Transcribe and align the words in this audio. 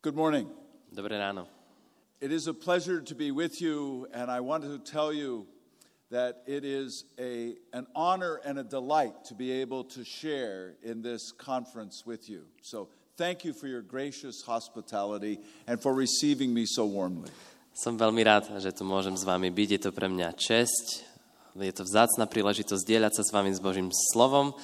Good 0.00 0.16
morning. 0.16 0.48
Dobré 0.88 1.20
ráno. 1.20 1.44
It 2.24 2.32
is 2.32 2.48
a 2.48 2.56
pleasure 2.56 3.04
to 3.04 3.14
be 3.14 3.28
with 3.36 3.60
you, 3.60 4.08
and 4.16 4.32
I 4.32 4.40
want 4.40 4.64
to 4.64 4.80
tell 4.80 5.12
you 5.12 5.44
that 6.08 6.40
it 6.48 6.64
is 6.64 7.04
a, 7.20 7.60
an 7.76 7.84
honor 7.92 8.40
and 8.40 8.56
a 8.56 8.64
delight 8.64 9.12
to 9.28 9.36
be 9.36 9.52
able 9.60 9.84
to 9.92 10.00
share 10.00 10.80
in 10.80 11.04
this 11.04 11.36
conference 11.36 12.08
with 12.08 12.32
you. 12.32 12.48
So, 12.64 12.88
thank 13.20 13.44
you 13.44 13.52
for 13.52 13.68
your 13.68 13.84
gracious 13.84 14.40
hospitality 14.40 15.36
and 15.68 15.76
for 15.76 15.92
receiving 15.92 16.56
me 16.56 16.64
so 16.64 16.88
warmly. 16.88 17.28
Som 17.76 18.00
veľmi 18.00 18.24
rád, 18.24 18.48
že 18.56 18.72
tu 18.72 18.88
môžem 18.88 19.12
s 19.12 19.28
vami 19.28 19.52
byť. 19.52 19.68
Je 19.68 19.80
to 19.84 19.92
pre 19.92 20.08
mňa 20.08 20.32
česť. 20.32 21.04
Je 21.60 21.74
to 21.76 21.84
vzácna 21.84 22.24
príležitosť 22.24 22.88
dielať 22.88 23.20
sa 23.20 23.22
s 23.28 23.34
vami 23.36 23.52
s 23.52 23.60
Božím 23.60 23.92
slovom 23.92 24.56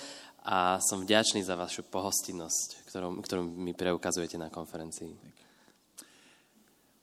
a 0.47 0.79
som 0.79 1.03
vďačný 1.03 1.43
za 1.43 1.59
vašu 1.59 1.83
pohostinnosť, 1.91 2.87
ktorú, 2.87 3.19
ktorú 3.19 3.43
mi 3.43 3.75
preukazujete 3.75 4.39
na 4.39 4.47
konferencii. 4.47 5.11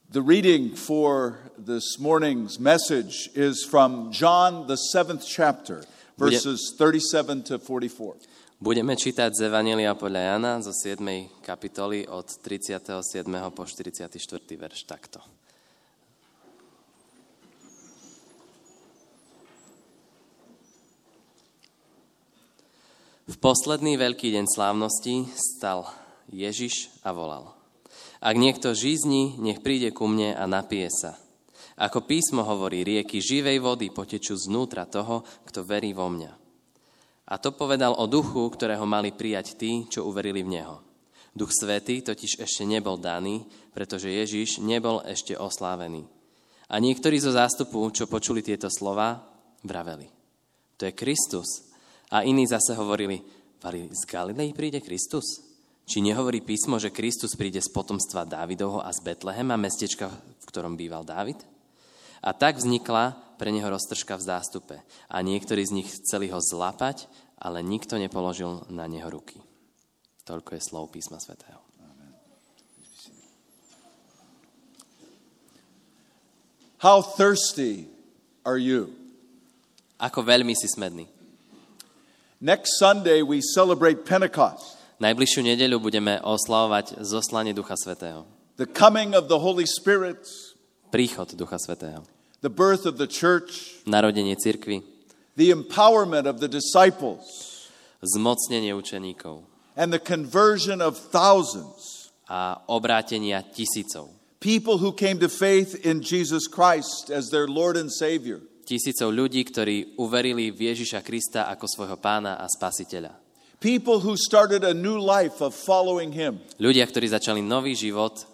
The 0.08 0.24
reading 0.24 0.72
for 0.78 1.44
this 1.58 2.00
morning's 2.00 2.56
message 2.62 3.28
is 3.36 3.68
from 3.68 4.14
John, 4.16 4.70
the 4.72 4.78
seventh 4.78 5.28
chapter, 5.28 5.84
verses 6.16 6.72
37 6.80 7.44
to 7.52 7.60
44. 7.60 8.16
Budeme 8.64 8.96
čítať 8.96 9.36
z 9.36 9.52
Evangelia 9.52 9.92
podľa 9.92 10.22
Jana 10.24 10.52
zo 10.64 10.72
7. 10.72 11.04
kapitoly 11.44 12.08
od 12.08 12.32
37. 12.40 13.28
po 13.52 13.68
44. 13.68 14.08
verš 14.56 14.88
takto. 14.88 15.20
V 23.24 23.40
posledný 23.40 23.96
veľký 23.96 24.36
deň 24.36 24.52
slávnosti 24.52 25.32
stal 25.32 25.88
Ježiš 26.28 26.92
a 27.08 27.16
volal. 27.16 27.56
Ak 28.20 28.36
niekto 28.36 28.76
žízni, 28.76 29.40
nech 29.40 29.64
príde 29.64 29.96
ku 29.96 30.12
mne 30.12 30.36
a 30.36 30.44
napije 30.44 30.92
sa. 30.92 31.16
Ako 31.80 32.04
písmo 32.04 32.44
hovorí, 32.44 32.84
rieky 32.84 33.24
živej 33.24 33.64
vody 33.64 33.96
potečú 33.96 34.36
znútra 34.36 34.84
toho, 34.84 35.24
kto 35.48 35.64
verí 35.64 35.96
vo 35.96 36.12
mňa. 36.12 36.32
A 37.32 37.40
to 37.40 37.56
povedal 37.56 37.96
o 37.96 38.12
duchu, 38.12 38.44
ktorého 38.52 38.84
mali 38.84 39.16
prijať 39.16 39.56
tí, 39.56 39.88
čo 39.88 40.04
uverili 40.04 40.44
v 40.44 40.60
Neho. 40.60 40.84
Duch 41.32 41.56
Svetý 41.56 42.04
totiž 42.04 42.44
ešte 42.44 42.68
nebol 42.68 43.00
daný, 43.00 43.48
pretože 43.72 44.12
Ježiš 44.12 44.60
nebol 44.60 45.00
ešte 45.08 45.40
oslávený. 45.40 46.04
A 46.68 46.76
niektorí 46.76 47.24
zo 47.24 47.32
zástupu, 47.32 47.88
čo 47.96 48.04
počuli 48.04 48.44
tieto 48.44 48.68
slova, 48.68 49.24
vraveli. 49.64 50.12
To 50.76 50.84
je 50.84 50.92
Kristus, 50.92 51.73
a 52.14 52.22
iní 52.22 52.46
zase 52.46 52.78
hovorili, 52.78 53.26
vali 53.58 53.90
z 53.90 54.06
Galilei 54.06 54.54
príde 54.54 54.78
Kristus? 54.86 55.42
Či 55.84 56.00
nehovorí 56.00 56.46
písmo, 56.46 56.78
že 56.78 56.94
Kristus 56.94 57.34
príde 57.34 57.58
z 57.58 57.74
potomstva 57.74 58.24
Dávidovho 58.24 58.86
a 58.86 58.94
z 58.94 59.02
Betlehema, 59.02 59.58
mestečka, 59.58 60.14
v 60.14 60.46
ktorom 60.46 60.78
býval 60.78 61.02
Dávid? 61.04 61.42
A 62.24 62.32
tak 62.32 62.62
vznikla 62.62 63.18
pre 63.36 63.52
neho 63.52 63.68
roztržka 63.68 64.16
v 64.16 64.24
zástupe. 64.30 64.76
A 65.12 65.20
niektorí 65.26 65.66
z 65.66 65.76
nich 65.76 65.90
chceli 65.90 66.32
ho 66.32 66.40
zlapať, 66.40 67.10
ale 67.36 67.66
nikto 67.66 68.00
nepoložil 68.00 68.64
na 68.72 68.88
neho 68.88 69.10
ruky. 69.12 69.42
Toľko 70.24 70.56
je 70.56 70.62
slov 70.64 70.94
písma 70.94 71.20
svätého. 71.20 71.60
How 76.80 77.04
thirsty 77.04 77.92
are 78.48 78.60
you? 78.60 78.92
Ako 80.00 80.24
veľmi 80.24 80.56
si 80.56 80.68
smedný. 80.68 81.13
Next 82.44 82.76
Sunday, 82.78 83.22
we 83.24 83.40
celebrate 83.40 84.04
Pentecost, 84.04 84.76
Najbližšiu 85.00 85.48
nedeľu 85.48 85.80
budeme 85.80 86.20
oslavovať 86.20 87.00
zoslanie 87.00 87.56
Ducha 87.56 87.80
Svetého. 87.80 88.28
the 88.60 88.68
coming 88.68 89.16
of 89.16 89.32
the 89.32 89.40
Holy 89.40 89.64
Spirit, 89.64 90.28
Príchod 90.92 91.32
Ducha 91.40 91.56
Svetého. 91.56 92.04
the 92.44 92.52
birth 92.52 92.84
of 92.84 93.00
the 93.00 93.08
church, 93.08 93.80
Narodenie 93.88 94.36
cirkvy. 94.36 94.84
the 95.40 95.56
empowerment 95.56 96.28
of 96.28 96.44
the 96.44 96.52
disciples, 96.52 97.24
Zmocnenie 98.04 98.76
učeníkov. 98.76 99.48
and 99.80 99.96
the 99.96 100.00
conversion 100.04 100.82
of 100.84 101.00
thousands. 101.00 102.12
A 102.28 102.60
obrátenia 102.68 103.40
tisícov. 103.56 104.12
People 104.44 104.80
who 104.84 104.92
came 104.92 105.16
to 105.24 105.30
faith 105.32 105.80
in 105.88 106.04
Jesus 106.04 106.48
Christ 106.52 107.08
as 107.10 107.32
their 107.32 107.48
Lord 107.48 107.80
and 107.80 107.88
Savior. 107.88 108.42
Tisícov 108.64 109.12
ľudí, 109.12 109.44
ktorí 109.44 110.00
uverili 110.00 110.50
v 110.50 110.74
Ježiša 110.74 111.04
Krista 111.04 111.52
ako 111.52 111.68
svojho 111.68 111.98
pána 112.00 112.40
a 112.40 112.48
spasiteľa. 112.48 113.14
People 113.64 114.04
who 114.04 114.20
started 114.20 114.68
a 114.68 114.76
new 114.76 115.00
life 115.00 115.40
of 115.40 115.56
following 115.56 116.12
Him. 116.12 116.44
Ľudia, 116.60 116.84
ktorí 116.84 117.08
začali 117.08 117.40
nový 117.40 117.76
život 117.80 118.28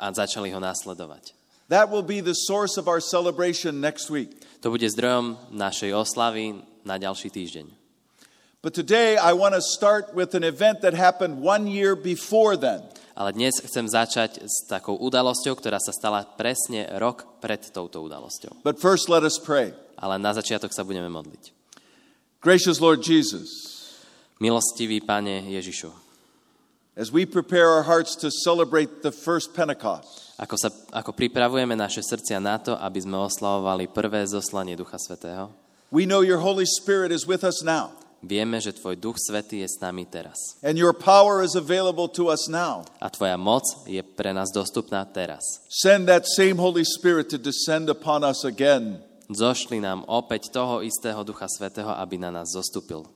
a 0.00 0.08
začali 0.08 0.48
ho 0.52 0.60
následovať. 0.60 1.36
That 1.68 1.92
will 1.92 2.02
be 2.02 2.24
the 2.24 2.34
source 2.34 2.80
of 2.80 2.88
our 2.88 2.98
celebration 2.98 3.78
next 3.78 4.08
week. 4.08 4.32
To 4.64 4.72
bude 4.72 4.88
zdrojom 4.88 5.36
našej 5.52 5.92
oslavy 5.92 6.64
na 6.82 6.96
ďalší 6.96 7.28
týždeň. 7.28 7.66
But 8.60 8.76
today 8.76 9.16
I 9.16 9.32
want 9.32 9.56
to 9.56 9.64
start 9.64 10.12
with 10.12 10.36
an 10.36 10.44
event 10.44 10.84
that 10.84 10.92
happened 10.92 11.40
one 11.40 11.64
year 11.64 11.96
before 11.96 12.60
then. 12.60 12.84
Ale 13.20 13.36
dnes 13.36 13.52
chcem 13.60 13.84
začať 13.84 14.48
s 14.48 14.64
takou 14.64 14.96
udalosťou, 14.96 15.52
ktorá 15.52 15.76
sa 15.76 15.92
stala 15.92 16.24
presne 16.24 16.88
rok 16.96 17.36
pred 17.44 17.60
touto 17.68 18.00
udalosťou. 18.00 18.64
But 18.64 18.80
first, 18.80 19.12
let 19.12 19.20
us 19.20 19.36
pray. 19.36 19.76
Ale 20.00 20.16
na 20.16 20.32
začiatok 20.32 20.72
sa 20.72 20.88
budeme 20.88 21.12
modliť. 21.12 21.52
Gracious 22.40 22.80
Lord 22.80 23.04
Jesus, 23.04 23.52
Milostivý 24.40 25.04
Pane 25.04 25.44
Ježišu, 25.52 25.92
as 26.96 27.12
we 27.12 27.28
prepare 27.28 27.68
our 27.68 27.84
hearts 27.84 28.16
to 28.16 28.32
celebrate 28.32 29.04
the 29.04 29.12
first 29.12 29.52
Pentecost, 29.52 30.32
ako, 30.40 30.56
sa, 30.56 30.72
ako 30.88 31.12
pripravujeme 31.12 31.76
naše 31.76 32.00
srdcia 32.00 32.40
na 32.40 32.56
to, 32.56 32.72
aby 32.80 33.04
sme 33.04 33.20
oslavovali 33.20 33.92
prvé 33.92 34.24
zoslanie 34.24 34.80
Ducha 34.80 34.96
Svetého, 34.96 35.52
we 35.92 36.08
know 36.08 36.24
your 36.24 36.40
Holy 36.40 36.64
Spirit 36.64 37.12
is 37.12 37.28
with 37.28 37.44
us 37.44 37.60
now, 37.60 37.92
vieme, 38.22 38.60
že 38.60 38.72
Tvoj 38.72 38.96
Duch 38.96 39.16
Svetý 39.18 39.64
je 39.64 39.68
s 39.68 39.80
nami 39.80 40.04
teraz. 40.06 40.36
and 40.62 40.76
your 40.76 40.92
power 40.92 41.40
is 41.42 41.56
available 41.56 42.08
to 42.08 42.28
us 42.28 42.48
now. 42.48 42.84
A 43.00 43.08
Tvoja 43.08 43.36
moc 43.40 43.64
je 43.88 44.00
pre 44.04 44.32
nás 44.32 44.48
dostupná 44.52 45.04
teraz. 45.08 45.42
Send 45.68 46.06
that 46.08 46.24
same 46.28 46.56
Holy 46.60 46.84
Spirit 46.84 47.28
to 47.32 47.38
descend 47.40 47.88
upon 47.88 48.24
us 48.24 48.44
again. 48.44 49.00
Zošli 49.30 49.78
nám 49.78 50.02
opäť 50.10 50.50
toho 50.50 50.82
istého 50.82 51.22
Ducha 51.22 51.46
Svetého, 51.46 51.94
aby 51.94 52.18
na 52.18 52.34
nás 52.34 52.50
zostúpil. 52.50 53.06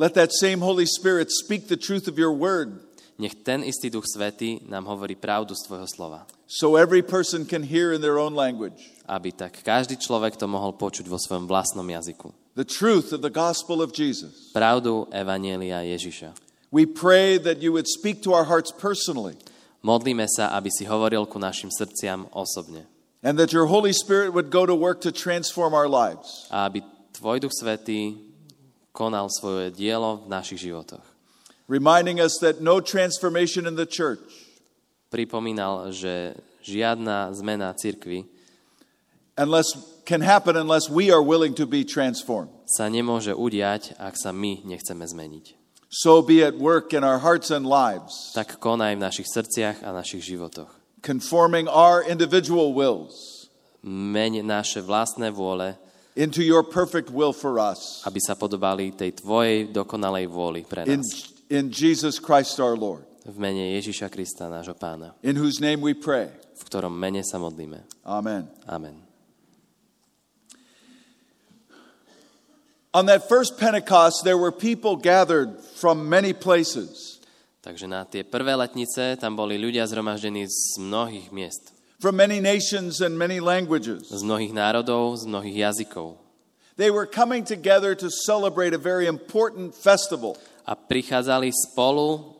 Let 0.00 0.16
that 0.16 0.32
same 0.32 0.64
Holy 0.64 0.88
Spirit 0.88 1.28
speak 1.28 1.68
the 1.68 1.76
truth 1.76 2.08
of 2.08 2.16
your 2.16 2.32
word 2.32 2.80
Nech 3.20 3.36
ten 3.44 3.60
istý 3.60 3.92
Duch 3.92 4.08
Svetý 4.08 4.64
nám 4.64 4.88
hovorí 4.88 5.12
pravdu 5.12 5.52
z 5.52 5.68
Tvojho 5.68 5.84
slova. 5.84 6.24
so 6.48 6.80
every 6.80 7.04
person 7.04 7.44
can 7.44 7.60
hear 7.60 7.92
in 7.92 8.00
their 8.00 8.16
own 8.16 8.32
language 8.32 8.80
Aby 9.10 9.34
tak 9.34 9.58
každý 9.66 9.98
človek 9.98 10.38
to 10.38 10.46
mohol 10.46 10.70
počuť 10.78 11.10
vo 11.10 11.18
svojom 11.18 11.50
vlastnom 11.50 11.82
jazyku. 11.82 12.30
the 12.54 12.62
truth 12.62 13.10
of 13.10 13.26
the 13.26 13.30
gospel 13.32 13.82
of 13.82 13.90
Jesus. 13.90 14.54
Pravdu 14.54 15.10
Evanielia 15.10 15.82
Ježiša. 15.82 16.30
We 16.70 16.86
pray 16.86 17.34
that 17.42 17.58
you 17.58 17.74
would 17.74 17.90
speak 17.90 18.22
to 18.22 18.30
our 18.30 18.46
hearts 18.46 18.70
personally 18.70 19.34
Modlíme 19.82 20.28
sa, 20.28 20.54
aby 20.54 20.68
si 20.70 20.84
hovoril 20.86 21.24
ku 21.26 21.40
našim 21.42 21.72
srdciam 21.74 22.30
osobne. 22.30 22.86
and 23.26 23.34
that 23.40 23.50
your 23.50 23.66
Holy 23.66 23.90
Spirit 23.92 24.30
would 24.30 24.48
go 24.54 24.62
to 24.64 24.72
work 24.76 25.00
to 25.02 25.10
transform 25.10 25.74
our 25.74 25.88
lives. 25.90 26.46
A 26.52 26.70
aby 26.70 26.80
Tvoj 27.16 27.42
Duch 27.42 27.54
Svetý 27.56 28.14
konal 28.94 29.26
svoje 29.32 29.72
dielo 29.74 30.22
v 30.22 30.30
našich 30.30 30.62
životoch. 30.70 31.02
reminding 31.66 32.18
us 32.22 32.38
that 32.42 32.60
no 32.62 32.78
transformation 32.82 33.66
in 33.66 33.74
the 33.74 33.86
church 33.88 34.22
Pripomínal, 35.10 35.90
že 35.90 36.38
žiadna 36.62 37.34
zmena 37.34 37.74
cirkvi 37.74 38.26
unless 39.40 39.72
can 40.04 40.20
happen 40.20 40.52
unless 40.54 40.92
we 40.92 41.08
are 41.08 41.24
willing 41.24 41.56
to 41.56 41.64
be 41.64 41.80
transformed. 41.88 42.52
sa 42.68 42.86
nemôže 42.86 43.32
udiať, 43.32 43.96
ak 43.96 44.14
sa 44.14 44.30
my 44.30 44.60
nechceme 44.62 45.02
zmeniť. 45.02 45.56
So 45.90 46.22
be 46.22 46.44
at 46.44 46.54
work 46.54 46.94
in 46.94 47.02
our 47.02 47.18
hearts 47.18 47.50
and 47.50 47.66
lives, 47.66 48.30
Tak 48.36 48.62
konaj 48.62 48.94
v 48.94 49.02
našich 49.02 49.26
srdciach 49.26 49.82
a 49.82 49.90
našich 49.90 50.22
životoch. 50.22 50.70
conforming 51.02 51.64
our 51.66 52.04
individual 52.04 52.70
wills 52.76 53.48
Meň 53.82 54.44
naše 54.44 54.84
vlastné 54.84 55.32
vôle, 55.32 55.72
into 56.14 56.44
your 56.44 56.60
perfect 56.62 57.08
will 57.10 57.32
for 57.34 57.56
us. 57.58 58.04
aby 58.06 58.20
sa 58.22 58.36
podobali 58.38 58.92
tej 58.94 59.18
Tvojej 59.18 59.72
dokonalej 59.72 60.28
vôli 60.30 60.62
pre 60.62 60.84
In, 60.86 61.00
nás. 61.02 61.32
in 61.50 61.72
Jesus 61.74 62.20
Christ 62.22 62.60
our 62.62 62.78
Lord, 62.78 63.02
V 63.26 63.34
mene 63.40 63.74
Ježiša 63.74 64.12
Krista, 64.14 64.46
nášho 64.46 64.78
pána, 64.78 65.16
in 65.26 65.34
whose 65.34 65.58
name 65.58 65.82
we 65.82 65.90
pray. 65.96 66.30
v 66.54 66.62
ktorom 66.70 66.92
mene 66.94 67.24
sa 67.26 67.40
modlíme. 67.42 67.82
Amen. 68.06 68.46
Amen. 68.70 69.09
On 72.90 73.06
that 73.06 73.28
first 73.30 73.54
Pentecost, 73.54 74.26
there 74.26 74.38
were 74.38 74.50
people 74.50 74.96
gathered 74.98 75.62
from 75.78 76.08
many 76.08 76.32
places, 76.34 77.22
Takže 77.60 77.84
na 77.84 78.08
tie 78.08 78.24
prvé 78.24 78.56
letnice 78.56 79.20
tam 79.20 79.36
boli 79.36 79.60
ľudia 79.60 79.84
zhromaždení 79.84 80.48
z 80.48 80.80
mnohých 80.80 81.28
miest. 81.28 81.76
from 82.00 82.16
many 82.16 82.40
nations 82.40 83.04
and 83.04 83.12
many 83.20 83.36
languages. 83.38 84.08
Z 84.08 84.24
mnohých 84.24 84.56
národov, 84.56 85.20
z 85.20 85.28
mnohých 85.28 85.56
jazykov. 85.68 86.16
They 86.80 86.88
were 86.88 87.04
coming 87.04 87.44
together 87.44 87.92
to 87.92 88.08
celebrate 88.08 88.72
a 88.72 88.80
very 88.80 89.04
important 89.04 89.76
festival. 89.76 90.40
A 90.64 90.72
prichádzali 90.72 91.52
spolu 91.52 92.32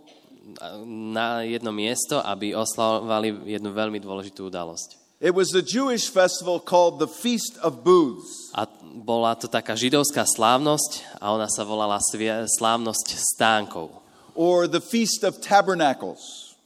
na 0.88 1.44
jedno 1.44 1.70
miesto, 1.76 2.24
aby 2.24 2.56
oslavovali 2.56 3.52
jednu 3.52 3.70
veľmi 3.76 4.00
dôležitú 4.00 4.48
udalosť. 4.48 4.96
It 5.20 5.34
was 5.34 5.52
the 5.52 5.60
Jewish 5.60 6.08
festival 6.08 6.58
called 6.58 6.98
the 6.98 7.06
Feast 7.06 7.60
of 7.60 7.84
Booths. 7.84 8.50
A 8.56 8.64
bola 8.80 9.36
to 9.36 9.52
taká 9.52 9.76
židovská 9.76 10.24
slávnosť 10.24 11.20
a 11.20 11.36
ona 11.36 11.44
sa 11.44 11.60
volala 11.62 12.00
slávnosť 12.00 13.20
stánkov. 13.36 14.00
or 14.34 14.66
the 14.66 14.80
Feast 14.80 15.24
of 15.24 15.40
Tabernacles. 15.40 16.56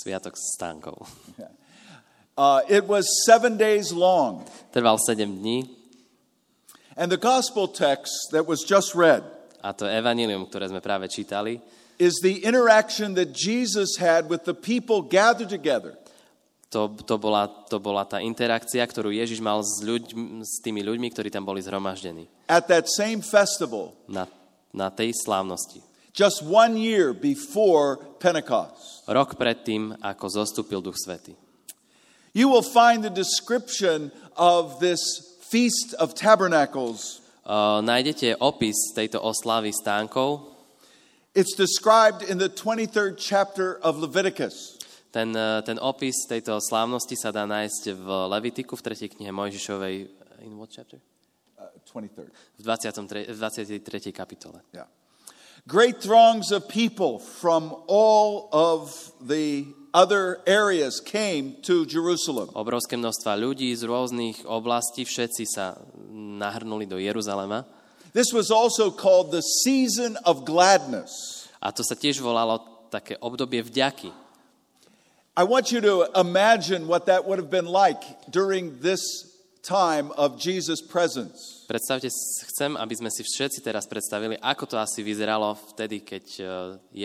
Sviatok 0.00 0.34
stánkov. 0.36 1.08
Uh, 2.38 2.62
it 2.70 2.86
was 2.86 3.02
seven 3.26 3.58
days 3.58 3.90
long. 3.90 4.46
Trval 4.70 4.94
7 5.02 5.42
dní 5.42 5.66
And 6.96 7.10
the 7.10 7.18
gospel 7.18 7.66
text 7.66 8.30
that 8.30 8.46
was 8.46 8.62
just 8.62 8.94
read 8.94 9.26
a 9.58 9.74
to 9.74 9.90
evanilium, 9.90 10.46
ktoré 10.46 10.70
sme 10.70 10.78
práve 10.78 11.10
čítali, 11.10 11.58
is 11.98 12.22
the 12.22 12.46
interaction 12.46 13.18
that 13.18 13.34
Jesus 13.34 13.98
had 13.98 14.30
with 14.30 14.46
the 14.46 14.54
people 14.54 15.02
gathered 15.02 15.50
together. 15.50 15.98
To, 16.68 16.92
to, 17.08 17.16
bola, 17.16 17.48
to 17.68 17.80
bola 17.80 18.04
tá 18.04 18.20
interakcia, 18.20 18.84
ktorú 18.84 19.08
Ježiš 19.08 19.40
mal 19.40 19.64
s, 19.64 19.80
ľuďmi, 19.80 20.44
s 20.44 20.60
tými 20.60 20.84
ľuďmi, 20.84 21.08
ktorí 21.08 21.32
tam 21.32 21.48
boli 21.48 21.64
zhromaždení 21.64 22.28
At 22.44 22.68
that 22.68 22.88
same 22.88 23.24
festival, 23.24 23.96
na, 24.04 24.28
na 24.72 24.92
tej 24.92 25.16
slávnosti. 25.16 25.80
just 26.18 26.42
one 26.42 26.76
year 26.76 27.14
before 27.14 28.02
Pentecost. 28.18 29.06
Rok 29.06 29.38
predtým, 29.38 29.94
ako 30.02 30.26
zostúpil 30.26 30.82
Duch 30.82 30.98
Svety. 30.98 31.38
You 32.34 32.50
will 32.50 32.66
find 32.66 33.06
the 33.06 33.14
description 33.14 34.10
of 34.34 34.82
this 34.82 35.00
Feast 35.48 35.94
of 35.96 36.12
Tabernacles. 36.18 37.22
Uh, 37.48 37.80
nájdete 37.80 38.36
opis 38.36 38.92
tejto 38.92 39.22
oslavy 39.22 39.72
stánkov. 39.72 40.52
It's 41.32 41.56
described 41.56 42.26
in 42.26 42.36
the 42.36 42.50
23rd 42.50 43.16
chapter 43.16 43.78
of 43.80 43.96
Leviticus. 43.96 44.77
Ten, 45.08 45.32
uh, 45.32 45.64
ten 45.64 45.80
opis 45.80 46.28
tejto 46.28 46.60
slávnosti 46.60 47.16
sa 47.16 47.32
dá 47.32 47.48
nájsť 47.48 47.96
v 47.96 48.06
Levitiku, 48.28 48.76
v 48.76 48.82
3. 48.92 49.14
knihe 49.16 49.32
Mojžišovej. 49.32 49.94
In 50.44 50.60
what 50.60 50.68
chapter? 50.68 51.00
Uh, 51.56 51.72
23rd. 51.88 52.30
V 52.30 52.62
23. 52.62 53.32
v 53.32 53.36
23. 53.36 54.12
kapitole. 54.12 54.60
Yeah. 54.76 54.86
Great 55.68 56.00
throngs 56.00 56.52
of 56.52 56.68
people 56.68 57.18
from 57.18 57.74
all 57.88 58.48
of 58.52 59.12
the 59.20 59.68
other 59.92 60.40
areas 60.46 61.00
came 61.00 61.56
to 61.64 61.84
Jerusalem. 61.84 62.48
Obrovské 62.54 62.96
množstva 62.96 63.36
ľudí 63.36 63.72
z 63.74 63.84
rôznych 63.84 64.44
oblastí, 64.44 65.04
všetci 65.04 65.44
sa 65.48 65.76
nahrnuli 66.12 66.86
do 66.86 67.00
Jeruzalema. 67.00 67.64
This 68.12 68.32
was 68.32 68.48
also 68.48 68.88
called 68.88 69.32
the 69.32 69.44
season 69.64 70.16
of 70.24 70.44
gladness. 70.48 71.10
A 71.60 71.74
to 71.74 71.84
sa 71.84 71.98
tiež 71.98 72.22
volalo 72.22 72.88
také 72.88 73.18
obdobie 73.20 73.60
vďaky. 73.60 74.27
I 75.38 75.44
want 75.44 75.70
you 75.70 75.80
to 75.82 76.10
imagine 76.18 76.88
what 76.88 77.06
that 77.06 77.24
would 77.24 77.38
have 77.38 77.48
been 77.48 77.70
like 77.70 78.02
during 78.28 78.80
this 78.80 79.00
time 79.62 80.10
of 80.18 80.34
Jesus' 80.34 80.82
presence. 80.82 81.62
Predstavte, 81.70 82.10
chcem, 82.50 82.74
aby 82.74 82.94
sme 82.98 83.06
si 83.06 83.22
všetci 83.22 83.62
teraz 83.62 83.86
predstavili, 83.86 84.34
ako 84.42 84.66
to 84.66 84.82
asi 84.82 85.06
vyzeralo 85.06 85.54
vtedy, 85.70 86.02
keď 86.02 86.24
eh, 86.42 86.46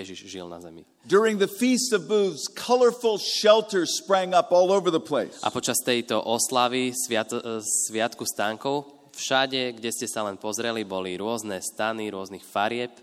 Ježiš 0.02 0.26
žil 0.26 0.50
na 0.50 0.58
zemi. 0.58 0.82
During 1.06 1.38
the 1.38 1.46
Feast 1.46 1.94
of 1.94 2.10
Booths, 2.10 2.50
colorful 2.50 3.22
shelters 3.22 4.02
sprang 4.02 4.34
up 4.34 4.50
all 4.50 4.74
over 4.74 4.90
the 4.90 5.04
place. 5.04 5.38
A 5.46 5.54
počas 5.54 5.78
tejto 5.86 6.18
oslavy 6.18 6.90
sviato, 6.90 7.38
eh, 7.38 7.62
Sviatku 7.62 8.26
stánkov, 8.26 9.14
všade, 9.14 9.78
kde 9.78 9.94
ste 9.94 10.10
sa 10.10 10.26
len 10.26 10.42
pozreli, 10.42 10.82
boli 10.82 11.22
rôzne 11.22 11.62
stany, 11.62 12.10
rôznych 12.10 12.42
farieb. 12.42 12.98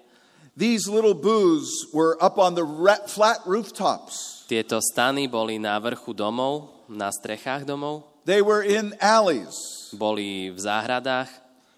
These 0.59 0.91
little 0.91 1.15
booths 1.15 1.87
were 1.95 2.19
up 2.19 2.35
on 2.35 2.59
the 2.59 2.67
flat 3.07 3.39
rooftops. 3.47 4.40
Tieto 4.51 4.83
stany 4.83 5.31
boli 5.31 5.63
na 5.63 5.79
vrchu 5.79 6.11
domov, 6.11 6.83
na 6.91 7.07
strechách 7.07 7.63
domov, 7.63 8.03
They 8.27 8.43
were 8.43 8.61
in 8.61 8.99
alleys, 8.99 9.55
boli 9.95 10.51
v 10.51 10.59
záhradách, 10.59 11.31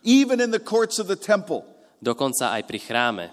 even 0.03 0.41
in 0.41 0.49
the 0.49 0.59
courts 0.59 0.97
of 0.97 1.05
the 1.07 1.21
temple. 1.21 1.69
dokonca 2.01 2.57
aj 2.57 2.65
pri 2.65 2.79
chráme. 2.81 3.27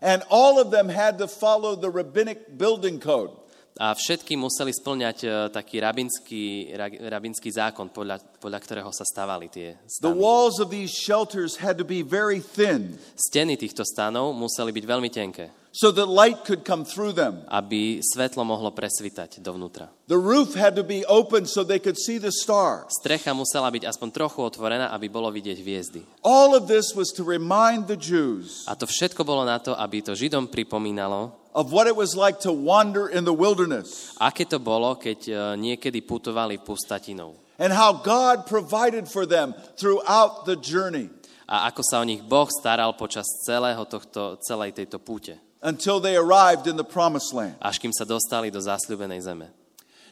And 0.00 0.22
all 0.32 0.56
of 0.56 0.70
them 0.72 0.88
had 0.88 1.18
to 1.20 1.26
follow 1.28 1.76
the 1.76 1.90
rabbinic 1.90 2.56
building 2.56 2.96
code. 2.96 3.34
A 3.76 3.92
všetky 3.92 4.36
museli 4.36 4.72
splňať 4.72 5.18
eh, 5.24 5.30
taký 5.52 5.80
rabinský, 5.80 6.42
ra- 6.72 7.00
rabinský 7.10 7.50
zákon, 7.52 7.88
podľa, 7.92 8.22
podľa 8.38 8.60
ktorého 8.60 8.90
sa 8.92 9.04
stavali 9.04 9.48
tie 9.48 9.76
The 10.00 10.10
stany. 10.10 10.16
walls 10.16 10.56
of 10.62 10.70
these 10.70 10.94
shelters 10.94 11.58
had 11.60 11.76
to 11.76 11.84
be 11.86 12.00
very 12.00 12.38
thin 12.40 12.96
Steny 13.18 13.56
týchto 13.56 13.82
stanov 13.84 14.32
museli 14.32 14.72
byť 14.72 14.84
veľmi 14.84 15.10
tenké, 15.12 15.48
so 15.70 15.94
that 15.94 16.10
light 16.10 16.42
could 16.42 16.66
come 16.66 16.82
through 16.82 17.14
them. 17.14 17.46
aby 17.46 18.02
svetlo 18.02 18.42
mohlo 18.42 18.74
presvítať 18.74 19.38
dovnútra. 19.38 19.86
The 20.10 20.18
roof 20.18 20.58
had 20.58 20.74
to 20.74 20.82
be 20.82 21.06
open 21.06 21.46
so 21.46 21.62
they 21.62 21.78
could 21.78 21.94
see 21.94 22.18
the 22.18 22.34
stars. 22.34 22.90
Strecha 22.98 23.30
musela 23.30 23.70
byť 23.70 23.86
aspoň 23.86 24.08
trochu 24.10 24.42
otvorená, 24.42 24.90
aby 24.90 25.06
bolo 25.06 25.30
vidieť 25.30 25.58
hviezdy. 25.62 26.02
All 26.26 26.58
of 26.58 26.66
this 26.66 26.90
was 26.98 27.14
to 27.14 27.22
remind 27.22 27.86
the 27.86 27.94
Jews 27.94 28.66
A 28.66 28.74
to 28.74 28.90
všetko 28.90 29.22
bolo 29.22 29.46
na 29.46 29.62
to, 29.62 29.78
aby 29.78 30.02
to 30.02 30.18
Židom 30.18 30.50
pripomínalo, 30.50 31.30
of 31.54 31.70
what 31.70 31.86
it 31.86 31.94
was 31.94 32.14
like 32.18 32.38
to 32.42 32.50
wander 32.54 33.10
in 33.10 33.26
the 33.26 33.34
wilderness 33.34 34.14
aké 34.22 34.46
to 34.46 34.58
bolo, 34.62 34.94
keď 34.98 35.18
eh, 35.26 35.38
niekedy 35.58 36.02
putovali 36.02 36.58
pustatinou. 36.62 37.38
and 37.62 37.70
how 37.70 37.92
God 37.92 38.46
provided 38.48 39.04
for 39.06 39.22
them 39.28 39.54
throughout 39.78 40.46
the 40.50 40.56
journey 40.58 41.10
A 41.50 41.66
ako 41.66 41.82
sa 41.82 41.98
o 41.98 42.06
nich 42.06 42.22
Boh 42.22 42.46
staral 42.46 42.94
počas 42.94 43.26
celého 43.42 43.82
tohto, 43.82 44.38
celej 44.38 44.70
tejto 44.70 45.02
púte. 45.02 45.34
Until 45.60 46.00
they 46.00 46.16
arrived 46.16 46.66
in 46.66 46.76
the 46.76 46.84
promised 46.86 47.32
land. 47.32 47.56
až 47.60 47.76
kým 47.78 47.92
sa 47.92 48.04
dostali 48.04 48.48
do 48.48 48.60
zasľúbenej 48.60 49.20
zeme. 49.20 49.48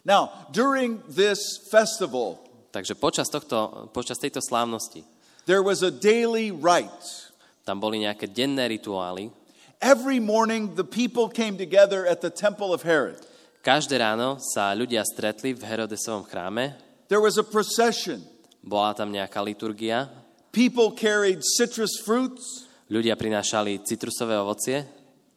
Now, 0.05 0.49
during 0.53 1.03
this 1.09 1.41
festival, 1.69 2.41
Takže 2.69 2.95
počas, 3.00 3.27
tohto, 3.33 3.89
počas 3.97 4.21
tejto 4.21 4.45
slávnosti 4.45 5.00
there 5.49 5.65
was 5.65 5.81
a 5.81 5.89
daily 5.89 6.53
rite. 6.53 7.33
tam 7.65 7.81
boli 7.81 8.05
nejaké 8.05 8.29
denné 8.29 8.69
rituály. 8.69 9.33
Every 9.81 10.19
morning, 10.21 10.75
the 10.77 10.85
people 10.85 11.31
came 11.31 11.55
together 11.56 12.03
at 12.05 12.21
the 12.21 12.29
temple 12.33 12.73
of 12.77 12.83
Herod. 12.85 13.21
Každé 13.65 14.00
ráno 14.00 14.37
sa 14.41 14.73
ľudia 14.77 15.05
stretli 15.05 15.53
v 15.56 15.65
Herodesovom 15.65 16.25
chráme, 16.29 16.77
There 17.09 17.25
was 17.25 17.41
a 17.41 17.45
procession. 17.47 18.21
bola 18.61 18.93
tam 18.93 19.09
nejaká 19.09 19.41
liturgia, 19.41 20.12
People 20.53 20.93
carried 20.93 21.41
citrus 21.45 22.00
fruits, 22.00 22.69
ľudia 22.93 23.17
prinášali 23.17 23.81
citrusové 23.85 24.37
ovocie 24.37 24.85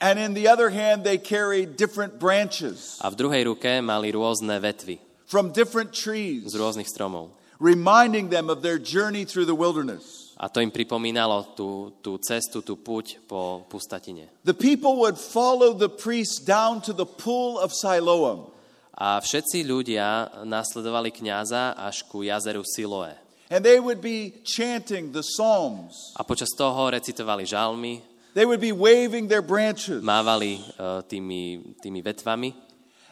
and 0.02 0.18
in 0.18 0.34
the 0.34 0.50
other 0.50 0.74
hand, 0.74 1.06
they 1.06 1.22
carried 1.22 1.78
different 1.78 2.18
branches 2.20 2.98
a 3.00 3.14
v 3.14 3.16
druhej 3.16 3.46
ruke 3.46 3.72
mali 3.86 4.10
rôzne 4.12 4.58
vetvy 4.58 4.98
from 5.30 5.54
different 5.54 5.94
trees, 5.94 6.50
z 6.50 6.58
rôznych 6.58 6.90
stromov. 6.90 7.32
reminding 7.62 8.30
them 8.34 8.50
of 8.50 8.66
their 8.66 8.82
journey 8.82 9.24
through 9.24 9.46
the 9.46 9.56
wilderness. 9.56 10.34
A 10.42 10.50
to 10.50 10.58
im 10.58 10.74
pripomínalo 10.74 11.54
tú, 11.54 11.94
tú 12.02 12.18
cestu, 12.18 12.66
tú 12.66 12.74
púť 12.82 13.22
po 13.30 13.62
pustatine. 13.70 14.26
The 14.42 14.58
people 14.58 14.98
would 15.06 15.22
follow 15.22 15.78
the 15.78 15.88
priests 15.88 16.42
down 16.42 16.82
to 16.90 16.98
the 16.98 17.06
pool 17.06 17.62
of 17.62 17.70
Siloam. 17.70 18.50
A 18.98 19.22
všetci 19.22 19.62
ľudia 19.62 20.42
nasledovali 20.42 21.14
kňaza 21.14 21.78
až 21.78 22.02
ku 22.10 22.26
jazeru 22.26 22.66
Siloé. 22.66 23.14
And 23.54 23.62
they 23.62 23.78
would 23.78 24.02
be 24.02 24.42
chanting 24.42 25.14
the 25.14 25.22
psalms. 25.22 25.94
A 26.18 26.26
počas 26.26 26.50
toho 26.58 26.90
recitovali 26.90 27.46
žalmy, 27.46 28.02
They 28.34 28.46
would 28.46 28.62
be 28.62 28.72
waving 28.72 29.28
their 29.28 29.42
branches. 29.44 30.00
mávali 30.04 30.64
uh, 30.80 31.02
tými, 31.04 31.76
tými 31.84 32.00
vetvami 32.02 32.54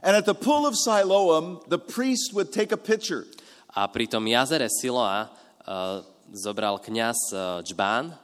And 0.02 0.16
at 0.16 0.24
the 0.24 0.34
pool 0.34 0.64
of 0.66 0.76
Siloam, 0.80 1.60
the 1.68 1.78
priest 1.78 2.32
would 2.34 2.54
take 2.56 2.72
a 2.72 2.78
pitcher 2.80 3.28
a 3.76 3.88
pri 3.88 4.08
tom 4.08 4.24
jazere 4.26 4.72
Siloa 4.72 5.28
uh, 5.68 6.02
zobral 6.32 6.80
kňaz 6.80 7.20
uh, 7.36 7.60
džbán, 7.68 8.16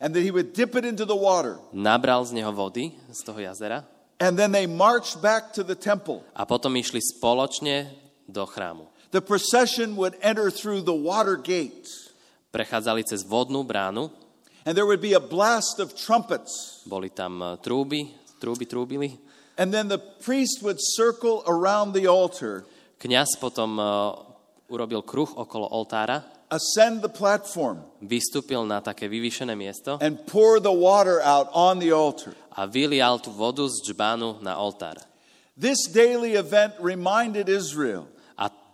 and 0.00 0.12
then 0.12 0.22
he 0.22 0.30
would 0.30 0.52
dip 0.52 0.76
it 0.76 0.84
into 0.84 1.04
the 1.08 1.16
water. 1.16 1.56
nabral 1.72 2.20
z 2.28 2.36
neho 2.36 2.52
vody, 2.52 2.92
z 3.08 3.24
toho 3.24 3.40
jazera 3.40 3.84
And 4.20 4.38
then 4.38 4.52
they 4.52 4.66
marched 4.68 5.18
back 5.24 5.52
to 5.56 5.64
the 5.64 5.74
temple. 5.74 6.22
a 6.36 6.44
potom 6.44 6.76
išli 6.76 7.00
spoločne 7.00 7.88
do 8.28 8.44
chrámu. 8.46 8.86
The 9.10 9.24
procession 9.24 9.96
would 9.96 10.14
enter 10.20 10.50
through 10.52 10.84
the 10.84 10.94
water 10.94 11.34
gate. 11.40 11.88
Prechádzali 12.52 13.02
cez 13.08 13.24
vodnú 13.26 13.64
bránu, 13.64 14.12
And 14.66 14.76
there 14.76 14.86
would 14.86 15.00
be 15.00 15.12
a 15.12 15.20
blast 15.20 15.78
of 15.78 15.92
trumpets. 15.96 16.82
boli 16.86 17.10
tam 17.10 17.42
uh, 17.42 17.56
trúby, 17.60 18.08
trúby 18.40 18.64
trúbili. 18.64 19.18
And 19.58 19.72
then 19.72 19.88
the 19.88 19.98
priest 19.98 20.62
would 20.62 20.78
circle 20.80 21.44
around 21.46 21.92
the 21.92 22.06
altar, 22.08 22.64
Kňaz 22.98 23.36
potom 23.38 23.78
uh, 23.78 24.16
urobil 24.72 25.04
kruh 25.04 25.28
okolo 25.28 25.68
oltára, 25.68 26.24
ascend 26.50 27.02
the 27.04 27.12
platform, 27.12 27.84
vystúpil 28.00 28.64
na 28.64 28.80
také 28.80 29.04
vyvýšené 29.04 29.52
miesto 29.52 29.98
and 30.00 30.16
pour 30.26 30.58
the 30.58 30.72
water 30.72 31.20
out 31.20 31.52
on 31.52 31.78
the 31.78 31.92
altar. 31.92 32.32
a 32.56 32.64
vylial 32.64 33.20
tú 33.20 33.30
vodu 33.34 33.68
z 33.68 33.84
džbánu 33.84 34.40
na 34.40 34.56
oltár. 34.56 34.96
This 35.58 35.86
daily 35.86 36.34
event 36.34 36.74
reminded 36.80 37.48
Israel 37.52 38.08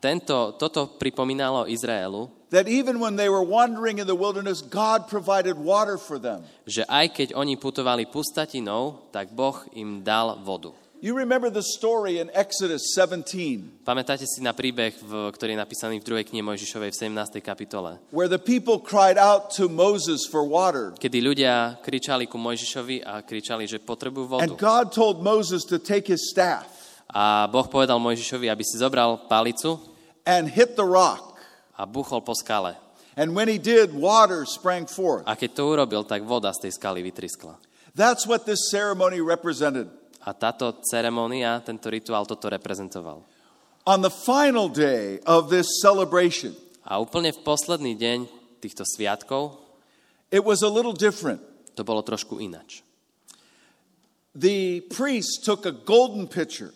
tento, 0.00 0.56
toto 0.56 0.96
pripomínalo 0.96 1.68
Izraelu, 1.68 2.32
that 2.50 2.66
even 2.66 2.98
when 2.98 3.14
they 3.14 3.28
were 3.28 3.44
wandering 3.44 4.00
in 4.00 4.08
the 4.08 4.16
wilderness, 4.16 4.58
God 4.64 5.06
provided 5.06 5.54
water 5.54 6.00
for 6.00 6.18
them. 6.18 6.42
že 6.66 6.82
aj 6.88 7.06
keď 7.14 7.28
oni 7.36 7.54
putovali 7.60 8.08
pustatinou, 8.08 9.12
tak 9.12 9.30
Boh 9.30 9.60
im 9.76 10.00
dal 10.02 10.40
vodu. 10.42 10.72
You 11.00 11.16
remember 11.16 11.48
the 11.48 11.64
story 11.64 12.20
in 12.20 12.28
Exodus 12.36 12.92
17 12.92 13.88
Pamätáte 13.88 14.28
si 14.28 14.44
na 14.44 14.52
príbeh, 14.52 14.92
v, 15.00 15.32
ktorý 15.32 15.56
je 15.56 15.60
napísaný 15.64 15.96
v 15.96 16.04
druhej 16.04 16.28
knihe 16.28 16.44
Mojžišovej 16.44 16.92
v 16.92 16.96
17. 17.16 17.40
kapitole, 17.40 17.96
where 18.12 18.28
the 18.28 18.40
people 18.40 18.76
cried 18.76 19.16
out 19.16 19.48
to 19.56 19.68
Moses 19.72 20.28
for 20.28 20.44
water. 20.44 20.92
kedy 21.00 21.24
ľudia 21.24 21.80
kričali 21.80 22.28
ku 22.28 22.36
Mojžišovi 22.36 23.00
a 23.00 23.24
kričali, 23.24 23.64
že 23.64 23.80
potrebujú 23.80 24.36
vodu. 24.36 24.44
And 24.44 24.60
God 24.60 24.92
told 24.92 25.24
Moses 25.24 25.64
to 25.68 25.80
take 25.80 26.08
his 26.08 26.28
staff 26.28 26.80
A 27.10 27.50
Boh 27.50 27.66
povedal 27.66 27.98
Mojžišovi, 27.98 28.46
aby 28.46 28.62
si 28.62 28.78
zobral 28.78 29.26
palicu 29.26 29.82
and 30.30 30.46
hit 30.46 30.78
the 30.78 30.86
rock. 30.86 31.34
a 31.74 31.88
buchol 31.88 32.22
po 32.22 32.36
skale. 32.38 32.76
And 33.18 33.34
when 33.34 33.48
he 33.50 33.58
did, 33.58 33.90
water 33.90 34.46
sprang 34.46 34.86
forth. 34.86 35.26
A 35.26 35.34
keď 35.34 35.50
to 35.58 35.62
urobil, 35.66 36.02
tak 36.06 36.22
voda 36.22 36.54
z 36.54 36.68
tej 36.68 36.72
skaly 36.78 37.02
vytriskla. 37.02 37.58
That's 37.96 38.22
what 38.28 38.46
this 38.46 38.70
ceremony 38.70 39.18
represented. 39.18 39.90
A 40.22 40.30
táto 40.36 40.78
ceremónia, 40.86 41.58
tento 41.64 41.90
rituál 41.90 42.28
toto 42.28 42.46
reprezentoval. 42.46 43.24
On 43.88 43.98
the 44.04 44.12
final 44.12 44.68
day 44.70 45.18
of 45.26 45.50
this 45.50 45.80
celebration, 45.82 46.54
A 46.86 47.00
úplne 47.00 47.32
v 47.34 47.40
posledný 47.44 47.96
deň 47.96 48.18
týchto 48.60 48.84
sviatkov 48.84 49.56
it 50.30 50.44
was 50.44 50.62
a 50.62 50.70
little 50.70 50.94
different. 50.94 51.40
to 51.74 51.82
bolo 51.82 52.04
trošku 52.04 52.38
inač. 52.38 52.84
The 54.36 54.84
priest 54.92 55.42
took 55.42 55.66
a 55.66 55.74
golden 55.74 56.28
pitcher. 56.30 56.70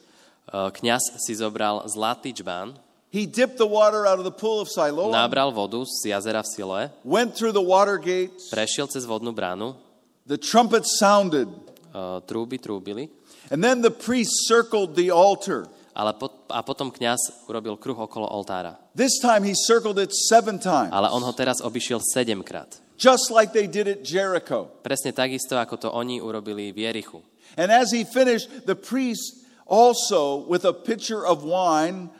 E, 0.50 0.70
Kňaz 0.74 1.22
si 1.22 1.38
zobral 1.38 1.86
zlatý 1.86 2.34
čbán, 2.34 2.74
He 3.14 3.30
dipped 3.30 3.62
the 3.62 3.70
water 3.70 4.10
out 4.10 4.18
of 4.18 4.26
the 4.26 4.34
pool 4.34 4.58
of 4.58 4.66
Siloam, 4.66 5.14
nabral 5.14 5.54
vodu 5.54 5.86
z 5.86 6.10
jazera 6.10 6.42
v 6.42 6.50
Siloe, 6.50 6.90
went 7.06 7.38
through 7.38 7.54
the 7.54 7.62
water 7.62 7.94
gates, 7.94 8.50
prešiel 8.50 8.90
cez 8.90 9.06
vodnú 9.06 9.30
bránu, 9.30 9.78
the 10.26 10.34
trumpet 10.34 10.82
sounded, 10.82 11.46
e, 11.94 12.02
trúby 12.26 12.58
trúbili, 12.58 13.06
and 13.54 13.62
then 13.62 13.86
the 13.86 13.94
priest 13.94 14.50
circled 14.50 14.98
the 14.98 15.14
altar. 15.14 15.70
ale 15.94 16.10
pot, 16.18 16.34
a 16.50 16.58
potom 16.66 16.90
kňaz 16.90 17.46
urobil 17.46 17.78
kruh 17.78 17.94
okolo 17.94 18.26
oltára. 18.26 18.74
This 18.98 19.22
time 19.22 19.46
he 19.46 19.54
circled 19.54 19.94
it 20.02 20.10
seven 20.10 20.58
times, 20.58 20.90
Ale 20.90 21.06
on 21.06 21.22
ho 21.22 21.30
teraz 21.30 21.62
obišiel 21.62 22.02
sedemkrát. 22.02 22.82
just 22.98 23.30
like 23.30 23.54
they 23.54 23.70
did 23.70 23.86
at 23.86 24.02
Jericho. 24.02 24.74
Presne 24.82 25.14
takisto, 25.14 25.54
ako 25.54 25.78
to 25.78 25.88
oni 25.94 26.18
urobili 26.18 26.74
v 26.74 26.90
Jerichu. 26.90 27.22
And 27.54 27.70
as 27.70 27.94
he 27.94 28.02
finished, 28.02 28.66
the 28.66 28.74
priest 28.74 29.46
also, 29.70 30.42
with 30.50 30.66
a 30.66 30.74
pitcher 30.74 31.22
of 31.22 31.46
wine, 31.46 32.10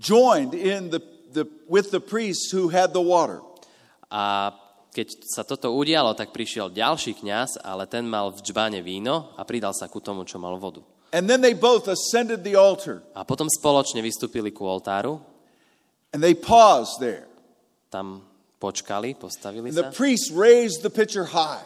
joined 0.00 0.54
in 0.54 0.90
the, 0.90 1.00
the, 1.32 1.44
with 1.68 1.90
the 1.90 2.00
priest 2.00 2.52
who 2.52 2.68
had 2.68 2.92
the 2.92 3.02
water. 3.02 3.40
A 4.10 4.52
keď 4.96 5.12
sa 5.28 5.44
toto 5.44 5.76
udialo, 5.76 6.16
tak 6.16 6.32
prišiel 6.32 6.72
ďalší 6.72 7.20
kňaz, 7.20 7.60
ale 7.60 7.84
ten 7.84 8.08
mal 8.08 8.32
v 8.32 8.40
džbáne 8.40 8.80
víno 8.80 9.36
a 9.36 9.44
pridal 9.44 9.76
sa 9.76 9.92
ku 9.92 10.00
tomu, 10.00 10.24
čo 10.24 10.40
mal 10.40 10.56
vodu. 10.56 10.80
And 11.12 11.28
then 11.28 11.40
they 11.44 11.52
both 11.54 11.86
ascended 11.86 12.42
the 12.42 12.56
altar 12.56 13.04
A 13.14 13.22
potom 13.22 13.46
spoločne 13.46 14.00
vystúpili 14.02 14.50
ku 14.50 14.64
oltáru, 14.66 15.20
and 16.16 16.24
they 16.24 16.32
paused 16.32 16.96
there. 16.98 17.28
tam 17.92 18.24
počkali, 18.56 19.14
postavili 19.20 19.68
And 19.68 19.76
the 19.76 19.92
sa. 19.92 19.96
priest 19.96 20.32
raised 20.32 20.80
the 20.80 20.90
pitcher 20.90 21.28
high, 21.36 21.62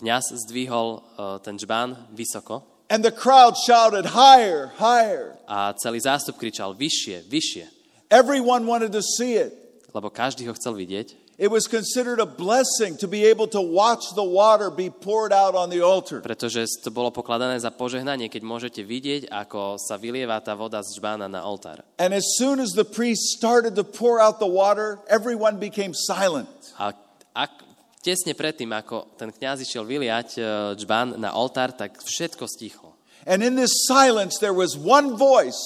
Kňaz 0.00 0.32
zdvihol 0.48 0.88
e, 0.96 1.00
ten 1.44 1.60
džbán 1.60 2.08
vysoko 2.16 2.64
and 2.90 3.00
the 3.06 3.14
crowd 3.14 3.54
shouted, 3.56 4.04
Higher, 4.04 4.74
higher. 4.76 5.38
a 5.46 5.72
celý 5.78 6.02
zástup 6.02 6.36
kričal 6.36 6.74
vyššie, 6.74 7.24
vyššie, 7.30 7.64
Everyone 8.10 8.66
wanted 8.66 8.90
to 8.92 9.00
see 9.02 9.38
it. 9.38 9.54
lebo 9.94 10.10
každý 10.10 10.46
ho 10.50 10.54
chcel 10.58 10.74
vidieť. 10.74 11.14
It 11.40 11.48
was 11.48 11.64
considered 11.64 12.20
a 12.20 12.28
blessing 12.28 13.00
to 13.00 13.08
be 13.08 13.24
able 13.24 13.48
to 13.56 13.64
watch 13.64 14.12
the 14.12 14.22
water 14.22 14.68
be 14.68 14.92
poured 14.92 15.32
out 15.32 15.56
on 15.56 15.72
the 15.72 15.80
altar. 15.80 16.20
Pretože 16.20 16.68
to 16.84 16.92
bolo 16.92 17.08
pokladané 17.08 17.56
za 17.56 17.72
požehnanie, 17.72 18.28
keď 18.28 18.42
môžete 18.44 18.84
vidieť, 18.84 19.32
ako 19.32 19.80
sa 19.80 19.96
vylieva 19.96 20.36
tá 20.44 20.52
voda 20.52 20.84
z 20.84 21.00
žbána 21.00 21.32
na 21.32 21.40
oltár. 21.40 21.80
And 21.96 22.12
as 22.12 22.36
soon 22.36 22.60
as 22.60 22.76
the 22.76 22.84
priest 22.84 23.32
started 23.40 23.72
to 23.80 23.84
pour 23.88 24.20
out 24.20 24.36
the 24.36 24.44
water, 24.50 25.00
everyone 25.08 25.56
became 25.56 25.96
silent. 25.96 26.52
A 26.76 26.92
ak, 27.32 27.59
tesne 28.00 28.32
predtým, 28.32 28.72
ako 28.72 29.14
ten 29.16 29.30
kňaz 29.30 29.64
išiel 29.64 29.84
vyliať 29.84 30.28
e, 30.36 30.40
džbán 30.76 31.20
na 31.20 31.36
oltár, 31.36 31.72
tak 31.72 32.00
všetko 32.00 32.44
stichlo. 32.48 32.96
And 33.28 33.44
in 33.44 33.56
this 33.56 33.84
silence, 33.84 34.40
there 34.40 34.56
was 34.56 34.76
one 34.76 35.16
voice 35.20 35.60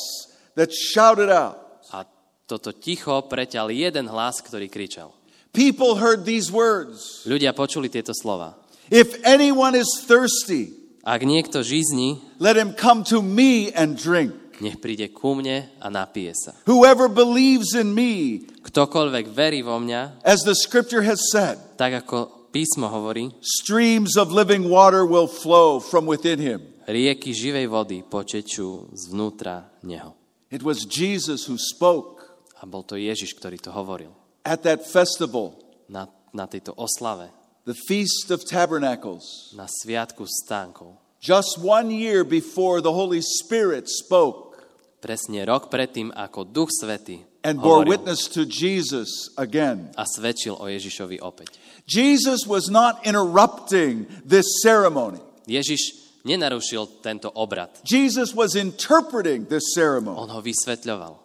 that 0.58 0.74
shouted 0.74 1.30
out. 1.30 1.62
A 1.94 2.02
toto 2.50 2.74
ticho 2.74 3.22
preťal 3.30 3.70
jeden 3.70 4.10
hlas, 4.10 4.42
ktorý 4.42 4.66
kričal. 4.66 5.14
People 5.54 6.02
heard 6.02 6.26
these 6.26 6.50
words 6.50 7.22
Ľudia 7.30 7.54
počuli 7.54 7.86
tieto 7.86 8.10
slova. 8.10 8.58
If 8.90 9.14
anyone 9.22 9.78
is 9.78 9.86
thirsty, 10.04 10.74
Ak 11.04 11.20
niekto 11.20 11.60
žizni, 11.60 12.24
let 12.40 12.56
him 12.56 12.72
come 12.72 13.04
to 13.12 13.20
me 13.20 13.68
and 13.76 13.94
drink. 13.94 14.32
nech 14.62 14.80
príde 14.80 15.10
ku 15.12 15.34
mne 15.36 15.68
a 15.82 15.86
napije 15.92 16.32
sa. 16.32 16.56
Whoever 16.64 17.12
believes 17.12 17.74
in 17.76 17.92
me, 17.92 18.40
Ktokoľvek 18.64 19.28
verí 19.28 19.60
vo 19.60 19.76
mňa, 19.76 20.24
as 20.24 20.40
the 20.48 20.56
scripture 20.56 21.04
has 21.04 21.20
said, 21.28 21.60
tak 21.74 22.06
ako 22.06 22.48
písmo 22.50 22.86
hovorí, 22.86 23.34
streams 23.42 24.14
of 24.14 24.30
living 24.30 24.70
water 24.70 25.02
will 25.02 25.26
flow 25.26 25.82
from 25.82 26.06
within 26.06 26.38
him. 26.38 26.60
rieky 26.86 27.32
živej 27.32 27.66
vody 27.66 28.04
počečú 28.04 28.92
zvnútra 28.92 29.66
neho. 29.82 30.14
It 30.54 30.62
was 30.62 30.86
Jesus 30.86 31.50
who 31.50 31.58
spoke 31.58 32.22
A 32.60 32.68
bol 32.68 32.80
to 32.86 32.96
Ježiš, 32.96 33.34
ktorý 33.36 33.58
to 33.60 33.74
hovoril. 33.74 34.14
at 34.46 34.62
that 34.64 34.84
festival, 34.86 35.58
Na, 35.84 36.08
na 36.32 36.48
tejto 36.48 36.72
oslave, 36.80 37.28
the 37.68 37.76
Feast 37.88 38.32
of 38.32 38.40
Tabernacles, 38.44 39.52
na 39.52 39.68
sviatku 39.68 40.24
stánkov. 40.24 40.96
just 41.20 41.56
one 41.60 41.88
year 41.92 42.24
before 42.24 42.80
the 42.80 42.92
Holy 42.92 43.20
Spirit 43.20 43.88
spoke 43.88 44.56
Presne 45.04 45.44
rok 45.44 45.68
predtým, 45.68 46.08
ako 46.16 46.48
Duch 46.48 46.72
Svety 46.72 47.20
and 47.44 47.60
bore 47.60 47.84
witness 47.84 48.26
to 48.32 48.48
Jesus 48.48 49.28
again. 49.36 49.92
a 49.94 50.08
svedčil 50.08 50.56
o 50.56 50.64
Ježišovi 50.64 51.20
opäť. 51.20 51.60
Jesus 51.84 52.48
was 52.48 52.72
not 52.72 53.04
interrupting 53.04 54.08
this 54.24 54.48
ceremony. 54.64 55.20
Ježiš 55.44 56.00
nenarušil 56.24 57.04
tento 57.04 57.28
obrad. 57.36 57.68
Jesus 57.84 58.32
was 58.32 58.56
interpreting 58.56 59.44
this 59.52 59.76
ceremony. 59.76 60.16
On 60.16 60.32
ho 60.32 60.40
vysvetľoval. 60.40 61.20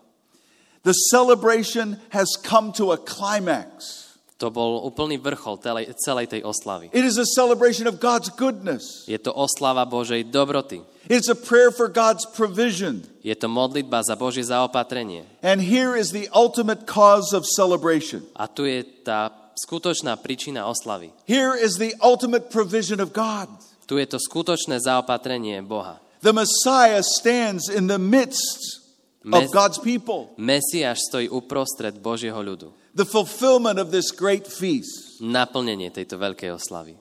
The 0.83 0.93
celebration 1.11 1.99
has 2.11 2.35
come 2.35 2.75
to 2.75 2.91
a 2.91 2.99
climax. 2.99 4.08
To 4.39 4.47
bol 4.47 4.87
úplný 4.87 5.19
vrchol 5.19 5.59
celej, 5.59 5.91
celej 5.99 6.31
tej 6.31 6.41
oslavy. 6.47 6.87
It 6.95 7.03
is 7.03 7.19
a 7.19 7.27
celebration 7.27 7.91
of 7.91 7.99
God's 7.99 8.31
goodness. 8.31 9.03
Je 9.03 9.19
to 9.19 9.35
oslava 9.35 9.83
Božej 9.83 10.31
dobroty. 10.31 10.79
It's 11.11 11.27
a 11.27 11.35
prayer 11.35 11.75
for 11.75 11.91
God's 11.91 12.23
provision. 12.23 13.03
Je 13.19 13.35
to 13.35 13.51
modlitba 13.51 13.99
za 13.99 14.15
Božie 14.15 14.47
zaopatrenie. 14.47 15.27
And 15.43 15.59
here 15.59 15.91
is 15.91 16.15
the 16.15 16.31
ultimate 16.31 16.87
cause 16.87 17.35
of 17.35 17.43
celebration. 17.43 18.23
A 18.31 18.47
tu 18.47 18.63
je 18.63 18.87
tá 19.03 19.27
skutočná 19.59 20.15
príčina 20.23 20.63
oslavy. 20.71 21.11
Here 21.27 21.51
is 21.51 21.75
the 21.75 21.99
ultimate 21.99 22.47
provision 22.47 23.03
of 23.03 23.11
God. 23.11 23.51
Tu 23.91 23.99
je 23.99 24.07
to 24.07 24.23
skutočné 24.23 24.79
zaopatrenie 24.79 25.59
Boha. 25.67 25.99
The 26.23 26.31
Messiah 26.31 27.03
stands 27.03 27.67
in 27.67 27.91
the 27.91 27.99
midst 27.99 28.79
of 29.25 29.51
God's 29.51 29.79
people. 29.79 30.31
Mesiáš 30.39 31.11
stojí 31.11 31.27
uprostred 31.29 31.99
Božieho 31.99 32.39
ľudu. 32.39 32.71
The 32.95 33.05
fulfillment 33.05 33.79
of 33.79 33.91
this 33.91 34.11
great 34.11 34.47
feast. 34.47 35.19
Naplnenie 35.19 35.91
tejto 35.91 36.15
veľkej 36.15 36.49
oslavy. 36.55 36.95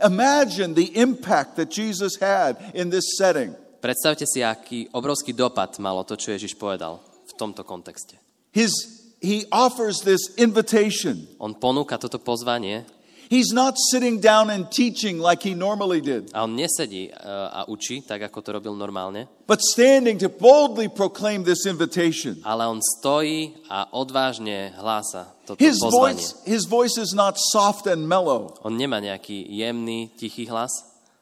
Imagine 0.00 0.72
the 0.72 0.92
impact 0.96 1.56
that 1.56 1.68
Jesus 1.68 2.16
had 2.20 2.56
in 2.72 2.88
this 2.88 3.16
setting. 3.16 3.52
Predstavte 3.82 4.24
si, 4.24 4.40
aký 4.40 4.88
obrovský 4.94 5.34
dopad 5.34 5.76
malo 5.82 6.06
to, 6.06 6.14
čo 6.14 6.32
Ježiš 6.32 6.54
povedal 6.54 7.02
v 7.02 7.32
tomto 7.34 7.66
kontexte. 7.66 8.16
His, 8.54 8.70
he 9.18 9.44
offers 9.50 10.04
this 10.06 10.32
invitation. 10.38 11.26
On 11.42 11.52
ponúka 11.52 11.98
toto 11.98 12.22
pozvanie 12.22 12.86
He's 13.30 13.52
not 13.52 13.74
sitting 13.90 14.20
down 14.20 14.50
and 14.50 14.68
teaching 14.70 15.18
like 15.20 15.42
he 15.42 15.54
normally 15.54 16.00
did, 16.00 16.30
a 16.34 16.42
on 16.44 16.56
nesedí 16.56 17.08
e, 17.08 17.14
a 17.52 17.64
učí, 17.68 18.02
tak 18.06 18.22
ako 18.22 18.40
to 18.42 18.52
robil 18.58 18.74
normálne, 18.76 19.28
but 19.46 19.60
standing 19.60 20.18
to 20.18 20.28
boldly 20.28 20.88
proclaim 20.88 21.44
this 21.44 21.64
invitation. 21.64 22.36
ale 22.44 22.66
on 22.68 22.80
stojí 22.82 23.54
a 23.70 23.88
odvážne 23.96 24.72
hlása 24.76 25.32
toto 25.48 25.60
His 25.64 25.80
pozvanie. 25.80 26.20
voice, 26.20 26.26
his 26.44 26.64
voice 26.68 26.96
is 27.00 27.14
not 27.16 27.36
soft 27.52 27.86
and 27.86 28.04
mellow, 28.04 28.52
On 28.66 28.76
nemá 28.76 29.00
nejaký 29.00 29.48
jemný, 29.48 30.12
tichý 30.20 30.44
hlas, 30.52 30.70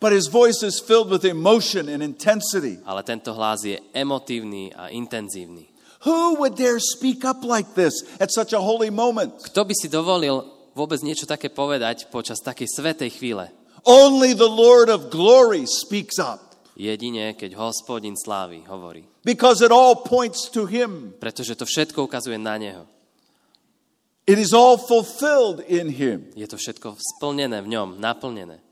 but 0.03 0.11
his 0.11 0.27
voice 0.27 0.63
is 0.67 0.81
filled 0.83 1.11
with 1.13 1.23
emotion 1.25 1.87
and 1.87 2.03
intensity. 2.03 2.79
ale 2.87 3.03
tento 3.07 3.31
hlas 3.39 3.63
je 3.63 3.79
emotívny 3.95 4.73
a 4.75 4.89
intenzívny. 4.91 5.71
Who 6.09 6.41
would 6.41 6.57
dare 6.57 6.81
speak 6.81 7.29
up 7.29 7.45
like 7.45 7.77
this 7.77 7.93
at 8.19 8.33
such 8.33 8.57
a 8.57 8.59
holy 8.59 8.89
moment? 8.89 9.37
Kto 9.53 9.69
by 9.69 9.75
si 9.77 9.87
dovolil 9.93 10.60
vôbec 10.81 11.05
niečo 11.05 11.29
také 11.29 11.53
povedať 11.53 12.09
počas 12.09 12.41
takej 12.41 12.69
svetej 12.73 13.11
chvíle? 13.21 13.53
Only 13.85 14.33
the 14.33 14.49
Lord 14.49 14.89
of 14.89 15.13
glory 15.13 15.69
speaks 15.69 16.17
up 16.17 16.51
Jedine, 16.81 17.37
keď 17.37 17.61
hospodin 17.61 18.17
slávy 18.17 18.65
hovorí. 18.65 19.05
because 19.21 19.61
it 19.61 19.69
all 19.69 19.93
points 19.93 20.49
to 20.49 20.65
him. 20.65 21.13
Pretože 21.21 21.53
to 21.61 21.69
všetko 21.69 22.09
ukazuje 22.09 22.41
na 22.41 22.57
Neho. 22.57 22.89
It 24.25 24.41
is 24.41 24.57
all 24.57 24.81
fulfilled 24.81 25.61
in 25.69 25.93
him. 25.93 26.33
Je 26.33 26.49
to 26.49 26.57
všetko 26.57 26.97
splnené 26.97 27.61
v 27.61 27.69
ňom, 27.77 28.01
naplnené. 28.01 28.65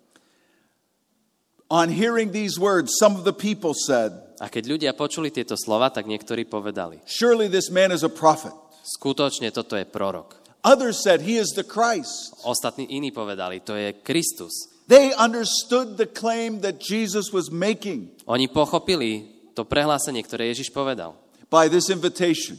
On 1.69 1.93
hearing 1.93 2.33
these 2.33 2.57
words, 2.57 2.97
some 2.97 3.13
of 3.13 3.29
the 3.29 3.37
people 3.37 3.77
said, 3.77 4.17
A 4.41 4.49
keď 4.49 4.65
ľudia 4.73 4.93
počuli 4.97 5.29
tieto 5.29 5.53
slova, 5.59 5.93
tak 5.93 6.09
niektorí 6.09 6.49
povedali, 6.49 7.05
Surely 7.05 7.51
this 7.53 7.69
man 7.69 7.93
is 7.93 8.01
a 8.01 8.09
prophet. 8.09 8.57
skutočne 8.97 9.53
toto 9.53 9.77
je 9.77 9.85
prorok. 9.85 10.48
Others 10.65 11.03
said, 11.03 11.23
He 11.23 11.39
is 11.39 11.55
the 11.55 11.63
Christ. 11.65 12.35
Ostatní 12.45 12.87
iní 12.91 13.11
povedali, 13.11 13.61
to 13.61 13.75
je 13.75 13.93
Kristus. 14.03 14.53
They 14.89 15.13
understood 15.15 15.97
the 16.01 16.07
claim 16.09 16.61
that 16.65 16.81
Jesus 16.81 17.29
was 17.33 17.51
making 17.53 18.09
Oni 18.27 18.49
pochopili 18.49 19.29
to 19.55 19.65
prehlásenie, 19.69 20.25
ktoré 20.25 20.49
Ježiš 20.51 20.73
povedal. 20.73 21.15
by 21.53 21.69
this 21.69 21.89
invitation. 21.89 22.57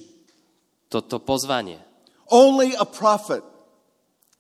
Toto 0.90 1.20
pozvanie. 1.22 1.78
Only 2.30 2.74
a 2.78 2.86
prophet, 2.86 3.42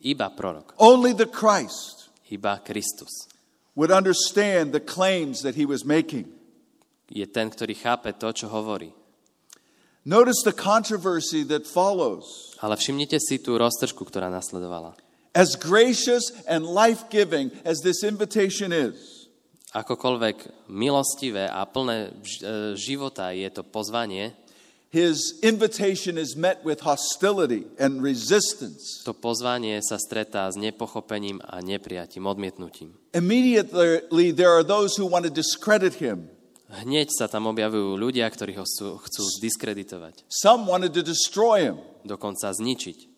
Iba 0.01 0.30
prorok. 0.34 0.74
only 0.78 1.13
the 1.13 1.25
Christ 1.30 2.10
Iba 2.32 2.62
Kristus. 2.63 3.28
would 3.75 3.89
understand 3.92 4.72
the 4.72 4.80
claims 4.82 5.42
that 5.42 5.56
he 5.58 5.66
was 5.66 5.82
making. 5.86 6.30
Je 7.10 7.25
ten, 7.25 7.50
ktorý 7.50 7.74
chápe 7.74 8.13
to, 8.22 8.30
čo 8.30 8.46
hovorí. 8.54 8.94
Notice 10.10 10.42
the 10.42 10.58
controversy 10.58 11.46
that 11.54 11.70
follows. 11.70 12.58
Ale 12.66 12.74
všimnite 12.74 13.22
si 13.22 13.38
tú 13.38 13.62
roztržku, 13.62 14.01
ktorá 14.10 14.25
nasledovala. 14.34 14.98
As 15.38 15.54
gracious 15.54 16.34
and 16.50 16.66
life 16.66 17.13
giving 17.13 17.54
as 17.62 17.86
this 17.86 18.01
invitation 18.01 18.74
is, 18.74 19.30
Akokoľvek 19.70 20.66
milostivé 20.66 21.46
a 21.46 21.62
plné 21.70 22.10
e, 22.10 22.74
života 22.74 23.30
je 23.30 23.46
to 23.54 23.62
pozvanie, 23.62 24.34
his 24.89 25.38
invitation 25.46 26.18
is 26.18 26.34
met 26.34 26.66
with 26.66 26.82
hostility 26.82 27.70
and 27.78 28.01
resistance. 28.01 29.06
to 29.06 29.13
pozvanie 29.13 29.78
sa 29.86 30.01
stretá 30.01 30.50
s 30.50 30.58
nepochopením 30.58 31.38
a 31.46 31.62
neprijatím, 31.62 32.25
odmietnutím. 32.25 32.98
Immediately, 33.13 34.34
there 34.34 34.58
are 34.58 34.66
those 34.66 34.98
who 34.98 35.06
want 35.06 35.30
to 35.30 35.34
discredit 35.34 36.01
him. 36.01 36.34
Hneď 36.70 37.10
sa 37.10 37.26
tam 37.26 37.50
objavujú 37.50 37.98
ľudia, 37.98 38.30
ktorí 38.30 38.54
ho 38.54 38.64
chcú, 38.64 39.02
chcú 39.02 39.24
zdiskreditovať, 39.42 40.30
Some 40.30 40.70
wanted 40.70 40.94
to 40.94 41.02
destroy 41.02 41.74
him. 41.74 41.78
dokonca 42.06 42.54
zničiť. 42.54 43.10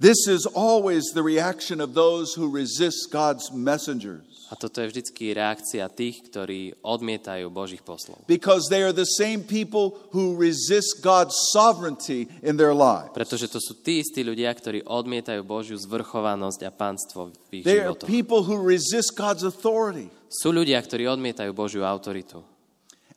This 0.00 0.28
is 0.28 0.48
always 0.48 1.12
the 1.12 1.24
reaction 1.24 1.80
of 1.80 1.92
those 1.92 2.32
who 2.32 2.48
resist 2.48 3.12
God's 3.12 3.52
messengers 3.52 4.29
A 4.50 4.58
toto 4.58 4.82
je 4.82 4.90
vždycky 4.90 5.30
reakcia 5.30 5.86
tých, 5.86 6.26
ktorí 6.26 6.74
odmietajú 6.82 7.46
Božích 7.48 7.86
poslov. 7.86 8.18
because 8.26 8.66
they 8.66 8.82
are 8.82 8.90
the 8.90 9.06
same 9.06 9.46
people 9.46 9.94
who 10.10 10.34
resist 10.34 10.98
God's 11.00 11.38
sovereignty 11.54 12.26
in 12.42 12.58
their 12.58 12.74
lives. 12.74 13.14
Pretože 13.14 13.46
to 13.46 13.62
sú 13.62 13.78
tí 13.78 14.02
istí 14.02 14.26
ľudia, 14.26 14.50
ktorí 14.50 14.82
odmietajú 14.82 15.46
Božiu 15.46 15.78
zvrchovanosť 15.78 16.66
a 16.66 16.70
pánstvo 16.74 17.30
v 17.46 17.62
ich 17.62 17.64
They 17.64 17.78
are 17.78 17.94
životoch. 17.94 18.10
people 18.10 18.42
who 18.42 18.58
resist 18.58 19.14
God's 19.14 19.46
authority 19.46 20.10
Sú 20.26 20.50
ľudia, 20.50 20.82
ktorí 20.82 21.06
odmietajú 21.06 21.54
Božiu 21.54 21.86
autoritu. 21.86 22.42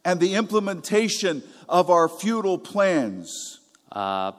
and 0.05 0.19
the 0.21 0.35
implementation 0.37 1.41
of 1.65 1.89
our 1.89 2.05
feudal 2.11 2.59
plans. 2.61 3.57
A 3.89 4.35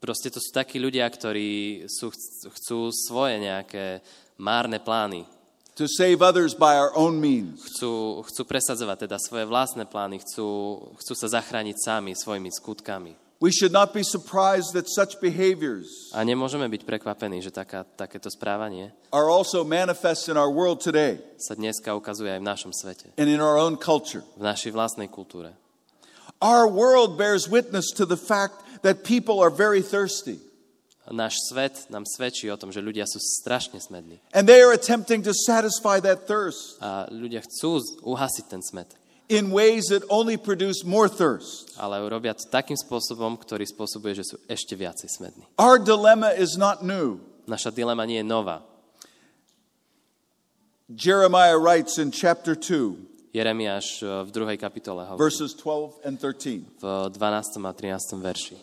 proste 0.00 0.26
to 0.32 0.40
sú 0.40 0.50
takí 0.50 0.80
ľudia, 0.80 1.06
ktorí 1.06 1.84
sú, 1.86 2.10
chcú 2.50 2.90
svoje 2.90 3.38
nejaké 3.38 4.00
márne 4.40 4.80
plány. 4.82 5.28
To 5.74 5.88
save 5.88 6.20
others 6.20 6.54
by 6.54 6.76
our 6.76 6.92
own 6.92 7.20
means. 7.20 7.64
Chcú, 7.64 8.22
chcú 8.28 8.42
presadzovať 8.44 9.08
teda 9.08 9.16
svoje 9.16 9.48
vlastné 9.48 9.88
plány, 9.88 10.20
chcú, 10.20 10.78
chcú 11.00 11.12
sa 11.16 11.28
zachrániť 11.40 11.76
sami 11.80 12.12
svojimi 12.12 12.52
skutkami. 12.52 13.16
We 13.42 13.50
should 13.50 13.74
not 13.74 13.90
be 13.90 14.06
surprised 14.06 14.70
that 14.78 14.86
such 14.86 15.18
behaviors 15.18 16.14
A 16.14 16.22
nemôžeme 16.22 16.70
byť 16.70 16.86
prekvapení, 16.86 17.42
že 17.42 17.50
taká, 17.50 17.82
takéto 17.82 18.30
správanie 18.30 18.94
are 19.10 19.26
also 19.26 19.66
manifest 19.66 20.30
in 20.30 20.38
our 20.38 20.46
world 20.46 20.78
today 20.78 21.18
sa 21.42 21.58
dneska 21.58 21.90
ukazuje 21.90 22.30
aj 22.30 22.38
v 22.38 22.46
našom 22.46 22.70
svete, 22.70 23.10
and 23.18 23.26
in 23.26 23.42
our 23.42 23.58
own 23.58 23.74
culture. 23.74 24.22
v 24.38 24.46
našej 24.46 24.70
vlastnej 24.70 25.10
kultúre. 25.10 25.58
Our 26.38 26.70
world 26.70 27.18
bears 27.18 27.50
witness 27.50 27.90
to 27.98 28.06
the 28.06 28.18
fact 28.18 28.62
that 28.86 29.02
people 29.02 29.42
are 29.42 29.50
very 29.50 29.82
thirsty 29.82 30.38
Náš 31.10 31.34
svet 31.50 31.90
nám 31.90 32.06
svedčí 32.06 32.46
o 32.46 32.54
tom, 32.54 32.70
že 32.70 32.78
ľudia 32.78 33.02
sú 33.10 33.18
strašne 33.18 33.82
smední. 33.82 34.22
and 34.30 34.46
they 34.46 34.62
are 34.62 34.70
attempting 34.70 35.18
to 35.26 35.34
satisfy 35.34 35.98
that 35.98 36.30
thirst 36.30 36.78
A 36.78 37.10
ľudia 37.10 37.42
chcú 37.42 37.82
uhasiť 38.06 38.44
ten 38.46 38.62
smet, 38.62 38.94
in 39.26 39.50
ways 39.50 39.90
that 39.90 40.06
only 40.06 40.38
produce 40.38 40.86
more 40.86 41.10
thirst. 41.10 41.74
ale 41.74 41.98
robia 42.06 42.34
to 42.38 42.46
takým 42.46 42.78
spôsobom, 42.78 43.34
ktorý 43.34 43.66
spôsobuje, 43.66 44.22
že 44.22 44.24
sú 44.30 44.36
ešte 44.46 44.78
viacej 44.78 45.10
smední. 45.10 45.42
Our 45.58 45.82
dilemma 45.82 46.30
is 46.38 46.54
not 46.54 46.86
new. 46.86 47.18
Naša 47.50 47.74
dilema 47.74 48.06
nie 48.06 48.22
je 48.22 48.26
nová. 48.26 48.62
Jeremiah 50.86 51.56
writes 51.58 51.98
in 51.98 52.12
chapter 52.12 52.54
2, 52.54 53.32
Jeremiáš 53.32 54.04
e, 54.04 54.28
v 54.28 54.30
druhej 54.30 54.58
kapitole 54.60 55.08
hovorí, 55.08 55.18
verses 55.24 55.56
12 55.56 56.04
and 56.04 56.20
13. 56.20 56.78
v 56.78 56.84
12. 57.10 57.64
a 57.64 57.72
13. 57.72 58.20
verši. 58.20 58.56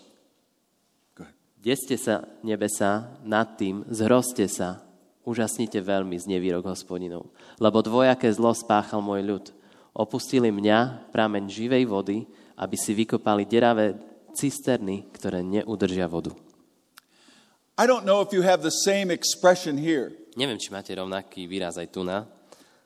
Deste 1.60 2.00
sa, 2.00 2.24
nebesa, 2.40 3.20
nad 3.28 3.60
tým, 3.60 3.84
zhrozte 3.92 4.48
sa, 4.48 4.80
úžasnite 5.28 5.76
veľmi 5.84 6.16
z 6.16 6.32
nevýrok 6.32 6.72
hospodinov, 6.72 7.28
lebo 7.60 7.84
dvojaké 7.84 8.32
zlo 8.32 8.56
spáchal 8.56 9.04
môj 9.04 9.22
ľud. 9.28 9.46
Opustili 9.92 10.56
mňa, 10.56 11.12
prameň 11.12 11.52
živej 11.52 11.84
vody, 11.84 12.24
aby 12.56 12.76
si 12.80 12.96
vykopali 12.96 13.44
deravé 13.44 14.00
cisterny, 14.32 15.12
ktoré 15.12 15.44
neudržia 15.44 16.08
vodu. 16.08 16.32
I 17.76 17.88
don't 17.88 18.08
know 18.08 18.24
if 18.24 18.32
you 18.32 18.44
have 18.44 18.64
the 18.64 18.72
same 18.72 19.12
expression 19.12 19.76
here, 19.76 20.16
Neviem, 20.40 20.56
či 20.56 20.72
máte 20.72 20.96
rovnaký 20.96 21.44
výraz 21.52 21.76
aj 21.76 21.92
tu 21.92 22.08
na, 22.08 22.24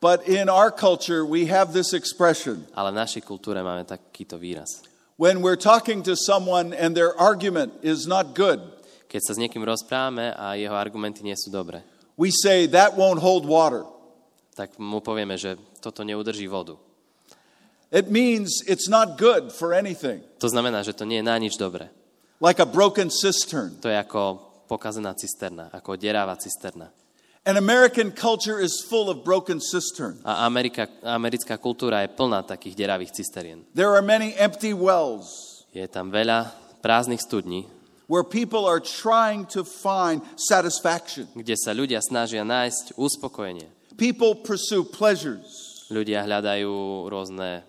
but 0.01 0.25
in 0.25 0.49
our 0.49 0.73
culture 0.73 1.21
we 1.21 1.45
have 1.45 1.69
this 1.77 1.93
expression. 1.93 2.65
ale 2.73 2.89
v 2.89 2.97
našej 3.05 3.21
kultúre 3.21 3.62
máme 3.62 3.86
takýto 3.86 4.41
výraz. 4.41 4.81
When 5.17 5.41
we're 5.45 5.60
talking 5.60 6.02
to 6.10 6.15
someone 6.17 6.73
and 6.73 6.97
their 6.97 7.13
argument 7.15 7.73
is 7.86 8.08
not 8.10 8.34
good, 8.34 8.60
Keď 9.13 9.21
sa 9.30 9.34
s 9.38 9.41
niekým 9.41 9.62
rozprávame 9.62 10.34
a 10.34 10.58
jeho 10.58 10.73
argumenty 10.73 11.21
nie 11.21 11.38
sú 11.38 11.54
dobré, 11.54 11.86
we 12.17 12.34
say 12.34 12.65
that 12.65 12.97
won't 12.97 13.21
hold 13.21 13.45
water. 13.45 13.86
tak 14.58 14.73
mu 14.82 15.02
povieme, 15.06 15.38
že 15.38 15.54
toto 15.82 16.02
neudrží 16.02 16.49
vodu. 16.49 16.78
It 17.93 18.10
means 18.10 18.65
it's 18.65 18.89
not 18.89 19.21
good 19.21 19.54
for 19.54 19.69
anything, 19.78 20.26
To 20.41 20.49
znamená, 20.49 20.82
že 20.82 20.97
to 20.97 21.06
nie 21.06 21.21
je 21.21 21.30
na 21.30 21.38
nič 21.38 21.62
dobré. 21.62 21.93
like 22.41 22.58
a 22.58 22.65
broken 22.65 23.13
cistern. 23.13 23.78
To 23.86 23.89
je 23.89 23.97
ako 24.02 24.41
pokazená 24.65 25.13
cisterna, 25.13 25.69
ako 25.69 25.93
deráva 25.93 26.34
cisterna. 26.41 26.89
And 27.43 27.60
American 27.60 28.15
culture 28.15 28.56
is 28.56 28.79
full 28.88 29.12
of 29.12 29.27
broken 29.27 29.60
cisterns. 29.60 30.23
A 30.23 30.47
Amerika, 30.47 30.88
americká 31.03 31.60
kultúra 31.60 31.99
je 32.08 32.15
plná 32.15 32.39
takých 32.39 32.71
deravých 32.79 33.12
cisterien. 33.12 33.67
There 33.75 33.91
are 33.91 33.99
many 34.06 34.32
empty 34.39 34.71
wells 34.71 35.53
Je 35.75 35.84
tam 35.91 36.08
veľa 36.13 36.53
prázdnych 36.79 37.19
studní, 37.19 37.67
where 38.08 38.23
people 38.23 38.63
are 38.63 38.79
trying 38.79 39.43
to 39.49 39.67
find 39.67 40.23
satisfaction. 40.39 41.27
kde 41.36 41.60
sa 41.60 41.75
ľudia 41.75 41.99
snažia 41.99 42.47
nájsť 42.47 42.95
uspokojenie. 42.95 43.67
People 43.99 44.39
pursue 44.39 44.88
pleasures, 44.88 45.84
Ľudia 45.91 46.23
hľadajú 46.23 47.12
rôzne, 47.12 47.67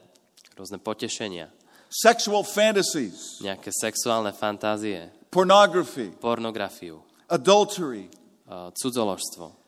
rôzne 0.54 0.78
potešenia, 0.78 1.50
sexual 1.90 2.46
fantasies, 2.46 3.42
nejaké 3.42 3.74
sexuálne 3.74 4.30
fantázie, 4.30 5.10
pornography, 5.34 6.14
pornografiu, 6.14 7.02
adultery, 7.26 8.06
eh, 8.06 8.70
cudzoložstvo, 8.70 9.63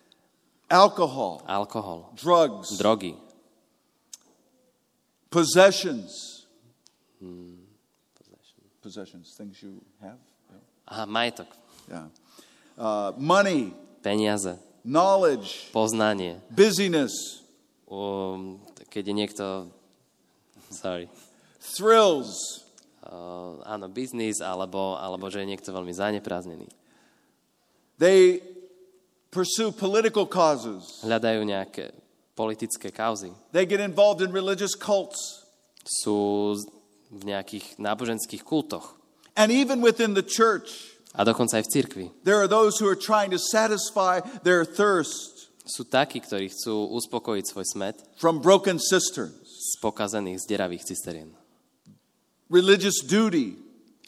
alcohol, 0.70 1.42
alkohol, 1.46 2.12
drugs, 2.16 2.78
drogy, 2.78 3.14
possessions. 5.30 6.44
Possessions, 8.82 9.34
things 9.36 9.58
you 9.62 9.82
have. 10.00 10.18
aha, 10.86 11.06
majetok, 11.06 11.50
Yeah. 11.90 12.06
Uh, 12.78 13.12
money, 13.18 13.74
peniaze, 14.02 14.58
knowledge, 14.84 15.70
poznanie. 15.72 16.38
busyness, 16.50 17.42
Um, 17.86 18.58
keď 18.90 19.02
je 19.06 19.14
niekto, 19.14 19.46
sorry, 20.74 21.06
thrills, 21.62 22.34
uh, 23.06 23.62
áno, 23.62 23.86
biznis, 23.86 24.42
alebo, 24.42 24.98
alebo 24.98 25.30
že 25.30 25.46
je 25.46 25.50
niekto 25.54 25.70
veľmi 25.70 25.94
zaneprázdnený. 25.94 26.66
They 28.02 28.42
pursue 29.36 29.68
political 29.76 30.24
causes. 30.24 31.04
Hľadajú 31.04 31.44
nejaké 31.44 31.92
politické 32.32 32.88
kauzy. 32.88 33.36
They 33.52 33.68
get 33.68 33.84
involved 33.84 34.24
in 34.24 34.32
religious 34.32 34.72
cults. 34.72 35.44
Sú 35.84 36.56
v 37.12 37.22
nejakých 37.22 37.76
náboženských 37.76 38.40
kultoch. 38.42 38.96
And 39.36 39.52
even 39.52 39.84
within 39.84 40.16
the 40.16 40.24
church, 40.24 40.96
A 41.12 41.24
dokonca 41.24 41.60
aj 41.60 41.68
v 41.68 41.72
cirkvi. 41.72 42.06
there 42.24 42.40
are 42.40 42.48
those 42.48 42.80
who 42.80 42.88
are 42.88 42.96
trying 42.96 43.28
to 43.28 43.36
satisfy 43.40 44.24
their 44.40 44.64
thirst 44.64 45.52
Sú 45.66 45.82
takí, 45.82 46.22
ktorí 46.22 46.46
chcú 46.54 46.94
uspokojiť 46.94 47.44
svoj 47.50 47.66
smet 47.66 47.96
from 48.22 48.38
broken 48.38 48.78
cisterns. 48.78 49.34
z 49.44 49.82
pokazených, 49.82 50.38
zderavých 50.46 50.86
cisterien. 50.86 51.34
Religious 52.48 53.02
duty, 53.02 53.58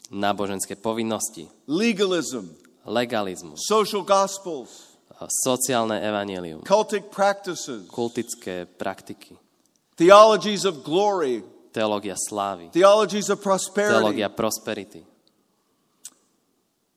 Náboženské 0.09 0.73
povinnosti, 0.73 1.45
legalism, 1.69 2.49
legalizmus, 2.81 3.61
social 3.67 4.01
gospels, 4.01 4.88
sociálne 5.27 5.99
evanelium, 5.99 6.61
cultic 6.63 7.09
practices, 7.11 7.87
kultické 7.89 8.65
praktiky, 8.65 9.35
theologies 9.95 10.63
of 10.63 10.83
glory, 10.83 11.43
teológia 11.73 12.15
slávy, 12.15 12.69
theologies 12.71 13.29
of 13.29 13.41
prosperity. 13.41 13.99
teológia 13.99 14.29
prosperity. 14.29 15.03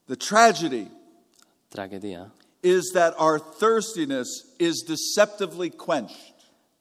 The 0.07 0.17
tragedy 0.17 0.91
Tragédia. 1.73 2.31
is 2.63 2.93
that 2.95 3.15
our 3.19 3.39
thirstiness 3.39 4.29
is 4.59 4.85
deceptively 4.87 5.71
quenched. 5.71 6.35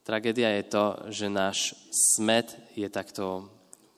Tragédia 0.05 0.57
je 0.57 0.63
to, 0.67 0.85
že 1.13 1.29
náš 1.29 1.77
smet 1.93 2.57
je 2.73 2.89
takto, 2.89 3.47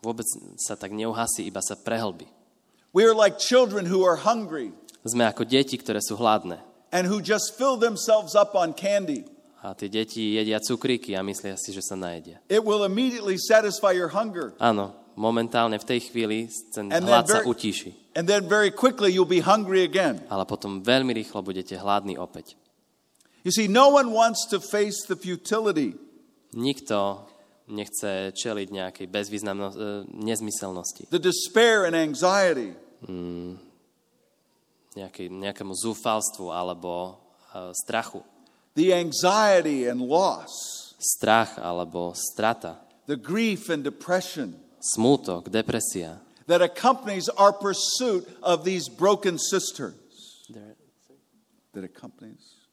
vôbec 0.03 0.27
sa 0.59 0.75
tak 0.75 0.91
neuhasí, 0.91 1.47
iba 1.47 1.63
sa 1.63 1.79
prehlbí. 1.79 2.27
We 2.93 3.07
are 3.07 3.15
like 3.15 3.41
children 3.41 3.89
who 3.89 4.05
are 4.05 4.19
hungry 4.21 4.75
Sme 5.03 5.27
ako 5.27 5.43
deti, 5.43 5.75
ktoré 5.75 5.99
sú 5.99 6.15
hladné. 6.15 6.63
And 6.93 7.09
who 7.09 7.19
just 7.19 7.57
fill 7.57 7.75
themselves 7.75 8.37
up 8.37 8.53
on 8.53 8.77
candy. 8.77 9.25
A 9.65 9.73
tie 9.73 9.89
deti 9.89 10.37
jedia 10.37 10.61
cukríky 10.61 11.17
a 11.17 11.25
myslia 11.25 11.57
si, 11.57 11.73
že 11.73 11.81
sa 11.81 11.97
najedia. 11.97 12.37
It 12.51 12.61
will 12.61 12.85
immediately 12.85 13.41
satisfy 13.41 13.97
your 13.97 14.13
hunger. 14.13 14.53
Áno, 14.61 14.93
momentálne 15.17 15.81
v 15.81 15.85
tej 15.87 16.13
chvíli 16.13 16.45
ten 16.69 16.93
And 16.93 17.09
hlad 17.09 17.25
sa 17.25 17.41
utíši. 17.41 18.13
And 18.13 18.29
then 18.29 18.45
very 18.45 18.69
quickly 18.69 19.09
you'll 19.09 19.25
be 19.25 19.41
hungry 19.41 19.81
again. 19.81 20.21
Ale 20.29 20.45
potom 20.45 20.85
veľmi 20.85 21.17
rýchlo 21.17 21.41
budete 21.41 21.73
hladní 21.81 22.19
opäť. 22.21 22.53
You 23.41 23.51
see, 23.51 23.67
no 23.67 23.91
one 23.91 24.13
wants 24.13 24.47
to 24.53 24.63
face 24.63 25.03
the 25.09 25.19
futility 25.19 25.99
Nikto 26.53 27.25
nechce 27.71 28.35
čeliť 28.35 28.67
nejakej 28.69 29.07
bezvýznamnosti, 29.09 30.05
nezmyselnosti, 30.11 31.09
the 31.09 31.17
despair 31.17 31.87
and 31.87 31.95
anxiety 31.97 32.77
nejakej, 34.95 35.27
nejakému 35.29 35.73
zúfalstvu 35.73 36.49
alebo 36.49 37.17
e, 37.51 37.71
strachu. 37.85 38.21
the 38.75 38.93
anxiety 38.93 39.85
and 39.85 40.01
loss, 40.01 40.51
Strach 40.97 41.59
alebo 41.59 42.13
strata, 42.15 42.79
the 43.05 43.19
grief 43.19 43.67
and 43.69 43.83
depression 43.83 44.55
smútok, 44.79 45.51
depresia. 45.51 46.19
that 46.47 46.61
accompanies 46.61 47.27
our 47.29 47.51
pursuit 47.51 48.23
of 48.41 48.63
these 48.63 48.87
broken 48.87 49.37
cisterns. 49.39 50.43
That 51.73 51.83
accompanies, 51.83 52.69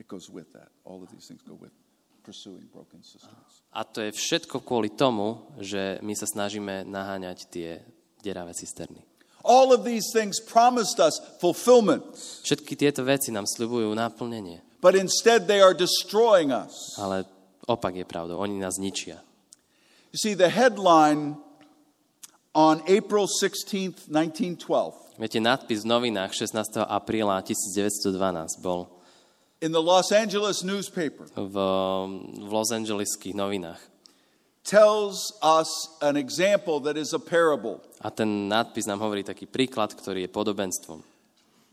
it 0.00 0.08
goes 0.08 0.30
with 0.32 0.48
that. 0.56 0.72
All 0.88 1.04
of 1.04 1.12
these 1.12 1.28
things 1.28 1.42
go 1.44 1.52
with 1.52 1.72
pursuing 2.24 2.64
broken 2.72 3.04
cisterns. 3.04 3.60
A 3.76 3.84
to 3.84 4.00
je 4.00 4.12
všetko 4.12 4.64
kvôli 4.64 4.88
tomu, 4.88 5.44
že 5.60 6.00
my 6.00 6.16
sa 6.16 6.24
snažíme 6.24 6.88
naháňať 6.88 7.38
tie 7.52 7.84
deravé 8.24 8.56
cisterny. 8.56 9.04
All 9.44 9.74
of 9.74 9.82
these 9.82 10.10
things 10.14 10.38
promised 10.38 11.02
us 11.02 11.18
fulfillment, 11.42 12.02
Všetky 12.46 12.78
tieto 12.78 13.02
veci 13.02 13.34
nám 13.34 13.44
sľubujú 13.46 13.90
naplnenie, 13.94 14.62
but 14.78 14.94
instead 14.94 15.50
they 15.50 15.58
are 15.58 15.74
destroying 15.74 16.54
us. 16.54 16.94
ale 16.98 17.26
opak 17.66 17.94
je 17.98 18.06
pravdou, 18.06 18.38
oni 18.38 18.58
nás 18.58 18.78
ničia. 18.78 19.18
You 20.14 20.18
see, 20.20 20.34
the 20.38 20.50
headline 20.52 21.40
on 22.54 22.84
April 22.86 23.26
16th, 23.26 24.06
1912, 24.12 25.16
Viete, 25.18 25.40
nadpis 25.40 25.84
v 25.84 25.88
novinách 25.92 26.32
16. 26.36 26.84
apríla 26.84 27.40
1912 27.44 28.62
bol 28.62 28.88
in 29.62 29.70
the 29.70 29.80
Los 29.80 30.10
Angeles 30.10 30.62
newspaper 30.66 31.26
v, 31.34 31.56
v 32.42 32.50
Los 32.50 32.70
Angeleských 32.74 33.32
novinách. 33.36 33.78
tells 34.64 35.32
us 35.42 35.68
an 36.00 36.16
example 36.16 36.78
that 36.80 36.96
is 36.96 37.12
a 37.12 37.18
parable. 37.18 37.82
A 38.02 38.10
ten 38.10 38.50
nadpis 38.50 38.90
nám 38.90 38.98
hovorí 38.98 39.22
taký 39.22 39.46
príklad, 39.46 39.94
ktorý 39.94 40.26
je 40.26 40.30
podobenstvom. 40.30 41.00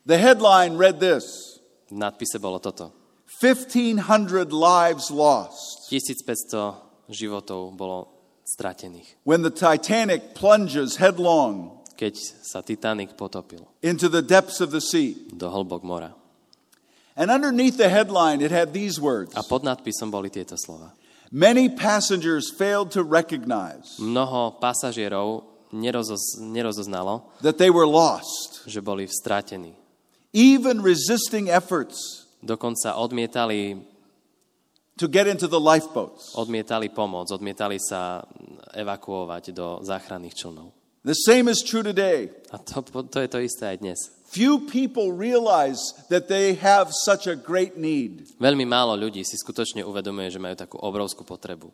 The 0.06 0.18
headline 0.18 0.78
read 0.78 1.02
this 1.02 1.58
V 1.90 1.98
nadpise 1.98 2.38
bolo 2.38 2.62
toto. 2.62 2.94
1,500 3.42 4.54
lives 4.54 5.10
lost 5.10 5.90
1500 5.90 7.10
životov 7.10 7.74
bolo 7.74 8.14
stratených, 8.46 9.18
when 9.26 9.42
the 9.42 9.54
Titanic 9.54 10.38
plunges 10.38 10.98
headlong 11.02 11.80
keď 12.00 12.16
sa 12.46 12.64
Titanic 12.64 13.20
potopil 13.20 13.68
into 13.84 14.08
the 14.08 14.24
depths 14.24 14.64
of 14.64 14.72
the 14.72 14.80
sea. 14.80 15.20
do 15.36 15.52
hlbok 15.52 15.84
mora. 15.84 16.16
And 17.20 17.28
underneath 17.28 17.76
the 17.76 17.92
headline, 17.92 18.40
it 18.40 18.56
had 18.56 18.72
these 18.72 18.96
words 18.96 19.36
A 19.36 19.44
pod 19.44 19.68
nadpisom 19.68 20.08
boli 20.08 20.32
tieto 20.32 20.56
slova. 20.56 20.96
Many 21.30 21.70
passengers 21.70 22.50
failed 22.50 22.90
to 22.96 23.04
recognize 23.04 24.00
Mnoho 24.00 24.58
pasažierov 24.58 25.49
nerozoz, 25.72 26.40
nerozoznalo, 26.40 27.22
that 27.42 27.58
they 27.58 27.70
were 27.70 27.88
lost, 27.88 28.64
že 28.66 28.82
boli 28.82 29.08
stratení. 29.08 29.74
even 30.34 30.82
resisting 30.82 31.50
efforts 31.50 32.26
Dokonca 32.40 32.96
odmietali, 32.96 33.84
to 34.96 35.08
get 35.12 35.28
into 35.28 35.48
the 35.48 35.60
lifeboats. 35.60 36.32
odmietali 36.40 36.88
pomoc, 36.88 37.28
odmietali 37.32 37.76
sa 37.84 38.24
evakuovať 38.72 39.52
do 39.52 39.84
záchranných 39.84 40.36
člnov. 40.40 40.72
The 41.04 41.16
same 41.16 41.52
is 41.52 41.60
true 41.64 41.84
today. 41.84 42.32
A 42.52 42.60
to, 42.60 42.80
to 43.08 43.20
je 43.20 43.28
to 43.28 43.40
isté 43.44 43.76
aj 43.76 43.78
dnes. 43.84 44.00
Few 44.32 44.68
people 44.72 45.12
realize 45.12 45.80
that 46.08 46.28
they 46.32 46.54
have 46.60 46.92
such 46.92 47.28
a 47.28 47.36
great 47.36 47.76
need. 47.76 48.30
Veľmi 48.40 48.64
málo 48.64 48.96
ľudí 48.96 49.26
si 49.28 49.36
skutočne 49.36 49.84
uvedomuje, 49.84 50.32
že 50.32 50.40
majú 50.40 50.56
takú 50.56 50.78
obrovskú 50.80 51.28
potrebu. 51.28 51.72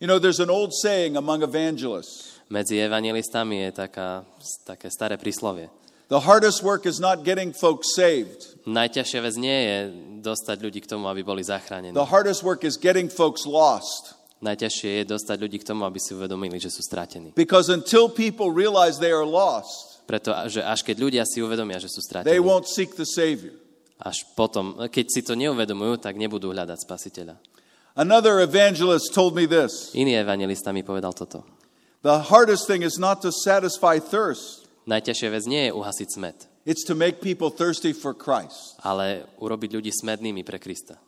You 0.00 0.06
know, 0.06 0.18
there's 0.20 0.40
an 0.40 0.50
old 0.52 0.72
saying 0.76 1.16
among 1.16 1.42
evangelists 1.42 2.36
Medzi 2.46 2.78
evangelistami 2.78 3.66
je 3.66 3.70
taká, 3.74 4.22
také 4.62 4.86
staré 4.92 5.18
príslovie. 5.18 5.66
the 6.08 6.20
hardest 6.22 6.62
work 6.62 6.86
is 6.86 7.00
not 7.02 7.24
getting 7.26 7.50
folks 7.50 7.96
saved, 7.96 8.54
Najťažšia 8.68 9.20
vec 9.24 9.34
nie 9.40 9.58
je 9.66 9.78
dostať 10.22 10.56
ľudí 10.62 10.80
k 10.84 10.86
tomu, 10.86 11.10
aby 11.10 11.26
boli 11.26 11.42
zachránení. 11.42 11.94
the 11.96 12.06
hardest 12.06 12.46
work 12.46 12.62
is 12.62 12.78
getting 12.78 13.10
folks 13.10 13.42
lost. 13.48 14.14
Najťažšie 14.44 15.00
je 15.00 15.04
dostať 15.16 15.36
ľudí 15.40 15.58
k 15.58 15.64
tomu, 15.64 15.88
aby 15.88 15.96
si 15.96 16.12
uvedomili, 16.12 16.60
že 16.60 16.68
sú 16.68 16.84
stratení. 16.84 17.32
Because 17.32 17.72
until 17.72 18.06
people 18.12 18.52
realize 18.52 19.00
they 19.00 19.10
are 19.10 19.26
lost, 19.26 20.04
Pretože 20.06 20.62
až 20.62 20.86
keď 20.86 20.96
ľudia 21.02 21.22
si 21.26 21.42
uvedomia, 21.42 21.82
že 21.82 21.90
sú 21.90 21.98
they 21.98 22.06
stratení, 22.06 22.38
won't 22.38 22.68
seek 22.70 22.94
the 22.94 23.08
Savior. 23.08 23.56
až 23.98 24.22
potom, 24.36 24.76
keď 24.92 25.06
si 25.08 25.24
to 25.24 25.32
neuvedomujú, 25.34 25.98
tak 25.98 26.14
nebudú 26.20 26.52
hľadať 26.52 26.78
spasiteľa. 26.84 27.34
Another 27.96 28.44
evangelist 28.44 29.16
told 29.16 29.32
me 29.34 29.48
this 29.48 29.96
Iný 29.96 30.20
evangelista 30.20 30.68
mi 30.72 30.84
povedal 30.84 31.16
toto. 31.16 31.48
The 32.04 32.28
hardest 32.28 32.68
thing 32.68 32.84
is 32.84 33.00
not 33.00 33.24
to 33.24 33.32
satisfy 33.32 33.98
thirst, 33.98 34.68
Najťažšia 34.86 35.28
vec 35.32 35.44
nie 35.48 35.62
je 35.66 35.72
uhasiť 35.74 36.08
smet, 36.12 36.46
it's 36.68 36.84
to 36.86 36.94
make 36.94 37.24
people 37.24 37.50
thirsty 37.50 37.96
for 37.96 38.12
Christ. 38.12 38.76
ale 38.84 39.24
urobiť 39.40 39.80
ľudí 39.80 39.90
smednými 39.90 40.44
pre 40.44 40.60
Krista. 40.60 41.00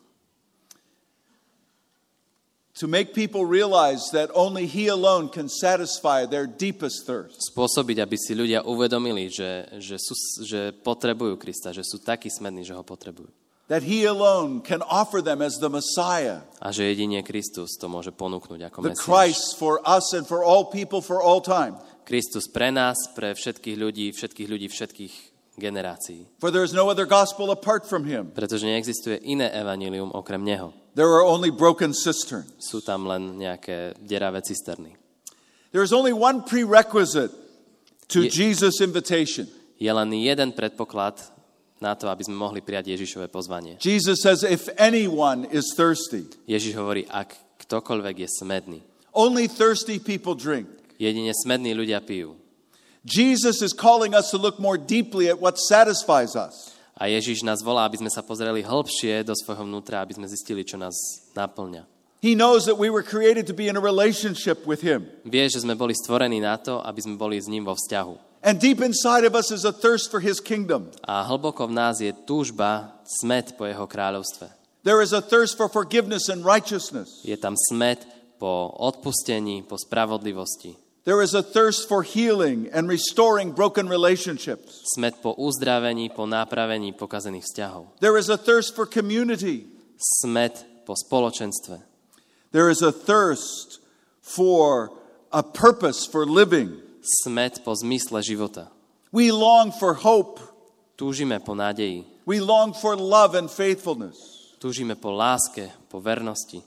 To 2.78 2.86
make 2.86 3.10
people 3.10 3.42
realize 3.42 4.06
that 4.14 4.30
only 4.38 4.62
He 4.70 4.86
alone 4.86 5.28
can 5.34 5.50
satisfy 5.50 6.30
their 6.30 6.46
deepest 6.46 7.10
thirst. 7.10 7.50
Spôsobiť, 7.50 7.98
aby 7.98 8.14
si 8.14 8.38
ľudia 8.38 8.62
uvedomili, 8.62 9.26
že, 9.26 9.66
že, 9.82 9.98
sú, 9.98 10.14
že 10.46 10.70
potrebujú 10.86 11.34
Krista, 11.42 11.74
že 11.74 11.82
sú 11.82 11.98
takí 11.98 12.30
smední, 12.30 12.62
že 12.62 12.78
ho 12.78 12.86
potrebujú. 12.86 13.26
That 13.68 13.84
He 13.84 14.08
alone 14.08 14.64
can 14.64 14.80
offer 14.80 15.20
them 15.20 15.44
as 15.44 15.60
the 15.60 15.68
Messiah, 15.68 16.40
A 16.56 16.72
že 16.72 16.88
jedine 16.88 17.20
Kristus 17.20 17.76
to 17.76 17.84
môže 17.84 18.16
ponúknuť 18.16 18.60
ako 18.64 18.78
the 18.80 18.96
Mesiáš. 18.96 19.04
Christ 19.04 19.46
for 19.60 19.76
us 19.84 20.16
and 20.16 20.24
for 20.24 20.40
all 20.40 20.72
people 20.72 21.04
for 21.04 21.20
all 21.20 21.44
time. 21.44 21.76
Kristus 22.08 22.48
pre 22.48 22.72
nás, 22.72 22.96
pre 23.12 23.36
všetkých 23.36 23.76
ľudí, 23.76 24.08
všetkých 24.16 24.48
ľudí, 24.48 24.66
všetkých 24.72 25.14
generácií. 25.60 26.24
For 26.40 26.48
there 26.48 26.64
is 26.64 26.72
no 26.72 26.88
other 26.88 27.04
gospel 27.04 27.52
apart 27.52 27.84
from 27.84 28.08
Him. 28.08 28.32
Pretože 28.32 28.64
neexistuje 28.64 29.20
iné 29.28 29.52
evanilium 29.52 30.16
okrem 30.16 30.40
Neho. 30.40 30.72
There 30.96 31.12
are 31.12 31.20
only 31.20 31.52
broken 31.52 31.92
cisterns. 31.92 32.48
Sú 32.56 32.80
tam 32.80 33.04
len 33.04 33.36
nejaké 33.36 33.92
deravé 34.00 34.40
cisterny. 34.40 34.96
There 35.76 35.84
is 35.84 35.92
only 35.92 36.16
one 36.16 36.40
prerequisite 36.48 37.36
to 38.08 38.24
Ye- 38.24 38.32
Jesus' 38.32 38.80
invitation. 38.80 39.44
Je 39.76 39.92
len 39.92 40.08
jeden 40.16 40.56
predpoklad 40.56 41.20
na 41.78 41.94
to, 41.94 42.10
aby 42.10 42.26
sme 42.26 42.36
mohli 42.36 42.60
prijať 42.60 42.94
Ježišové 42.94 43.30
pozvanie. 43.30 43.78
Jesus 43.78 44.22
says, 44.22 44.42
If 44.42 44.66
anyone 44.78 45.46
is 45.50 45.70
thirsty, 45.74 46.26
Ježiš 46.46 46.74
hovorí, 46.78 47.06
ak 47.06 47.34
ktokoľvek 47.66 48.26
je 48.26 48.28
smedný. 48.42 48.80
only 49.18 49.48
thirsty 49.48 49.98
people 49.98 50.34
drink. 50.38 50.68
Jedine 50.98 51.30
smední 51.34 51.74
ľudia 51.74 52.02
pijú. 52.02 52.34
Jesus 53.06 53.62
is 53.62 53.70
calling 53.70 54.14
us 54.14 54.30
to 54.30 54.38
look 54.38 54.58
more 54.58 54.78
deeply 54.78 55.30
at 55.30 55.38
what 55.38 55.58
satisfies 55.58 56.34
us. 56.34 56.74
A 56.98 57.06
Ježiš 57.06 57.46
nás 57.46 57.62
volá, 57.62 57.86
aby 57.86 58.02
sme 58.02 58.10
sa 58.10 58.26
pozreli 58.26 58.58
hĺbšie 58.58 59.22
do 59.22 59.30
svojho 59.30 59.62
vnútra, 59.62 60.02
aby 60.02 60.18
sme 60.18 60.26
zistili, 60.26 60.66
čo 60.66 60.74
nás 60.74 60.94
naplňa. 61.30 61.86
He 62.18 62.34
knows 62.34 62.66
that 62.66 62.74
we 62.74 62.90
were 62.90 63.06
created 63.06 63.46
to 63.46 63.54
be 63.54 63.70
in 63.70 63.78
a 63.78 63.82
relationship 63.82 64.66
with 64.66 64.82
Him. 64.82 65.06
Vie, 65.22 65.46
že 65.46 65.62
sme 65.62 65.78
boli 65.78 65.94
stvorení 65.94 66.42
na 66.42 66.58
to, 66.58 66.82
aby 66.82 66.98
sme 66.98 67.14
boli 67.14 67.38
s 67.38 67.46
ním 67.46 67.62
vo 67.62 67.78
vzťahu. 67.78 68.27
And 68.42 68.60
deep 68.60 68.80
inside 68.80 69.24
of 69.26 69.34
us 69.34 69.50
is 69.50 69.64
a 69.64 69.72
thirst 69.72 70.10
for 70.10 70.20
His 70.20 70.38
kingdom. 70.38 70.94
A 71.02 71.26
hlboko 71.26 71.66
v 71.66 71.74
nás 71.74 71.98
je 71.98 72.14
túžba, 72.26 72.94
smet 73.04 73.58
po 73.58 73.66
jeho 73.66 73.84
kráľovstve. 73.84 74.46
There 74.86 75.02
is 75.02 75.12
a 75.12 75.20
thirst 75.20 75.58
for 75.58 75.66
forgiveness 75.66 76.30
and 76.30 76.46
righteousness. 76.46 77.26
Je 77.26 77.34
tam 77.34 77.58
smet 77.58 78.06
po 78.38 78.70
odpustení, 78.78 79.66
po 79.66 79.74
spravodlivosti. 79.74 80.78
There 81.04 81.22
is 81.22 81.34
a 81.34 81.42
thirst 81.42 81.88
for 81.88 82.02
healing 82.02 82.68
and 82.72 82.86
restoring 82.86 83.52
broken 83.52 83.88
relationships. 83.88 84.86
Smet 84.94 85.18
po 85.18 85.34
uzdravení, 85.34 86.12
po 86.12 86.28
nápravení 86.28 86.92
pokazených 86.94 87.48
vzťahov. 87.48 87.98
There 87.98 88.20
is 88.20 88.28
a 88.28 88.38
thirst 88.38 88.76
for 88.76 88.86
community. 88.86 89.66
Smet 89.98 90.62
po 90.86 90.94
spoločenstve. 90.94 91.82
There 92.52 92.70
is 92.70 92.84
a 92.84 92.92
thirst 92.92 93.80
for 94.22 94.92
a 95.32 95.42
purpose 95.42 96.06
for 96.06 96.24
living. 96.24 96.87
Smet 97.02 97.62
po 97.64 97.74
zmysle 97.74 98.22
života. 98.22 98.68
We 99.12 99.32
long 99.32 99.72
for 99.72 99.94
hope. 99.96 100.40
Túžime 100.98 101.38
po 101.40 101.54
nádeji. 101.54 102.04
We 102.26 102.42
long 102.42 102.74
for 102.76 102.98
love 102.98 103.38
and 103.38 103.48
faithfulness. 103.48 104.16
Túžime 104.58 104.98
po 104.98 105.14
láske, 105.14 105.70
po 105.88 106.02
vernosti. 106.02 106.60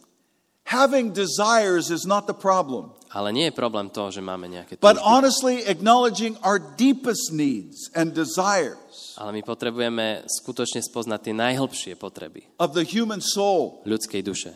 Having 0.72 1.12
desires 1.12 1.92
is 1.92 2.08
not 2.08 2.26
the 2.32 2.34
problem, 2.38 2.96
Ale 3.12 3.36
nie 3.36 3.52
je 3.52 3.60
problém 3.60 3.92
to, 3.92 4.08
že 4.08 4.24
máme 4.24 4.48
nejaké 4.48 4.80
but 4.80 4.96
túžby. 4.96 5.04
honestly 5.04 5.56
acknowledging 5.68 6.40
our 6.48 6.56
deepest 6.80 7.36
needs 7.36 7.92
and 7.92 8.16
desires 8.16 9.20
Ale 9.20 9.36
my 9.36 9.44
potrebujeme 9.44 10.24
skutočne 10.32 10.80
spoznať 10.80 11.20
tie 11.28 11.36
najhlbšie 11.36 12.00
potreby 12.00 12.48
of 12.56 12.72
the 12.72 12.88
human 12.88 13.20
soul 13.20 13.84
ľudskej 13.84 14.24
duše. 14.24 14.56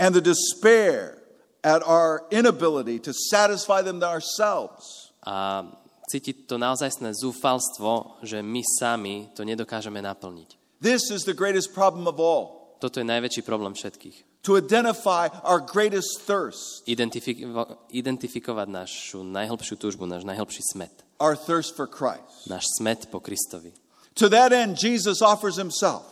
and 0.00 0.16
the 0.16 0.24
despair 0.24 1.17
at 1.64 1.82
our 1.82 2.22
inability 2.30 2.98
to 3.02 3.12
satisfy 3.12 3.82
them 3.82 4.02
ourselves. 4.02 5.10
A 5.26 5.66
cítiť 6.08 6.48
to 6.48 6.56
naozajstné 6.56 7.12
zúfalstvo, 7.12 8.16
že 8.24 8.40
my 8.40 8.62
sami 8.64 9.28
to 9.36 9.44
nedokážeme 9.44 10.00
naplniť. 10.00 10.56
This 10.80 11.10
is 11.10 11.26
the 11.26 11.34
greatest 11.36 11.74
problem 11.74 12.06
of 12.06 12.16
all 12.22 12.78
Toto 12.78 13.02
je 13.02 13.06
najväčší 13.06 13.42
problém 13.42 13.74
všetkých. 13.74 14.46
to 14.46 14.54
identify 14.56 15.26
our 15.42 15.58
greatest 15.58 16.22
thirst, 16.24 16.86
Identifiko- 16.86 17.90
identifikovať 17.90 18.66
našu 18.70 19.20
najhlbšiu 19.26 19.74
túžbu, 19.76 20.06
náš 20.06 20.22
najhlbší 20.24 20.62
smet. 20.72 20.94
our 21.18 21.34
thirst 21.34 21.74
for 21.74 21.90
Christ. 21.90 22.46
Náš 22.46 22.64
smet 22.78 23.10
po 23.10 23.18
Kristovi. 23.18 23.74
To 24.22 24.30
that 24.30 24.54
end, 24.54 24.78
Jesus 24.78 25.18
offers 25.20 25.58
himself. 25.58 26.06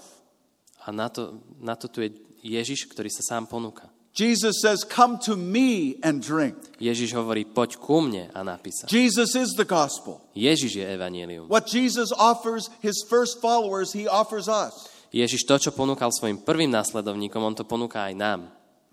A 0.83 0.91
na 0.91 1.07
to, 1.09 1.39
na 1.63 1.79
to 1.79 1.87
tu 1.87 2.03
je 2.03 2.11
Ježiš, 2.43 2.87
ktorý 2.91 3.11
sa 3.11 3.23
sám 3.39 3.47
ponúka. 3.47 3.87
Jesus 4.17 4.65
says, 4.65 4.81
Come 4.81 5.21
to 5.29 5.37
me 5.37 6.01
and 6.01 6.25
drink. 6.25 6.57
Ježiš 6.81 7.13
hovorí, 7.13 7.45
poď 7.45 7.77
ku 7.77 8.01
mne 8.01 8.33
a 8.33 8.41
napísa. 8.41 8.89
Jesus 8.89 9.37
is 9.37 9.53
the 9.61 9.69
gospel. 9.69 10.25
Ježiš 10.33 10.81
je 10.81 10.85
evanílium. 10.89 11.53
What 11.53 11.69
Jesus 11.69 12.09
offers 12.17 12.73
his 12.81 13.05
first 13.05 13.45
followers, 13.45 13.93
he 13.93 14.09
offers 14.09 14.49
us. 14.49 14.89
Ježiš 15.13 15.45
to, 15.45 15.61
čo 15.61 15.71
ponúkal 15.77 16.09
svojim 16.17 16.41
prvým 16.41 16.73
následovníkom, 16.73 17.45
on 17.45 17.53
to 17.53 17.69
ponúka 17.69 18.09
aj 18.09 18.17
nám. 18.17 18.41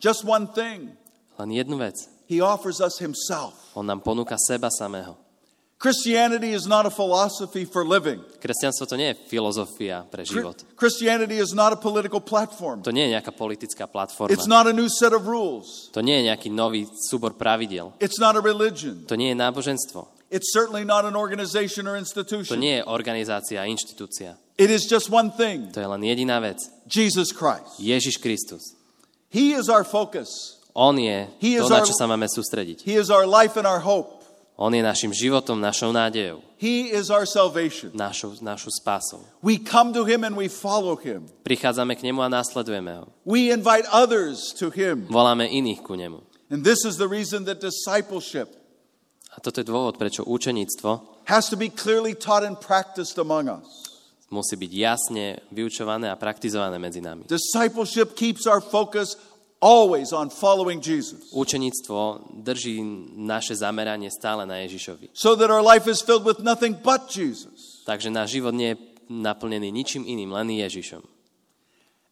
Just 0.04 0.28
one 0.28 0.44
thing 0.52 0.92
Len 1.40 1.50
jednu 1.56 1.80
vec. 1.80 1.96
he 2.28 2.44
offers 2.44 2.84
us 2.84 3.00
himself. 3.00 3.56
On 3.80 3.88
nám 3.88 4.04
ponúka 4.04 4.36
seba 4.36 4.68
samého. 4.68 5.16
Christianity 5.84 6.56
is 6.56 6.64
not 6.64 6.86
a 6.88 6.90
philosophy 6.90 7.68
for 7.68 7.84
living, 7.84 8.24
Kresťanstvo 8.40 8.88
to 8.88 8.96
nie 8.96 9.12
je 9.12 9.16
filozofia 9.28 10.08
pre 10.08 10.24
život. 10.24 10.64
Christianity 10.80 11.36
is 11.44 11.52
not 11.52 11.76
a 11.76 11.80
political 11.80 12.24
platform, 12.24 12.88
To 12.88 12.96
nie 12.96 13.12
je 13.12 13.20
nejaká 13.20 13.36
politická 13.36 13.92
platforma. 13.92 14.32
it's 14.32 14.48
not 14.48 14.64
a 14.64 14.72
new 14.72 14.88
set 14.88 15.12
of 15.12 15.28
rules, 15.28 15.92
To 15.92 16.00
nie 16.00 16.24
je 16.24 16.32
nejaký 16.32 16.48
nový 16.56 16.88
súbor 17.12 17.36
pravidel. 17.36 17.92
it's 18.00 18.16
not 18.16 18.40
a 18.40 18.42
religion, 18.42 19.04
To 19.12 19.20
nie 19.20 19.36
je 19.36 19.38
náboženstvo. 19.44 20.08
it's 20.32 20.56
certainly 20.56 20.88
not 20.88 21.04
an 21.04 21.20
organization 21.20 21.84
or 21.84 22.00
To 22.00 22.00
institution. 22.00 22.64
nie 22.64 22.80
je 22.80 22.88
organizácia 22.88 23.60
a 23.60 23.68
inštitúcia. 23.68 24.40
It 24.56 24.72
is 24.72 24.88
just 24.88 25.12
one 25.12 25.36
thing 25.36 25.68
To 25.76 25.84
je 25.84 25.90
len 25.92 26.00
jediná 26.00 26.40
vec. 26.40 26.64
Jesus 26.88 27.36
Christ. 27.36 27.76
Ježiš 27.84 28.24
Kristus. 28.24 28.72
He 29.36 29.52
is 29.52 29.68
our 29.68 29.84
focus, 29.84 30.32
On 30.72 30.96
je 30.96 31.28
He 31.44 31.60
to, 31.60 31.68
na 31.68 31.84
čo 31.84 31.92
sa 31.92 32.08
máme 32.08 32.32
sústrediť. 32.32 32.88
He 32.88 32.96
is 32.96 33.12
our 33.12 33.28
life 33.28 33.60
and 33.60 33.68
our 33.68 33.84
hope, 33.84 34.23
On 34.64 34.72
je 34.72 34.80
našim 34.80 35.12
životom, 35.12 35.60
našou 35.60 35.92
nádejou, 35.92 36.40
He 36.56 36.88
is 36.88 37.12
our 37.12 37.28
salvation. 37.28 37.92
našou, 37.92 38.32
našou 38.40 38.72
spásou. 38.72 39.20
We 39.44 39.60
come 39.60 39.92
to 39.92 40.08
Him 40.08 40.24
and 40.24 40.40
we 40.40 40.48
follow 40.48 40.96
Him. 40.96 41.28
Prichádzame 41.44 42.00
k 42.00 42.08
nemu 42.08 42.24
a 42.24 42.32
následujeme 42.32 42.96
ho. 42.96 43.12
We 43.28 43.52
invite 43.52 43.84
others 43.92 44.56
to 44.64 44.72
Him. 44.72 45.12
Voláme 45.12 45.52
iných 45.52 45.84
ku 45.84 46.00
nemu. 46.00 46.24
And 46.48 46.64
this 46.64 46.88
is 46.88 46.96
the 46.96 47.12
reason 47.12 47.44
that 47.44 47.60
discipleship 47.60 48.64
A 49.36 49.42
toto 49.44 49.60
je 49.60 49.68
dôvod, 49.68 50.00
prečo 50.00 50.24
učeníctvo 50.24 51.20
has 51.28 51.52
to 51.52 51.60
be 51.60 51.68
clearly 51.68 52.16
taught 52.16 52.48
and 52.48 52.56
practiced 52.56 53.20
among 53.20 53.52
us. 53.52 53.68
musí 54.32 54.56
byť 54.58 54.72
jasne 54.72 55.26
vyučované 55.54 56.10
a 56.10 56.16
praktizované 56.18 56.80
medzi 56.82 57.04
nami. 57.04 57.30
Discipleship 57.30 58.16
keeps 58.16 58.48
our 58.48 58.64
focus 58.64 59.20
always 59.64 60.12
on 60.12 60.28
following 60.28 60.84
Jesus 60.84 61.32
Učeníctvo 61.32 62.28
drží 62.44 62.84
naše 63.16 63.56
zameranie 63.56 64.12
stále 64.12 64.44
na 64.44 64.60
Ježišovi. 64.68 65.16
so 65.16 65.40
that 65.40 65.48
our 65.48 65.64
life 65.64 65.88
is 65.88 66.04
filled 66.04 66.28
with 66.28 66.44
nothing 66.44 66.76
but 66.84 67.08
Jesus. 67.08 67.80
Takže 67.88 68.12
náš 68.12 68.36
život 68.36 68.52
nie 68.52 68.76
je 68.76 68.82
naplnený 69.08 69.72
ničím 69.72 70.04
iným, 70.04 70.36
len 70.36 70.52
Ježišom. 70.52 71.04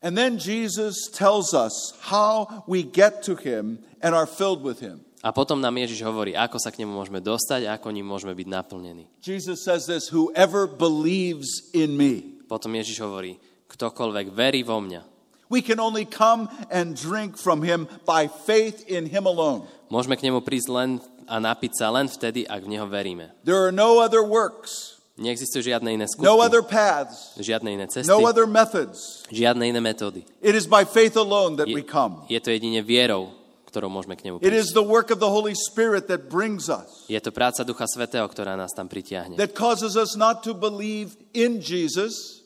And 0.01 0.17
then 0.17 0.39
Jesus 0.39 1.11
tells 1.13 1.53
us 1.53 1.93
how 2.09 2.65
we 2.65 2.81
get 2.81 3.21
to 3.29 3.35
Him 3.37 3.83
and 4.01 4.15
are 4.15 4.25
filled 4.25 4.63
with 4.63 4.81
Him. 4.81 5.05
A 5.21 5.29
potom 5.29 5.61
nám 5.61 5.77
Ježiš 5.77 6.01
hovorí, 6.01 6.33
ako 6.33 6.57
sa 6.57 6.73
k 6.73 6.81
nemu 6.81 6.97
môžeme 6.97 7.21
dostať 7.21 7.69
ako 7.69 7.93
ním 7.93 8.09
môžeme 8.09 8.33
byť 8.33 8.47
naplnení. 8.49 9.05
Jesus 9.21 9.61
says 9.61 9.85
this 9.85 10.09
Whoever 10.09 10.65
believes 10.65 11.69
in 11.77 11.93
me. 11.93 12.41
Potom 12.49 12.73
Ježiš 12.73 12.97
hovorí, 13.05 13.37
ktokoľvek 13.69 14.33
verí 14.33 14.65
vo 14.65 14.81
mňa. 14.81 15.10
We 15.51 15.59
can 15.61 15.83
only 15.83 16.07
come 16.07 16.47
and 16.71 16.95
drink 16.95 17.35
from 17.35 17.59
Him 17.61 17.91
by 18.07 18.31
faith 18.31 18.87
in 18.87 19.05
Him 19.05 19.27
alone. 19.27 19.67
Môžeme 19.91 20.15
k 20.15 20.23
nemu 20.31 20.39
prísť 20.39 20.71
len 20.71 20.89
a 21.27 21.43
napiť 21.43 21.75
sa 21.75 21.91
len 21.91 22.07
vtedy, 22.07 22.47
ak 22.47 22.63
v 22.63 22.71
neho 22.71 22.87
veríme. 22.87 23.35
There 23.43 23.59
are 23.59 23.75
no 23.75 23.99
other 23.99 24.23
works, 24.23 24.95
Neexistujú 25.19 25.75
žiadne 25.75 25.91
iné 25.99 26.07
skutky, 26.07 26.23
no 26.25 26.39
other 26.39 26.63
paths, 26.63 27.35
žiadne 27.37 27.67
iné 27.77 27.85
cesty, 27.91 28.07
no 28.07 28.23
other 28.25 28.47
methods. 28.47 29.27
žiadne 29.27 29.67
iné 29.69 29.83
metódy. 29.83 30.23
It 30.39 30.55
is 30.55 30.65
by 30.65 30.87
faith 30.87 31.19
alone 31.19 31.59
that 31.59 31.67
Je, 31.67 31.75
we 31.75 31.83
come. 31.83 32.23
je 32.31 32.39
to 32.39 32.49
jedine 32.49 32.79
vierou, 32.81 33.35
ktorou 33.67 33.91
môžeme 33.91 34.15
k 34.15 34.31
nemu 34.31 34.39
It 34.39 34.49
prísť. 34.49 34.55
is 34.55 34.67
the 34.71 34.81
work 34.81 35.11
of 35.11 35.19
the 35.19 35.29
Holy 35.29 35.53
Spirit 35.53 36.07
that 36.07 36.31
brings 36.31 36.71
us, 36.71 37.05
Je 37.11 37.19
to 37.19 37.29
práca 37.29 37.61
Ducha 37.67 37.85
Svetého, 37.91 38.23
ktorá 38.25 38.55
nás 38.55 38.71
tam 38.71 38.87
pritiahne, 38.87 39.35
that 39.35 39.51
causes 39.53 39.93
us 39.99 40.15
not 40.15 40.41
to 40.47 40.55
believe 40.55 41.13
in 41.35 41.59
Jesus, 41.61 42.40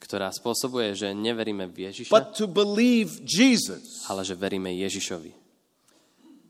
ktorá 0.00 0.32
spôsobuje, 0.32 0.96
že 0.96 1.12
neveríme 1.12 1.68
v 1.68 1.92
Ježiša, 1.92 2.10
but 2.10 2.32
to 2.34 2.48
believe 2.48 3.20
Jesus, 3.22 4.02
ale 4.08 4.24
že 4.24 4.32
veríme 4.34 4.72
Ježišovi. 4.72 5.36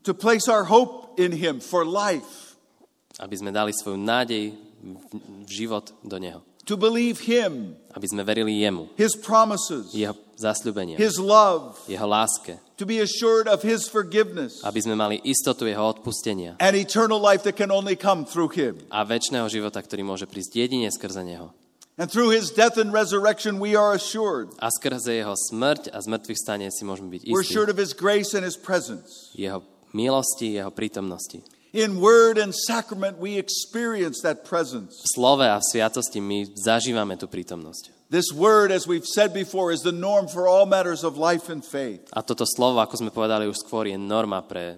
to 0.01 0.15
place 0.15 0.49
our 0.49 0.65
hope 0.65 1.13
in 1.19 1.35
Him 1.35 1.59
for 1.61 1.83
life, 1.85 2.55
Aby 3.19 3.37
sme 3.37 3.51
dali 3.53 3.69
svoju 3.75 3.99
nádej 3.99 4.55
v, 4.81 5.03
život 5.45 5.91
do 6.01 6.17
Neho. 6.17 6.41
to 6.65 6.73
believe 6.79 7.21
Him, 7.27 7.75
Aby 7.91 8.07
sme 8.07 8.23
verili 8.23 8.63
Jemu, 8.63 8.89
His 8.97 9.13
promises, 9.13 9.91
Jeho 9.93 10.15
zasľúbenia, 10.39 10.95
His 10.97 11.19
love, 11.21 11.77
Jeho 11.85 12.07
láske. 12.07 12.57
to 12.81 12.87
be 12.87 12.97
assured 12.97 13.45
of 13.45 13.61
His 13.61 13.85
forgiveness 13.85 14.63
Aby 14.65 14.79
sme 14.81 14.95
mali 14.97 15.21
istotu 15.21 15.69
Jeho 15.69 15.85
odpustenia 15.85 16.57
and 16.57 16.73
eternal 16.73 17.21
life 17.21 17.43
that 17.45 17.53
can 17.59 17.69
only 17.69 17.93
come 17.93 18.23
through 18.25 18.49
Him. 18.55 18.79
a 18.89 19.05
väčšného 19.05 19.45
života, 19.51 19.77
ktorý 19.83 20.01
môže 20.01 20.25
prísť 20.25 20.65
jedine 20.65 20.87
skrze 20.89 21.21
Neho. 21.21 21.53
And 22.01 22.09
through 22.09 22.33
His 22.33 22.49
death 22.49 22.81
and 22.81 22.89
resurrection, 22.89 23.61
we 23.61 23.77
are 23.77 23.93
assured. 23.93 24.49
A 24.57 24.73
skrze 24.73 25.21
Jeho 25.21 25.37
smrť 25.37 25.93
a 25.93 26.01
zmrtvých 26.01 26.39
stane 26.41 26.65
si 26.73 26.81
môžeme 26.81 27.13
byť 27.13 27.29
We're 27.29 27.45
istí 27.45 27.53
assured 27.53 27.69
of 27.69 27.77
His 27.77 27.93
grace 27.93 28.33
and 28.33 28.41
His 28.41 28.57
presence. 28.57 29.29
Jeho 29.37 29.61
milosti, 29.93 30.57
Jeho 30.57 30.73
prítomnosti. 30.73 31.45
In 31.77 32.01
word 32.01 32.41
and 32.41 32.57
sacrament, 32.57 33.21
we 33.21 33.37
experience 33.37 34.25
that 34.25 34.41
presence. 34.49 34.97
V 34.97 35.13
slove 35.13 35.45
a 35.45 35.61
v 35.61 35.65
sviatosti 35.69 36.17
my 36.17 36.49
zažívame 36.57 37.21
tú 37.21 37.29
prítomnosť. 37.29 37.93
This 38.09 38.33
word, 38.33 38.73
as 38.73 38.89
we've 38.89 39.05
said 39.05 39.29
before, 39.29 39.69
is 39.69 39.85
the 39.85 39.93
norm 39.93 40.25
for 40.25 40.49
all 40.49 40.65
matters 40.65 41.05
of 41.05 41.21
life 41.21 41.53
and 41.53 41.61
faith. 41.61 42.09
A 42.17 42.25
toto 42.25 42.49
slovo, 42.49 42.81
ako 42.81 42.97
sme 42.97 43.13
povedali 43.13 43.45
už 43.45 43.61
skôr, 43.61 43.85
je 43.85 43.95
norma 43.95 44.41
pre 44.41 44.73
e, 44.73 44.77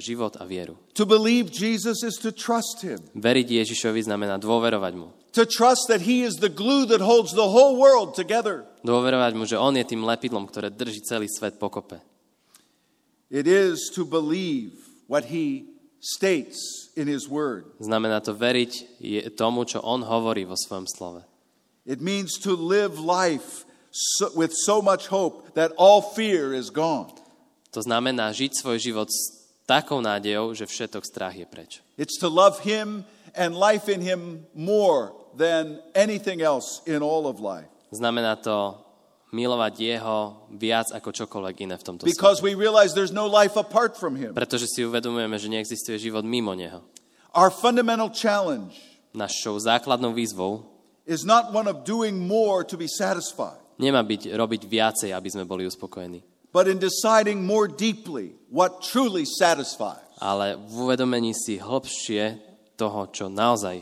život 0.00 0.40
a 0.40 0.48
vieru. 0.48 0.80
To 0.96 1.04
believe 1.04 1.52
Jesus 1.52 2.00
is 2.00 2.16
to 2.24 2.32
trust 2.32 2.80
Him, 2.80 2.98
Veriť 3.12 3.60
Ježišovi 3.60 4.08
znamená 4.08 4.40
dôverovať 4.40 4.92
mu. 4.96 5.12
To 5.36 5.44
trust 5.44 5.92
that 5.92 6.00
He 6.00 6.24
is 6.24 6.40
the 6.40 6.48
glue 6.48 6.88
that 6.88 7.04
holds 7.04 7.36
the 7.36 7.44
whole 7.44 7.76
world 7.76 8.16
together. 8.16 8.64
Dôverovať 8.80 9.32
mu, 9.36 9.44
že 9.44 9.60
on 9.60 9.76
je 9.76 9.84
tým 9.84 10.00
lepidlom, 10.00 10.48
ktoré 10.48 10.72
drží 10.72 11.04
celý 11.04 11.28
svet 11.28 11.60
pokope. 11.60 12.00
It 13.28 13.44
is 13.44 13.92
to 13.92 14.08
believe 14.08 14.80
what 15.04 15.28
He 15.28 15.76
states 16.00 16.88
in 16.96 17.04
His 17.04 17.28
word. 17.28 17.68
Znamená 17.84 18.24
to 18.24 18.32
veriť 18.32 18.96
tomu, 19.36 19.68
čo 19.68 19.84
on 19.84 20.00
hovorí 20.00 20.48
vo 20.48 20.56
svojom 20.56 20.88
slove. 20.88 21.20
It 21.84 22.00
means 22.00 22.40
to 22.40 22.56
live 22.56 22.96
life 22.96 23.68
so, 23.92 24.32
with 24.32 24.56
so 24.56 24.80
much 24.80 25.12
hope 25.12 25.52
that 25.52 25.76
all 25.76 26.00
fear 26.00 26.56
is 26.56 26.72
gone. 26.72 27.12
To 27.76 27.84
znamená 27.84 28.32
žiť 28.32 28.56
svoj 28.56 28.80
život 28.80 29.12
s 29.12 29.52
takou 29.68 30.00
nádejou, 30.00 30.56
že 30.56 30.64
všetok 30.64 31.04
strach 31.04 31.36
je 31.36 31.44
preč. 31.44 31.84
It's 32.00 32.16
to 32.24 32.32
love 32.32 32.64
Him 32.64 33.04
and 33.36 33.52
life 33.52 33.92
in 33.92 34.00
Him 34.00 34.48
more 34.56 35.12
than 35.36 35.78
anything 35.94 36.40
else 36.42 36.80
in 36.86 37.04
all 37.04 37.28
of 37.28 37.38
life. 37.40 37.68
Znamená 37.92 38.36
to 38.42 38.80
milovať 39.32 39.74
jeho 39.78 40.48
viac 40.54 40.88
ako 40.90 41.12
čokoľvek 41.12 41.56
iné 41.68 41.76
v 41.76 41.84
tomto. 41.84 42.02
Because 42.08 42.40
we 42.40 42.56
realize 42.56 42.94
there's 42.96 43.12
no 43.14 43.28
life 43.28 43.54
apart 43.54 43.94
from 43.96 44.16
Him. 44.16 44.32
Pretože 44.32 44.66
si 44.70 44.82
uvedomujeme, 44.82 45.36
že 45.36 45.48
neexistuje 45.50 45.98
život 45.98 46.24
mimo 46.24 46.54
neho. 46.56 46.80
Our 47.36 47.52
fundamental 47.52 48.08
challenge 48.08 48.80
Našou 49.16 49.56
základnou 49.56 50.12
výzvou 50.12 50.68
is 51.08 51.24
not 51.24 51.48
one 51.52 51.64
of 51.64 51.88
doing 51.88 52.20
more 52.20 52.60
to 52.64 52.76
be 52.76 52.84
satisfied, 52.84 53.56
nemá 53.80 54.04
byť 54.04 54.28
robiť 54.36 54.62
viacej, 54.68 55.10
aby 55.16 55.28
sme 55.32 55.48
boli 55.48 55.64
uspokojení. 55.64 56.20
but 56.52 56.68
in 56.68 56.76
deciding 56.80 57.44
more 57.44 57.68
deeply 57.68 58.32
what 58.52 58.80
truly 58.84 59.24
satisfies. 59.24 60.04
ale 60.20 60.56
v 60.56 60.72
uvedomení 60.84 61.32
si 61.32 61.56
hlbšie 61.60 62.40
toho, 62.76 63.08
čo 63.12 63.28
naozaj 63.32 63.80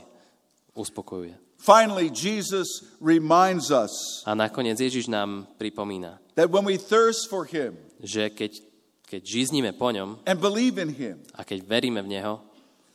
uspokojuje. 0.75 1.35
Finally, 1.65 2.13
Jesus 2.13 2.85
reminds 3.01 3.73
us 3.73 4.21
A 4.29 4.37
nakoniec 4.37 4.77
Ježiš 4.77 5.09
nám 5.09 5.49
pripomína, 5.57 6.21
that 6.37 6.53
when 6.53 6.69
we 6.69 6.77
thirst 6.77 7.33
for 7.33 7.49
Him 7.49 7.81
že 8.05 8.29
keď, 8.29 8.61
keď 9.09 9.23
žíznime 9.25 9.73
po 9.73 9.89
ňom 9.89 10.21
and 10.29 10.37
believe 10.37 10.77
in 10.77 10.93
Him, 10.93 11.25
a 11.33 11.41
keď 11.41 11.65
veríme 11.65 12.05
v 12.05 12.21
Neho, 12.21 12.45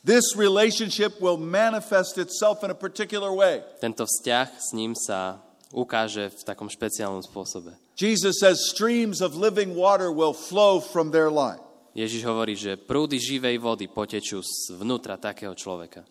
this 0.05 0.37
relationship 0.37 1.17
will 1.17 1.41
manifest 1.41 2.21
itself 2.21 2.61
in 2.61 2.69
a 2.69 2.77
particular 2.77 3.33
way. 3.33 3.65
tento 3.81 4.05
vzťah 4.05 4.47
s 4.61 4.69
ním 4.77 4.93
sa 4.93 5.41
ukáže 5.73 6.29
v 6.29 6.41
takom 6.45 6.69
špeciálnom 6.69 7.25
spôsobe. 7.25 7.73
Jesus 7.97 8.37
says 8.37 8.69
streams 8.69 9.17
of 9.17 9.33
living 9.33 9.73
water 9.73 10.13
will 10.13 10.37
flow 10.37 10.77
from 10.77 11.09
their 11.09 11.33
life. 11.33 11.59
Ježiš 11.97 12.21
hovorí, 12.21 12.53
že 12.53 12.77
prúdy 12.77 13.17
živej 13.17 13.57
vody 13.57 13.89
potečú 13.89 14.45
zvnútra 14.45 15.17
takého 15.17 15.57
človeka. 15.57 16.05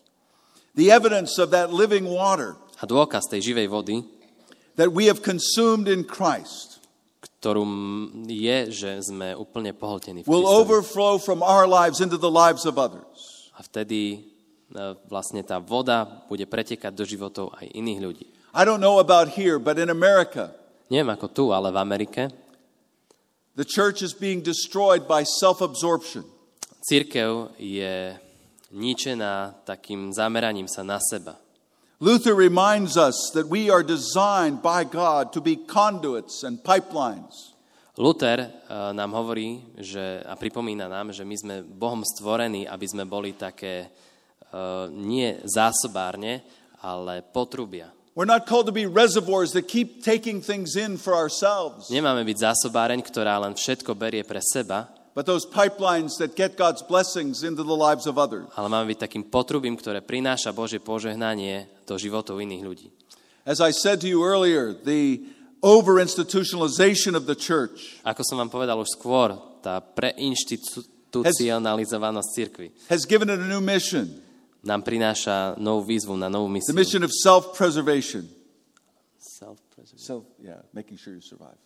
The 0.77 0.91
evidence 0.93 1.37
of 1.41 1.49
that 1.51 1.73
living 1.73 2.05
water 2.05 2.55
A 2.79 2.87
dôkaz 2.87 3.27
tej 3.27 3.51
živej 3.51 3.67
vody, 3.67 4.07
that 4.79 4.95
we 4.95 5.11
have 5.11 5.19
consumed 5.19 5.91
in 5.91 6.07
Christ 6.07 6.79
ktorú 7.39 7.63
je, 8.27 8.57
že 8.67 8.91
sme 9.11 9.31
úplne 9.31 9.71
pohltení 9.71 10.23
v 10.23 10.27
will 10.27 10.43
Kristovi. 10.43 10.59
overflow 10.59 11.13
from 11.19 11.39
our 11.39 11.63
lives 11.67 12.03
into 12.03 12.19
the 12.19 12.31
lives 12.31 12.67
of 12.67 12.75
others. 12.75 13.47
A 13.55 13.63
vtedy 13.63 13.99
e, 14.15 14.19
vlastne 15.07 15.39
tá 15.43 15.59
voda 15.59 16.23
bude 16.27 16.43
pretekať 16.47 16.91
do 16.95 17.03
životov 17.07 17.55
aj 17.59 17.71
iných 17.71 17.99
ľudí. 17.99 18.27
I 18.51 18.67
don't 18.67 18.83
know 18.83 18.99
about 18.99 19.35
here, 19.39 19.55
but 19.59 19.79
in 19.79 19.87
America, 19.91 20.51
Neviem 20.91 21.11
ako 21.15 21.27
tu, 21.31 21.43
ale 21.55 21.71
v 21.71 21.79
Amerike 21.79 22.31
the 23.55 23.67
church 23.67 23.99
is 24.03 24.15
being 24.15 24.39
destroyed 24.43 25.07
by 25.07 25.23
self 25.23 25.59
absorption. 25.63 26.23
církev 26.83 27.55
je 27.59 28.15
ničená 28.73 29.65
takým 29.65 30.13
zameraním 30.13 30.69
sa 30.69 30.85
na 30.85 31.01
seba. 31.01 31.37
Luther 31.99 32.31
reminds 32.31 32.95
us 32.95 33.15
that 33.35 33.51
we 33.51 33.67
are 33.67 33.83
designed 33.83 34.63
by 34.63 34.87
God 34.87 35.35
to 35.35 35.43
be 35.43 35.59
conduits 35.67 36.47
and 36.47 36.63
pipelines. 36.63 37.59
Luther 37.99 38.39
e, 38.39 38.47
nám 38.95 39.11
hovorí 39.11 39.59
že, 39.75 40.23
a 40.23 40.39
pripomína 40.39 40.87
nám, 40.87 41.11
že 41.11 41.27
my 41.27 41.35
sme 41.35 41.55
Bohom 41.67 41.99
stvorení, 42.07 42.63
aby 42.63 42.87
sme 42.87 43.03
boli 43.03 43.35
také 43.35 43.83
e, 43.83 43.87
nie 44.95 45.35
zásobárne, 45.43 46.39
ale 46.79 47.19
potrubia. 47.19 47.91
We're 48.15 48.23
not 48.23 48.47
called 48.47 48.71
to 48.71 48.75
be 48.75 48.87
reservoirs 48.87 49.51
that 49.59 49.67
keep 49.67 49.99
taking 49.99 50.39
things 50.39 50.79
in 50.79 50.95
for 50.95 51.11
ourselves, 51.11 51.91
Nemáme 51.91 52.23
byť 52.23 52.37
zásobáreň, 52.39 53.03
ktorá 53.03 53.35
len 53.43 53.59
všetko 53.59 53.91
berie 53.91 54.23
pre 54.23 54.39
seba, 54.39 54.87
but 55.19 55.27
those 55.27 55.43
pipelines 55.43 56.15
that 56.23 56.39
get 56.39 56.55
God's 56.55 56.79
blessings 56.79 57.43
into 57.43 57.59
the 57.59 57.75
lives 57.75 58.07
of 58.07 58.15
others. 58.15 58.47
ale 58.55 58.71
máme 58.71 58.95
byť 58.95 59.03
takým 59.03 59.27
potrubím, 59.27 59.75
ktoré 59.75 59.99
prináša 59.99 60.55
Božie 60.55 60.79
požehnanie 60.79 61.67
do 61.83 61.99
životov 61.99 62.39
iných 62.39 62.63
ľudí. 62.63 62.87
As 63.43 63.59
I 63.59 63.75
said 63.75 63.99
to 63.99 64.07
you 64.07 64.23
earlier, 64.23 64.71
the 64.71 65.27
over 65.59 65.99
institutionalization 65.99 67.19
of 67.19 67.27
the 67.27 67.35
church 67.35 67.99
Ako 68.07 68.23
som 68.23 68.39
vám 68.39 68.47
povedal 68.47 68.79
už 68.79 68.95
skôr, 68.95 69.35
tá 69.59 69.83
preinstitucionalizovanosť 69.83 72.29
cirkvi 72.31 72.71
has 72.87 73.03
given 73.03 73.27
it 73.27 73.43
a 73.43 73.47
new 73.51 73.59
mission 73.59 74.07
nám 74.63 74.87
prináša 74.87 75.59
novú 75.59 75.91
výzvu 75.91 76.15
na 76.15 76.31
novú 76.31 76.47
the 76.47 76.63
misiu. 76.63 76.71
mission 76.71 77.03
of 77.03 77.11
self 77.11 77.59
preservation. 77.59 78.23
Self-preservation. 79.19 79.99
Self, 79.99 80.23
yeah, 80.39 80.63
making 80.71 80.95
sure 80.95 81.11
you 81.11 81.19
survive. 81.19 81.59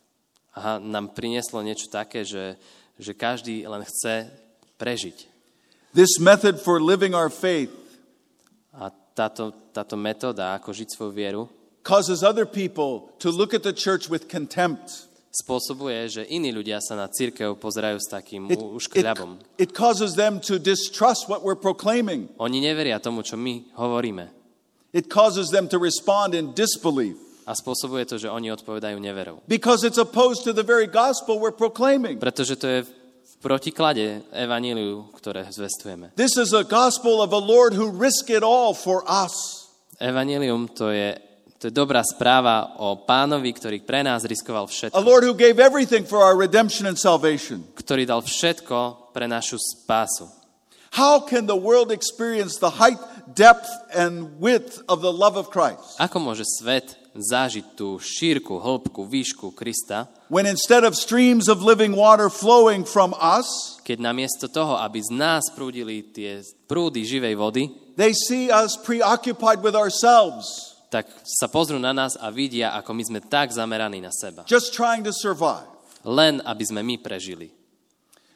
Aha, 0.54 0.78
nám 0.78 1.10
prinieslo 1.10 1.66
niečo 1.66 1.90
také, 1.90 2.22
že, 2.22 2.54
že 2.98 3.16
každý 3.16 3.66
len 3.66 3.82
chce 3.82 4.30
prežiť. 4.78 5.30
This 5.94 6.18
method 6.18 6.58
for 6.58 6.82
living 6.82 7.14
our 7.14 7.30
faith 7.30 7.70
A 8.74 8.90
táto, 9.14 9.54
táto 9.70 9.94
metóda, 9.94 10.58
ako 10.58 10.74
žiť 10.74 10.88
svoju 10.90 11.12
vieru, 11.14 11.42
causes 11.86 12.26
other 12.26 12.42
people 12.42 13.14
to 13.22 13.30
look 13.30 13.54
at 13.54 13.62
the 13.62 13.70
church 13.70 14.10
with 14.10 14.26
contempt. 14.26 15.06
spôsobuje, 15.34 16.06
že 16.06 16.22
iní 16.30 16.54
ľudia 16.54 16.78
sa 16.78 16.94
na 16.94 17.10
církev 17.10 17.58
pozerajú 17.58 17.98
s 17.98 18.06
takým 18.06 18.46
It, 18.54 18.62
it 19.58 19.70
causes 19.74 20.14
them 20.14 20.38
to 20.46 20.62
distrust 20.62 21.26
what 21.26 21.42
we're 21.42 21.58
proclaiming. 21.58 22.30
Oni 22.38 22.62
neveria 22.62 23.02
tomu, 23.02 23.26
čo 23.26 23.34
my 23.34 23.66
hovoríme. 23.74 24.30
It 24.94 25.10
causes 25.10 25.50
them 25.50 25.66
to 25.74 25.82
respond 25.82 26.38
in 26.38 26.54
disbelief 26.54 27.18
A 27.44 27.52
spôsobuje 27.52 28.08
to, 28.08 28.16
že 28.16 28.28
oni 28.32 28.48
odpovedajú 28.50 28.96
neverou. 28.96 29.44
because 29.44 29.84
it's 29.84 30.00
opposed 30.00 30.44
to 30.48 30.52
the 30.56 30.64
very 30.64 30.88
gospel 30.88 31.36
we're 31.36 31.54
proclaiming. 31.54 32.16
Pretože 32.16 32.56
to 32.56 32.66
je 32.66 32.80
v 32.88 33.34
protiklade 33.44 34.24
evaníliu, 34.32 35.12
ktoré 35.12 35.44
zvestujeme. 35.52 36.16
This 36.16 36.40
is 36.40 36.56
a 36.56 36.64
gospel 36.64 37.20
of 37.20 37.36
a 37.36 37.40
Lord 37.40 37.76
who 37.76 37.92
risked 37.92 38.32
it 38.32 38.40
all 38.40 38.72
for 38.72 39.04
us. 39.04 39.68
Evanílium 40.00 40.72
to 40.72 40.88
je, 40.88 41.20
to 41.60 41.68
je 41.68 41.72
dobrá 41.76 42.00
správa 42.00 42.80
o 42.80 43.04
pánovi, 43.04 43.52
ktorý 43.52 43.84
pre 43.84 44.00
nás 44.00 44.24
riskoval 44.24 44.64
A 44.64 44.70
všetko. 44.72 44.96
Lord 45.04 45.28
who 45.28 45.36
gave 45.36 45.60
everything 45.60 46.08
for 46.08 46.24
our 46.24 46.32
redemption 46.32 46.88
and 46.88 46.96
salvation. 46.96 47.60
Ktorý 47.76 48.08
dal 48.08 48.24
všetko 48.24 49.12
pre 49.12 49.28
našu 49.28 49.60
spásu. 49.60 50.26
How 50.96 51.20
can 51.20 51.44
the 51.44 51.58
world 51.58 51.90
experience 51.92 52.56
the 52.56 52.80
height, 52.80 53.02
depth, 53.34 53.66
and 53.92 54.38
width 54.40 54.80
of 54.88 55.02
the 55.02 55.10
love 55.10 55.34
of 55.34 55.50
Christ 55.50 55.98
Ako 55.98 56.22
môže 56.22 56.46
svet 56.46 56.96
zažiť 57.14 57.78
tú 57.78 57.96
šírku, 58.02 58.58
hĺbku, 58.58 59.06
výšku 59.06 59.54
Krista, 59.54 60.10
when 60.26 60.50
instead 60.50 60.82
of 60.82 60.98
streams 60.98 61.46
of 61.46 61.62
living 61.62 61.94
water 61.94 62.26
flowing 62.26 62.82
from 62.82 63.14
us, 63.22 63.78
keď 63.86 64.02
namiesto 64.02 64.50
toho, 64.50 64.74
aby 64.82 64.98
z 64.98 65.14
nás 65.14 65.46
prúdili 65.54 66.02
tie 66.10 66.42
prúdy 66.66 67.06
živej 67.06 67.34
vody, 67.38 67.70
they 67.94 68.10
see 68.10 68.50
us 68.50 68.74
preoccupied 68.74 69.62
with 69.62 69.78
ourselves, 69.78 70.74
tak 70.90 71.06
sa 71.22 71.46
pozrú 71.50 71.78
na 71.78 71.94
nás 71.94 72.18
a 72.18 72.30
vidia, 72.30 72.74
ako 72.74 72.90
my 72.94 73.02
sme 73.06 73.20
tak 73.22 73.50
zameraní 73.54 74.02
na 74.02 74.10
seba. 74.14 74.46
just 74.50 74.74
trying 74.74 75.06
to 75.06 75.14
survive? 75.14 75.66
Len, 76.04 76.42
aby 76.44 76.64
sme 76.66 76.84
my 76.84 77.00
prežili. 77.00 77.54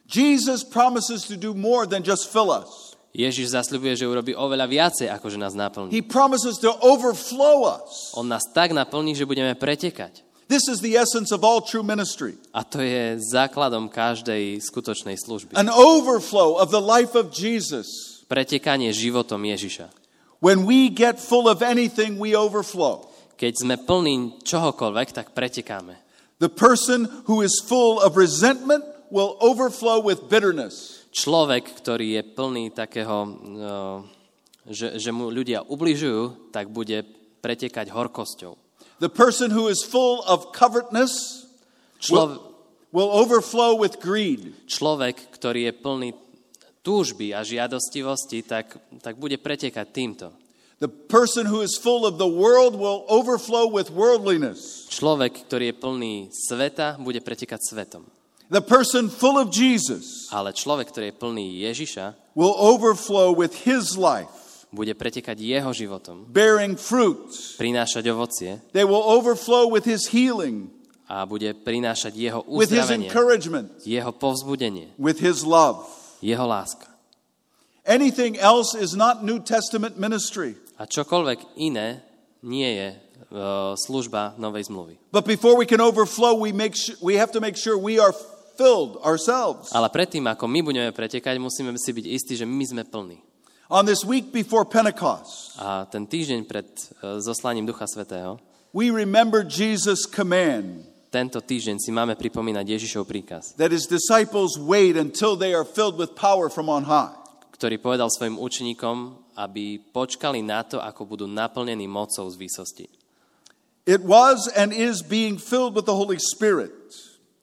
Jesus 0.08 0.64
promises 0.64 1.28
to 1.28 1.36
do 1.36 1.52
more 1.52 1.84
than 1.84 2.00
just 2.00 2.32
fill 2.32 2.48
us. 2.48 2.96
Ježiš 3.18 3.50
zasľubuje, 3.50 3.98
že 3.98 4.07
urobí 4.07 4.31
oveľa 4.31 4.70
viacej, 4.70 5.11
ako 5.11 5.26
že 5.26 5.42
nás 5.42 5.59
naplní. 5.59 5.90
He 5.90 6.07
promises 6.07 6.54
to 6.62 6.70
overflow 6.78 7.66
us. 7.66 8.14
On 8.14 8.22
nás 8.22 8.46
tak 8.54 8.70
naplní, 8.70 9.18
že 9.18 9.26
budeme 9.26 9.59
pretekať. 9.59 10.22
This 10.46 10.70
is 10.70 10.78
the 10.81 10.94
essence 10.96 11.35
of 11.35 11.42
all 11.42 11.59
true 11.61 11.83
ministry. 11.83 12.38
A 12.54 12.62
to 12.62 12.78
je 12.81 13.18
základom 13.20 13.90
každej 13.90 14.62
skutočnej 14.62 15.18
služby. 15.18 15.59
An 15.59 15.68
overflow 15.68 16.62
of 16.62 16.70
the 16.70 16.81
life 16.81 17.18
of 17.18 17.35
Jesus. 17.35 18.22
Pretekanie 18.31 18.94
životom 18.94 19.42
Ježiša. 19.42 19.90
When 20.38 20.62
we 20.62 20.87
get 20.87 21.18
full 21.18 21.50
of 21.50 21.59
anything, 21.61 22.22
we 22.22 22.38
overflow. 22.38 23.11
Keď 23.35 23.66
sme 23.66 23.76
plní 23.83 24.40
čohokoľvek, 24.46 25.09
tak 25.11 25.35
pretekáme. 25.35 25.98
The 26.38 26.48
person 26.48 27.11
who 27.26 27.42
is 27.42 27.59
full 27.59 27.98
of 27.98 28.14
resentment 28.14 28.87
will 29.11 29.35
overflow 29.42 29.98
with 29.98 30.31
bitterness. 30.31 30.97
Človek, 31.18 31.83
ktorý 31.83 32.14
je 32.14 32.22
plný 32.22 32.70
takého, 32.70 33.26
no, 33.26 34.07
že, 34.70 35.02
že 35.02 35.11
mu 35.11 35.35
ľudia 35.35 35.66
ubližujú, 35.66 36.54
tak 36.54 36.70
bude 36.70 37.02
pretekať 37.42 37.90
horkosťou. 37.90 38.54
The 39.02 39.11
person 39.11 39.50
who 39.50 39.66
is 39.66 39.83
full 39.83 40.22
of 40.26 40.54
covetousness 40.54 41.46
Člo, 41.98 42.54
will 42.94 43.11
overflow 43.11 43.74
with 43.74 43.98
greed. 43.98 44.54
človek, 44.70 45.35
ktorý 45.35 45.70
je 45.70 45.72
plný 45.74 46.09
túžby 46.87 47.35
a 47.35 47.42
žiadostivosti, 47.42 48.46
tak, 48.46 48.78
tak 49.02 49.18
bude 49.18 49.38
pretekať 49.42 49.87
týmto. 49.90 50.31
The 50.78 50.87
person 50.87 51.50
who 51.50 51.59
is 51.59 51.74
full 51.74 52.07
of 52.07 52.22
the 52.22 52.31
world 52.31 52.78
will 52.78 53.02
overflow 53.11 53.66
with 53.66 53.90
worldliness. 53.90 54.87
Človek, 54.87 55.50
ktorý 55.50 55.74
je 55.74 55.76
plný 55.76 56.14
sveta, 56.31 56.94
bude 57.02 57.18
pretekať 57.18 57.59
svetom. 57.66 58.07
The 58.48 58.64
person 58.64 59.12
full 59.12 59.37
of 59.37 59.53
Jesus 59.53 60.32
Ale 60.32 60.57
človek, 60.57 60.88
ktorý 60.88 61.12
je 61.12 61.16
plný 61.20 61.46
Ježiša, 61.68 62.16
will 62.32 62.57
overflow 62.57 63.32
with 63.32 63.68
his 63.68 63.92
life, 64.01 64.64
bude 64.72 64.92
pretekať 64.96 65.36
jeho 65.36 65.72
životom, 65.76 66.24
bearing 66.28 66.76
fruit. 66.80 67.28
prinášať 67.61 68.09
ovocie 68.09 68.61
They 68.72 68.88
will 68.88 69.05
overflow 69.05 69.68
with 69.68 69.84
his 69.84 70.09
healing, 70.09 70.72
a 71.09 71.24
bude 71.24 71.57
prinášať 71.64 72.12
jeho 72.16 72.40
with 72.49 72.72
his 72.72 72.84
uzdravenie, 72.88 73.09
encouragement, 73.09 73.68
jeho 73.84 74.12
povzbudenie, 74.12 74.92
with 75.01 75.20
his 75.20 75.44
love. 75.44 75.84
jeho 76.20 76.44
láska. 76.44 76.88
Anything 77.88 78.36
else 78.36 78.76
is 78.76 78.92
not 78.92 79.24
New 79.24 79.40
Testament 79.40 79.96
ministry. 79.96 80.57
A 80.76 80.84
čokoľvek 80.84 81.57
iné 81.57 82.05
nie 82.44 82.68
je 82.68 82.88
uh, 82.92 83.72
služba 83.76 84.36
novej 84.36 84.68
zmluvy. 84.68 85.01
But 85.09 85.24
before 85.24 85.57
we 85.57 85.64
can 85.64 85.80
overflow, 85.80 86.36
we, 86.36 86.53
make 86.53 86.76
su- 86.76 86.96
we 87.01 87.16
have 87.16 87.32
to 87.32 87.40
make 87.40 87.57
sure 87.57 87.80
we 87.80 87.96
are 87.96 88.12
filled 88.59 88.98
ourselves. 89.06 89.70
Ale 89.70 89.86
predtým, 89.88 90.26
ako 90.26 90.50
my 90.50 90.61
budeme 90.66 90.90
pretekať, 90.90 91.38
musíme 91.38 91.70
si 91.78 91.94
byť 91.94 92.06
istí, 92.11 92.34
že 92.34 92.42
my 92.42 92.64
sme 92.66 92.82
plní. 92.82 93.22
On 93.70 93.86
this 93.86 94.02
week 94.02 94.34
before 94.34 94.66
Pentecost, 94.66 95.54
A 95.62 95.86
ten 95.86 96.09
týždeň 96.09 96.40
pred 96.48 96.66
uh, 96.66 97.22
zoslaním 97.22 97.68
Ducha 97.68 97.86
Svetého 97.86 98.42
we 98.72 98.90
remember 98.90 99.44
Jesus' 99.44 100.04
command 100.04 100.84
tento 101.09 101.40
týždeň 101.40 101.80
si 101.80 101.88
máme 101.88 102.20
pripomínať 102.20 102.68
Ježišov 102.68 103.09
príkaz, 103.09 103.56
that 103.56 103.72
his 103.72 103.88
disciples 103.88 104.61
wait 104.61 104.92
until 104.92 105.40
they 105.40 105.56
are 105.56 105.64
filled 105.64 105.96
with 105.96 106.12
power 106.12 106.52
from 106.52 106.68
on 106.68 106.84
high. 106.84 107.16
ktorý 107.56 107.80
povedal 107.80 108.12
svojim 108.12 108.36
učeníkom, 108.36 109.16
aby 109.40 109.80
počkali 109.80 110.44
na 110.44 110.62
to, 110.68 110.78
ako 110.78 111.09
budú 111.09 111.24
naplnení 111.24 111.88
mocou 111.88 112.28
z 112.28 112.36
výsosti. 112.36 112.86
It 113.88 114.04
was 114.04 114.52
and 114.52 114.68
is 114.68 115.00
being 115.00 115.40
filled 115.40 115.72
with 115.72 115.88
the 115.88 115.96
Holy 115.96 116.20
Spirit 116.20 116.92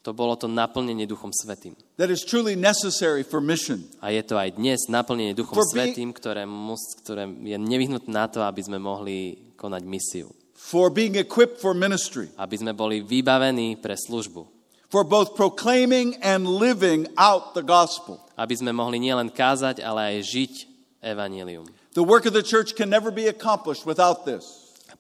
To 0.06 0.14
bolo 0.14 0.38
to 0.38 0.46
naplnenie 0.46 1.10
Duchom 1.10 1.34
Svetým. 1.34 1.74
that 1.98 2.14
is 2.14 2.22
truly 2.22 2.54
necessary 2.54 3.26
for 3.26 3.42
mission. 3.42 3.90
A 4.06 4.14
je 4.14 4.22
to 4.22 4.38
aj 4.38 4.54
dnes 4.54 4.86
naplnenie 4.86 5.34
Duchom 5.34 5.58
For 5.58 5.66
Svetým, 5.66 6.14
ktoré, 6.14 6.46
mus, 6.46 6.94
ktoré 7.02 7.26
je 7.26 7.58
nevyhnutné 7.58 8.14
na 8.14 8.30
to, 8.30 8.46
aby 8.46 8.62
sme 8.62 8.78
mohli 8.78 9.50
konať 9.58 9.82
misiu. 9.82 10.30
for 10.54 10.94
being 10.94 11.18
equipped 11.18 11.58
for 11.58 11.74
ministry, 11.74 12.30
Aby 12.38 12.56
sme 12.62 12.78
boli 12.78 13.02
vybavení 13.02 13.82
pre 13.82 13.98
službu. 13.98 14.46
for 14.94 15.02
both 15.02 15.34
proclaiming 15.34 16.14
and 16.22 16.46
living 16.46 17.10
out 17.18 17.58
the 17.58 17.66
gospel. 17.66 18.22
Aby 18.38 18.62
sme 18.62 18.78
mohli 18.78 19.02
nielen 19.02 19.34
kázať, 19.34 19.82
ale 19.82 20.22
aj 20.22 20.30
žiť 20.30 20.54
evanílium. 21.02 21.66
The 21.98 22.06
work 22.06 22.30
of 22.30 22.38
the 22.38 22.46
church 22.46 22.78
can 22.78 22.94
never 22.94 23.10
be 23.10 23.26
accomplished 23.26 23.90
without 23.90 24.22
this. 24.28 24.46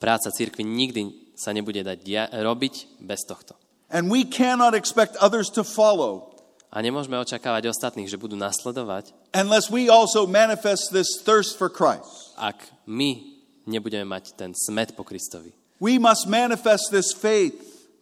Práca 0.02 0.34
cirkvi 0.34 0.66
nikdy 0.66 1.34
sa 1.38 1.54
nebude 1.54 1.84
dať 1.84 1.98
dia- 2.02 2.32
robiť 2.32 3.00
bez 3.00 3.22
tohto. 3.22 3.54
And 3.90 4.10
we 4.10 4.26
cannot 4.26 4.74
expect 4.74 5.16
others 5.22 5.50
to 5.54 5.64
follow 5.64 6.36
A 6.76 6.84
nemôžeme 6.84 7.16
očakávať 7.16 7.72
ostatných, 7.72 8.12
že 8.12 8.20
budú 8.20 8.36
nasledovať, 8.36 9.16
unless 9.32 9.72
we 9.72 9.88
also 9.88 10.28
manifest 10.28 10.92
this 10.92 11.08
thirst 11.24 11.56
for 11.56 11.72
Christ. 11.72 12.36
ak 12.36 12.68
my 12.84 13.24
nebudeme 13.64 14.04
mať 14.04 14.36
ten 14.36 14.52
smet 14.52 14.92
po 14.92 15.08
Kristovi. 15.08 15.56
We 15.80 15.96
must 15.96 16.28
manifest 16.28 16.92
this 16.92 17.16
faith, 17.16 17.56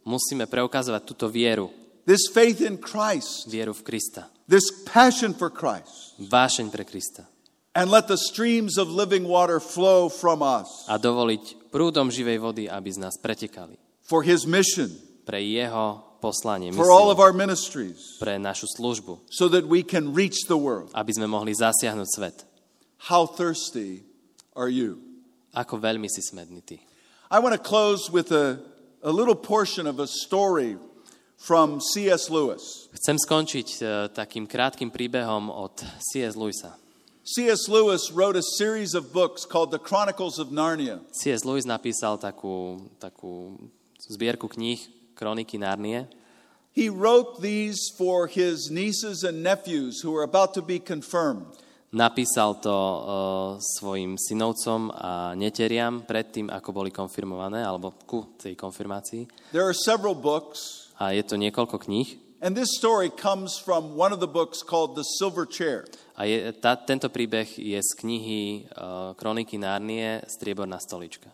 Musíme 0.04 0.50
preukazovať 0.50 1.02
túto 1.06 1.30
vieru, 1.30 1.70
this 2.04 2.26
faith 2.28 2.58
in 2.60 2.76
Christ, 2.76 3.46
vieru 3.46 3.70
v 3.72 3.86
Krista, 3.86 4.26
this 4.50 4.66
passion 4.84 5.30
for 5.32 5.54
Christ, 5.54 6.18
vášeň 6.18 6.68
pre 6.74 6.82
Krista. 6.82 7.30
And 7.78 7.94
let 7.94 8.10
the 8.10 8.18
streams 8.18 8.74
of 8.74 8.90
living 8.90 9.22
water 9.26 9.62
flow 9.62 10.10
from 10.10 10.42
us 10.42 10.66
a 10.90 10.98
dovoliť 10.98 11.70
prúdom 11.70 12.10
živej 12.10 12.42
vody, 12.42 12.64
aby 12.66 12.90
z 12.90 12.98
nás 13.06 13.14
pretekali. 13.22 13.78
for 14.02 14.26
His 14.26 14.44
mission, 14.50 14.90
pre 15.24 15.40
jeho 15.40 16.04
poslanie, 16.20 16.72
for 16.72 16.92
all 16.92 17.12
of 17.12 17.20
our 17.20 17.32
ministries, 17.32 18.16
pre 18.16 18.40
našu 18.40 18.64
službu, 18.76 19.20
so 19.28 19.48
that 19.48 19.68
we 19.68 19.84
can 19.84 20.12
reach 20.12 20.48
the 20.48 20.56
world. 20.56 20.88
aby 20.96 21.12
sme 21.12 21.28
mohli 21.28 21.52
zasiahnuť 21.52 22.08
svet. 22.08 22.36
How 23.12 23.28
thirsty 23.28 24.04
are 24.56 24.72
you? 24.72 25.00
Ako 25.52 25.76
veľmi 25.76 26.08
si 26.08 26.24
smedný 26.24 26.64
ty. 26.64 26.80
I 27.28 27.40
want 27.40 27.52
to 27.52 27.60
close 27.60 28.08
with 28.08 28.32
a, 28.32 28.60
a 29.04 29.12
little 29.12 29.36
portion 29.36 29.84
of 29.84 30.00
a 30.00 30.08
story 30.08 30.80
from 31.36 31.80
C.S. 31.80 32.32
Lewis. 32.32 32.88
Chcem 32.96 33.20
skončiť 33.20 33.68
e, 33.68 33.82
takým 34.16 34.48
krátkým 34.48 34.88
príbehom 34.88 35.52
od 35.52 35.84
C.S. 36.00 36.38
Lewisa. 36.38 36.80
C.S. 37.24 37.68
Lewis 37.68 38.12
wrote 38.12 38.36
a 38.36 38.44
series 38.60 38.92
of 38.92 39.12
books 39.12 39.44
called 39.44 39.72
The 39.72 39.80
Chronicles 39.80 40.40
of 40.40 40.52
Narnia. 40.52 41.00
C.S. 41.12 41.44
Lewis 41.44 41.68
napísal 41.68 42.20
takú, 42.20 42.88
takú 43.00 43.56
zbierku 44.08 44.48
kníh 44.48 44.80
Kroniky 45.14 45.56
Narnie. 45.56 46.06
He 46.74 46.90
wrote 46.90 47.38
these 47.40 47.78
for 47.94 48.26
his 48.26 48.68
nieces 48.70 49.22
and 49.22 49.42
nephews 49.46 50.02
who 50.02 50.10
were 50.10 50.26
about 50.26 50.54
to 50.58 50.62
be 50.62 50.82
confirmed. 50.82 51.46
Napísal 51.94 52.58
to 52.58 52.74
uh, 52.74 53.02
svojim 53.62 54.18
synovcom 54.18 54.90
a 54.90 55.38
neteriam 55.38 56.02
predtým, 56.02 56.50
ako 56.50 56.74
boli 56.74 56.90
konfirmované, 56.90 57.62
alebo 57.62 57.94
ku 58.02 58.34
tej 58.34 58.58
konfirmácii. 58.58 59.54
There 59.54 59.62
are 59.62 59.76
several 59.76 60.18
books, 60.18 60.90
A 60.98 61.14
je 61.14 61.22
to 61.22 61.38
niekoľko 61.38 61.78
kníh. 61.86 62.18
and 62.42 62.58
this 62.58 62.74
story 62.74 63.08
comes 63.14 63.56
from 63.62 63.94
one 63.94 64.10
of 64.10 64.18
the 64.18 64.26
books 64.26 64.66
called 64.66 64.98
The 64.98 65.06
Silver 65.22 65.46
Chair. 65.46 65.86
A 66.18 66.26
je, 66.26 66.50
tá, 66.58 66.74
tento 66.74 67.06
príbeh 67.06 67.46
je 67.54 67.78
z 67.78 67.90
knihy 68.02 68.66
uh, 68.74 69.14
Kroniky 69.14 69.54
Narnie 69.62 70.26
Strieborná 70.26 70.82
stolička. 70.82 71.30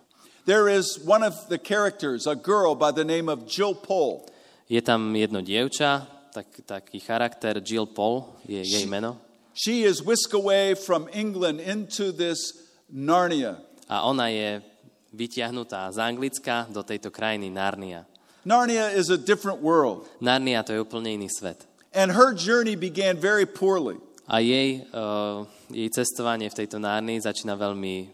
There 0.47 0.69
is 0.69 0.99
one 1.05 1.23
of 1.23 1.35
the 1.49 1.59
characters, 1.59 2.27
a 2.27 2.35
girl 2.35 2.75
by 2.75 2.93
the 2.93 3.05
name 3.05 3.29
of 3.29 3.47
Jill 3.47 3.75
Pole. 3.75 4.27
Je 4.69 4.81
tam 4.81 5.15
jedno 5.15 5.43
dievča, 5.43 6.07
tak, 6.33 6.47
taký 6.67 7.01
charakter, 7.03 7.61
Jill 7.61 7.87
Paul 7.87 8.39
je 8.47 8.63
jej 8.63 8.87
meno. 8.87 9.19
She 9.55 9.83
is 9.83 10.01
whisked 10.01 10.33
away 10.33 10.75
from 10.75 11.11
England 11.13 11.61
into 11.61 12.13
this 12.15 12.55
Narnia. 12.89 13.59
A 13.91 14.07
ona 14.07 14.31
je 14.31 14.63
vyťahnutá 15.11 15.91
z 15.91 15.99
Anglicka 15.99 16.71
do 16.71 16.87
tejto 16.87 17.11
krajiny 17.11 17.51
Narnia. 17.51 18.07
Narnia 18.47 18.95
is 18.95 19.11
a 19.11 19.19
different 19.19 19.61
world, 19.61 20.07
Narnia 20.23 20.63
to 20.65 20.73
je 20.73 20.81
úplne 20.81 21.19
iný 21.19 21.29
svet. 21.29 21.67
and 21.93 22.15
her 22.15 22.33
journey 22.33 22.79
began 22.79 23.19
very 23.19 23.47
poorly. 23.47 23.99
A 24.31 24.39
jej, 24.39 24.87
uh, 24.95 25.43
jej 25.75 25.91
cestovanie 25.91 26.47
v 26.47 26.55
tejto 26.55 26.79
Nárnii 26.79 27.19
začína 27.19 27.59
veľmi 27.59 28.07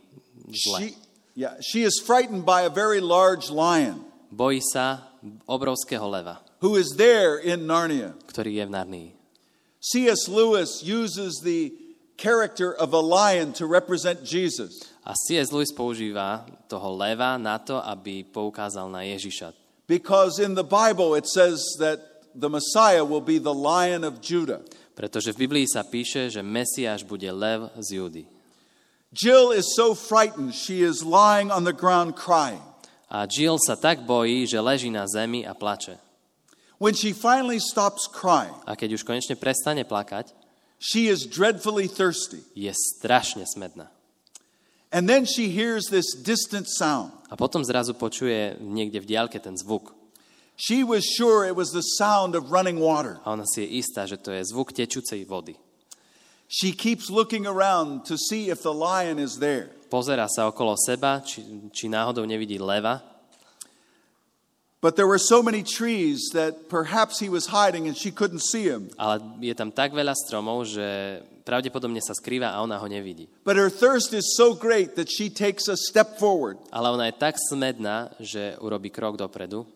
zle. 0.48 0.78
She, 0.80 0.96
yeah, 1.37 1.55
she 1.61 1.84
is 1.84 2.01
frightened 2.01 2.43
by 2.43 2.66
a 2.66 2.72
very 2.72 2.99
large 2.99 3.53
lion 3.53 4.03
Bojí 4.32 4.59
sa 4.61 5.07
obrovského 5.47 6.05
leva, 6.11 6.43
who 6.59 6.74
is 6.76 6.99
there 6.99 7.39
in 7.39 7.64
Narnia. 7.66 8.12
ktorý 8.26 8.59
je 8.59 8.64
v 8.66 8.72
Narnii. 8.72 9.09
C.S. 9.80 10.26
Lewis 10.26 10.82
uses 10.82 11.39
the 11.47 11.70
character 12.18 12.74
of 12.74 12.91
a 12.91 12.99
lion 12.99 13.55
to 13.55 13.70
represent 13.70 14.26
Jesus. 14.26 14.82
A 15.07 15.14
C.S. 15.14 15.55
Lewis 15.55 15.70
používa 15.70 16.43
toho 16.66 16.91
leva 16.99 17.39
na 17.39 17.62
to, 17.62 17.78
aby 17.78 18.26
poukázal 18.26 18.91
na 18.91 19.07
Ježiša. 19.07 19.55
Because 19.87 20.43
in 20.43 20.59
the 20.59 20.66
Bible 20.66 21.14
it 21.14 21.30
says 21.30 21.62
that 21.78 22.26
the 22.34 22.51
Messiah 22.51 23.07
will 23.07 23.22
be 23.22 23.39
the 23.39 23.55
lion 23.55 24.03
of 24.03 24.18
Judah. 24.18 24.66
Pretože 24.99 25.30
v 25.30 25.47
Biblii 25.47 25.66
sa 25.70 25.87
píše, 25.87 26.26
že 26.32 26.43
Mesiáš 26.43 27.07
bude 27.07 27.30
lev 27.30 27.70
z 27.78 28.03
Judy. 28.03 28.24
Jill 29.12 29.52
is 29.52 29.74
so 29.76 29.94
frightened, 29.94 30.54
she 30.54 30.82
is 30.82 31.04
lying 31.04 31.50
on 31.50 31.64
the 31.64 31.72
ground 31.72 32.16
crying. 32.16 32.61
A 33.11 33.26
Jill 33.26 33.59
sa 33.62 33.78
tak 33.78 34.02
bojí, 34.02 34.46
že 34.50 34.59
leží 34.59 34.90
na 34.90 35.07
zemi 35.07 35.46
a 35.46 35.54
plače. 35.54 35.98
When 36.78 36.92
she 36.92 37.12
finally 37.14 37.59
stops 37.62 38.04
crying, 38.11 38.52
A 38.66 38.76
keď 38.76 38.98
už 39.00 39.07
konečne 39.07 39.38
prestane 39.38 39.86
plakať, 39.86 40.34
she 40.76 41.09
is 41.09 41.24
dreadfully 41.24 41.88
thirsty. 41.88 42.42
je 42.52 42.68
strašne 42.74 43.46
smedná. 43.46 43.88
And 44.92 45.09
then 45.09 45.24
she 45.24 45.48
hears 45.50 45.88
this 45.88 46.14
distant 46.18 46.66
sound. 46.68 47.12
A 47.30 47.34
potom 47.38 47.64
zrazu 47.64 47.94
počuje 47.94 48.59
niekde 48.61 49.00
v 49.02 49.07
diaľke 49.09 49.38
ten 49.40 49.57
zvuk. 49.57 49.94
She 50.57 50.84
was 50.84 51.04
sure 51.04 51.44
it 51.44 51.57
was 51.57 51.72
the 51.72 51.84
sound 52.00 52.34
of 52.34 52.48
running 52.50 52.80
water. 52.80 53.20
A 53.24 53.32
ona 53.36 53.44
si 53.44 53.64
je 53.64 53.80
istá, 53.80 54.04
že 54.09 54.16
to 54.16 54.32
je 54.32 54.44
zvuk 54.44 54.72
tečúcej 54.72 55.24
vody. 55.28 55.57
She 56.49 56.72
keeps 56.72 57.11
looking 57.11 57.47
around 57.47 58.07
to 58.07 58.16
see 58.16 58.51
if 58.51 58.62
the 58.62 58.72
lion 58.72 59.18
is 59.18 59.38
there. 59.38 59.70
Pozera 59.90 60.26
sa 60.30 60.51
okolo 60.51 60.74
seba, 60.78 61.22
či, 61.22 61.42
či 61.74 61.86
náhodou 61.90 62.26
nevidí 62.26 62.59
leva, 62.59 63.03
But 64.86 64.94
there 64.94 65.09
were 65.09 65.18
so 65.18 65.42
many 65.42 65.64
trees 65.64 66.30
that 66.34 66.68
perhaps 66.68 67.18
he 67.18 67.28
was 67.28 67.47
hiding 67.47 67.88
and 67.88 67.97
she 67.97 68.12
couldn't 68.12 68.38
see 68.38 68.68
him. 68.68 68.90
ale 69.01 69.18
je 69.40 69.51
tam 69.57 69.72
tak 69.72 69.90
veľa 69.90 70.14
stromov, 70.14 70.62
že 70.68 71.18
pravdepodobne 71.42 71.99
sa 71.99 72.14
skrýva 72.14 72.55
a 72.55 72.62
ona 72.62 72.78
ho 72.78 72.86
nevidí. 72.86 73.26
But 73.42 73.57
her 73.57 73.66
thirst 73.72 74.12
is 74.12 74.36
so 74.36 74.55
great 74.55 74.94
that 74.94 75.11
she 75.11 75.26
takes 75.32 75.66
a 75.66 75.74
step 75.74 76.20
forward. 76.22 76.61
Ale 76.70 76.92
ona 76.92 77.11
je 77.11 77.18
tak 77.18 77.34
smedná, 77.34 78.14
že 78.20 78.55
urobí 78.62 78.92
krok 78.92 79.16
dopredu 79.16 79.66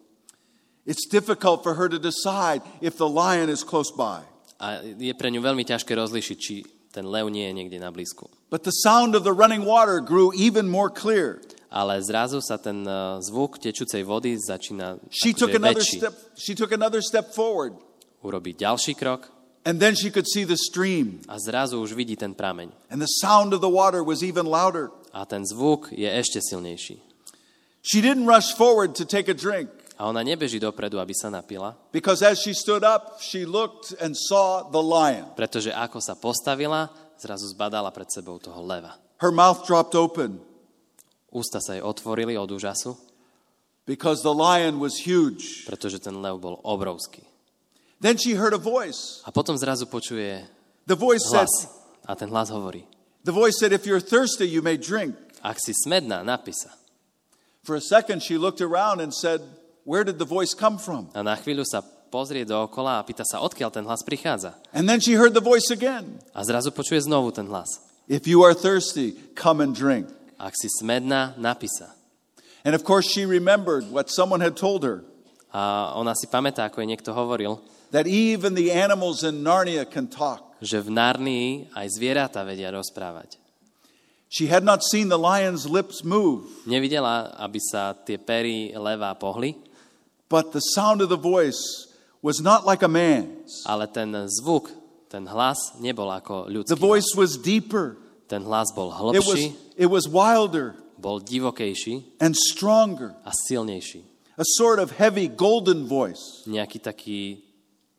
It's 0.86 1.10
difficult 1.10 1.62
for 1.66 1.74
her 1.74 1.88
to 1.88 1.98
decide 1.98 2.62
if 2.80 2.94
the 2.96 3.08
lion 3.08 3.50
is 3.50 3.64
close 3.64 3.90
by. 3.90 4.22
A 4.60 4.84
je 4.84 5.12
pre 5.16 5.32
ňu 5.32 5.40
veľmi 5.40 5.64
ťažké 5.64 5.96
rozlišiť, 5.96 6.36
či 6.38 6.62
ten 6.92 7.06
lev 7.08 7.32
nie 7.32 7.48
je 7.48 7.54
niekde 7.56 7.78
na 7.80 7.88
blízku. 7.88 8.28
But 8.52 8.62
the 8.68 8.74
sound 8.84 9.16
of 9.16 9.24
the 9.24 9.32
running 9.32 9.64
water 9.64 10.04
grew 10.04 10.30
even 10.36 10.68
more 10.68 10.90
clear. 10.92 11.40
Ale 11.70 12.02
zrazu 12.02 12.42
sa 12.42 12.58
ten 12.58 12.82
eh, 12.82 13.22
zvuk 13.22 13.62
tečúcej 13.62 14.02
vody 14.02 14.34
začína 14.34 14.98
She 15.08 15.30
took 15.30 15.54
another 15.54 15.78
väčší. 15.78 16.02
step 16.02 16.14
she 16.34 16.52
took 16.58 16.74
another 16.74 16.98
step 16.98 17.30
forward 17.30 17.78
Urobí 18.26 18.58
ďalší 18.58 18.98
krok 18.98 19.30
and 19.62 19.78
then 19.78 19.94
she 19.94 20.10
could 20.10 20.26
see 20.26 20.42
the 20.42 20.58
stream 20.58 21.22
a 21.30 21.38
zrazu 21.38 21.78
už 21.78 21.94
vidí 21.94 22.18
ten 22.18 22.34
prameň. 22.34 22.74
and 22.90 22.98
the 22.98 23.22
sound 23.22 23.54
of 23.54 23.62
the 23.62 23.70
water 23.70 24.02
was 24.02 24.20
even 24.26 24.50
louder. 24.50 24.90
A 25.14 25.22
ten 25.24 25.46
zvuk 25.46 25.94
je 25.94 26.10
ešte 26.10 26.42
silnejší. 26.42 26.98
She 27.86 28.02
didn't 28.02 28.26
rush 28.26 28.50
forward 28.58 28.98
to 28.98 29.06
take 29.06 29.30
a 29.30 29.34
drink 29.38 29.70
A 30.00 30.08
ona 30.08 30.24
nebeží 30.24 30.56
dopredu, 30.56 30.96
aby 30.96 31.12
sa 31.12 31.28
napila, 31.28 31.76
because 31.92 32.24
as 32.24 32.40
she 32.40 32.56
stood 32.56 32.80
up 32.80 33.20
she 33.20 33.44
looked 33.44 33.92
and 34.00 34.16
saw 34.16 34.64
the 34.72 34.80
lion. 34.80 35.28
pretože 35.36 35.68
ako 35.68 36.00
sa 36.00 36.16
postavila, 36.16 36.88
zrazu 37.20 37.44
zbadala 37.52 37.92
pred 37.92 38.08
sebou 38.08 38.40
toho 38.40 38.64
leva. 38.64 38.96
Her 39.20 39.28
mouth 39.28 39.68
dropped 39.68 39.92
open 39.92 40.40
Ústa 41.30 41.62
sa 41.62 41.78
jej 41.78 41.84
otvorili 41.84 42.34
od 42.34 42.50
úžasu, 42.50 42.96
because 43.86 44.24
the 44.24 44.32
lion 44.32 44.80
was 44.80 45.04
huge. 45.04 45.68
pretože 45.68 46.00
ten 46.00 46.16
lev 46.16 46.40
bol 46.40 46.58
obrovský. 46.64 47.22
Then 48.00 48.16
she 48.16 48.32
heard 48.34 48.56
a 48.56 48.58
voice. 48.58 49.20
A 49.28 49.30
potom 49.30 49.54
zrazu 49.60 49.84
počuje 49.84 50.48
The 50.88 50.96
voice 50.96 51.22
said 51.28 51.44
hlas. 51.44 51.68
A 52.08 52.16
ten 52.16 52.32
hlas 52.32 52.48
hovorí, 52.48 52.88
the 53.22 53.36
voice 53.36 53.60
said 53.60 53.70
if 53.76 53.84
you're 53.84 54.00
thirsty 54.00 54.48
you 54.48 54.64
may 54.64 54.80
drink. 54.80 55.12
ak 55.44 55.60
si 55.60 55.76
smedná, 55.76 56.24
napí 56.24 56.56
sa. 56.56 56.72
For 57.62 57.76
a 57.76 57.84
second 57.84 58.24
she 58.24 58.40
looked 58.40 58.64
around 58.64 59.04
and 59.04 59.12
said, 59.12 59.44
Where 59.84 60.04
did 60.04 60.18
the 60.20 60.28
voice 60.28 60.52
come 60.52 60.76
from? 60.76 61.08
A 61.16 61.24
na 61.24 61.36
chvíľu 61.36 61.64
sa 61.64 61.80
pozrie 61.82 62.44
dookola 62.44 63.00
a 63.00 63.06
pýta 63.06 63.24
sa, 63.24 63.40
odkiaľ 63.40 63.70
ten 63.70 63.84
hlas 63.86 64.02
prichádza. 64.02 64.58
And 64.74 64.88
then 64.88 65.00
she 65.00 65.16
heard 65.16 65.32
the 65.32 65.44
voice 65.44 65.70
again. 65.72 66.20
A 66.36 66.44
zrazu 66.44 66.74
počuje 66.74 67.00
znovu 67.00 67.32
ten 67.32 67.48
hlas. 67.48 67.68
If 68.10 68.26
you 68.26 68.42
are 68.42 68.52
thirsty, 68.52 69.14
come 69.38 69.62
and 69.62 69.72
drink. 69.72 70.10
Ak 70.40 70.56
si 70.58 70.68
smedná, 70.68 71.38
napí 71.38 71.68
sa. 71.70 71.94
And 72.66 72.74
of 72.76 72.84
course, 72.84 73.08
she 73.08 73.24
remembered 73.24 73.88
what 73.88 74.10
someone 74.12 74.44
had 74.44 74.56
told 74.56 74.84
her 74.84 75.04
A 75.50 75.92
ona 75.98 76.14
si 76.14 76.30
pamätá, 76.30 76.70
ako 76.70 76.78
jej 76.78 76.86
niekto 76.86 77.10
hovoril, 77.10 77.58
that 77.90 78.06
even 78.06 78.54
the 78.54 78.70
animals 78.70 79.26
in 79.26 79.42
Narnia 79.42 79.82
can 79.82 80.06
talk. 80.06 80.46
že 80.62 80.78
v 80.78 80.94
Narnii 80.94 81.72
aj 81.74 81.86
zvieratá 81.98 82.46
vedia 82.46 82.70
rozprávať. 82.70 83.40
She 84.30 84.46
had 84.46 84.62
not 84.62 84.86
seen 84.86 85.10
the 85.10 85.18
lion's 85.18 85.66
lips 85.66 86.06
move, 86.06 86.46
Nevidela, 86.70 87.34
aby 87.34 87.58
sa 87.58 87.98
tie 87.98 88.14
pery 88.14 88.70
levá 88.78 89.10
pohli, 89.18 89.58
but 90.30 90.52
the 90.54 90.62
sound 90.78 91.02
of 91.02 91.10
the 91.10 91.18
voice 91.18 91.90
was 92.22 92.38
not 92.40 92.62
like 92.64 92.80
a 92.80 92.88
man's. 92.88 93.66
ale 93.66 93.84
ten 93.90 94.14
zvuk, 94.30 94.70
ten 95.10 95.26
hlas 95.26 95.58
nebol 95.82 96.06
ako 96.08 96.46
The 96.46 96.54
ľudský. 96.54 96.78
voice 96.78 97.10
was 97.18 97.34
deeper, 97.36 97.98
Ten 98.30 98.46
hlas 98.46 98.70
bol 98.70 98.94
it 99.10 99.26
was, 99.26 99.26
hlbší, 99.26 99.46
it 99.74 99.90
was 99.90 100.06
wilder 100.06 100.78
bol 100.94 101.18
divokejší 101.18 102.22
and 102.22 102.38
stronger, 102.38 103.10
a 103.26 103.34
silnejší. 103.34 104.06
a 104.38 104.44
sort 104.56 104.78
of 104.78 104.94
heavy 105.02 105.26
golden 105.26 105.84
voice. 105.90 106.46
Nejaký 106.46 106.78
taký 106.78 107.20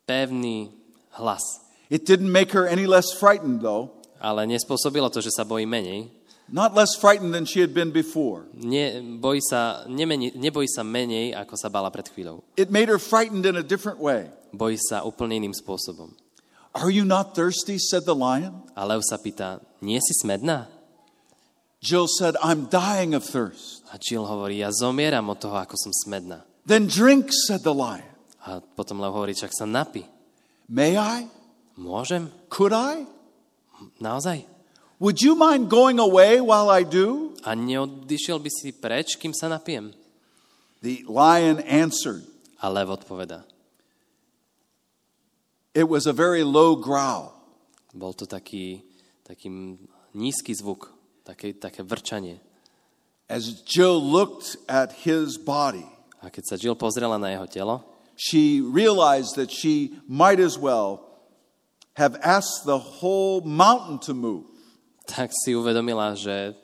pevný 0.08 0.72
hlas. 1.20 1.44
It 1.92 2.08
didn't 2.08 2.32
make 2.32 2.56
her 2.56 2.64
any 2.64 2.88
less 2.88 3.12
frightened, 3.12 3.60
though, 3.60 3.92
Ale 4.22 4.46
nespôsobilo 4.46 5.10
to, 5.10 5.18
že 5.20 5.34
sa 5.34 5.42
bojí 5.42 5.66
menej. 5.66 6.06
Not 6.52 6.76
less 6.76 6.94
frightened 6.94 7.32
than 7.32 7.48
she 7.48 7.64
had 7.64 7.72
been 7.72 7.90
before. 7.90 8.44
Bojí 9.18 9.40
sa, 9.40 9.88
nemeni, 9.88 10.36
nebojí 10.36 10.68
sa 10.68 10.84
menej, 10.84 11.32
ako 11.32 11.56
sa 11.56 11.72
bala 11.72 11.88
pred 11.88 12.06
chvíľou. 12.12 12.44
It 12.60 12.68
made 12.68 12.92
her 12.92 13.00
frightened 13.00 13.48
in 13.48 13.56
a 13.56 13.64
different 13.64 13.98
way. 13.98 14.28
Bojí 14.52 14.76
sa 14.76 15.02
úplne 15.02 15.40
iným 15.40 15.56
spôsobom. 15.56 16.12
Are 16.76 16.92
you 16.92 17.04
not 17.04 17.32
thirsty? 17.32 17.80
said 17.80 18.04
the 18.04 18.16
lion. 18.16 18.64
A 18.76 18.84
Lev 18.84 19.00
sa 19.04 19.16
pýta, 19.16 19.64
nie 19.80 20.00
si 20.00 20.12
smedná? 20.12 20.68
Jill 21.82 22.06
said, 22.06 22.36
I'm 22.40 22.70
dying 22.70 23.12
of 23.16 23.24
thirst. 23.24 23.82
A 23.90 23.98
Jill 23.98 24.24
hovorí, 24.24 24.62
ja 24.62 24.70
zomieram 24.70 25.28
od 25.32 25.40
toho, 25.40 25.56
ako 25.58 25.74
som 25.74 25.92
smedná. 25.92 26.44
Then 26.68 26.86
drink, 26.86 27.32
said 27.32 27.66
the 27.66 27.74
lion. 27.74 28.06
A 28.44 28.60
potom 28.60 29.00
Lev 29.00 29.12
hovorí, 29.12 29.32
čak 29.34 29.50
sa 29.50 29.64
napi. 29.64 30.04
May 30.68 30.94
I? 30.96 31.26
Môžem? 31.76 32.28
Could 32.52 32.72
I? 32.76 33.08
Naozaj? 33.98 34.51
Would 35.02 35.18
you 35.18 35.34
mind 35.34 35.66
going 35.66 35.98
away 35.98 36.38
while 36.38 36.70
I 36.70 36.86
do? 36.86 37.34
A 37.42 37.58
neodišiel 37.58 38.38
by 38.38 38.50
si 38.54 38.70
preč, 38.70 39.18
kým 39.18 39.34
sa 39.34 39.50
napijem? 39.50 39.90
The 40.78 41.02
lion 41.10 41.58
answered. 41.66 42.22
A 42.62 42.70
Lev 42.70 42.94
odpovedá. 42.94 43.42
It 45.74 45.90
was 45.90 46.06
a 46.06 46.14
very 46.14 46.46
low 46.46 46.78
growl. 46.78 47.34
Bol 47.90 48.14
to 48.14 48.30
taký, 48.30 48.86
taký 49.26 49.50
nízky 50.14 50.54
zvuk, 50.54 50.94
také, 51.26 51.50
také 51.50 51.82
vrčanie. 51.82 52.38
As 53.26 53.66
Jill 53.66 53.98
looked 53.98 54.54
at 54.70 55.02
his 55.02 55.34
body, 55.34 55.82
A 56.22 56.30
keď 56.30 56.44
sa 56.46 56.54
Jill 56.54 56.78
pozrela 56.78 57.18
na 57.18 57.34
jeho 57.34 57.50
telo, 57.50 57.76
she 58.14 58.62
realized 58.62 59.34
that 59.34 59.50
she 59.50 59.98
might 60.06 60.38
as 60.38 60.54
well 60.54 61.02
have 61.98 62.14
asked 62.22 62.62
the 62.62 62.78
whole 63.02 63.42
mountain 63.42 63.98
to 63.98 64.14
move. 64.14 64.51
Tak 65.06 65.30
si 65.32 65.54
uvedomila, 65.56 66.14
že 66.14 66.54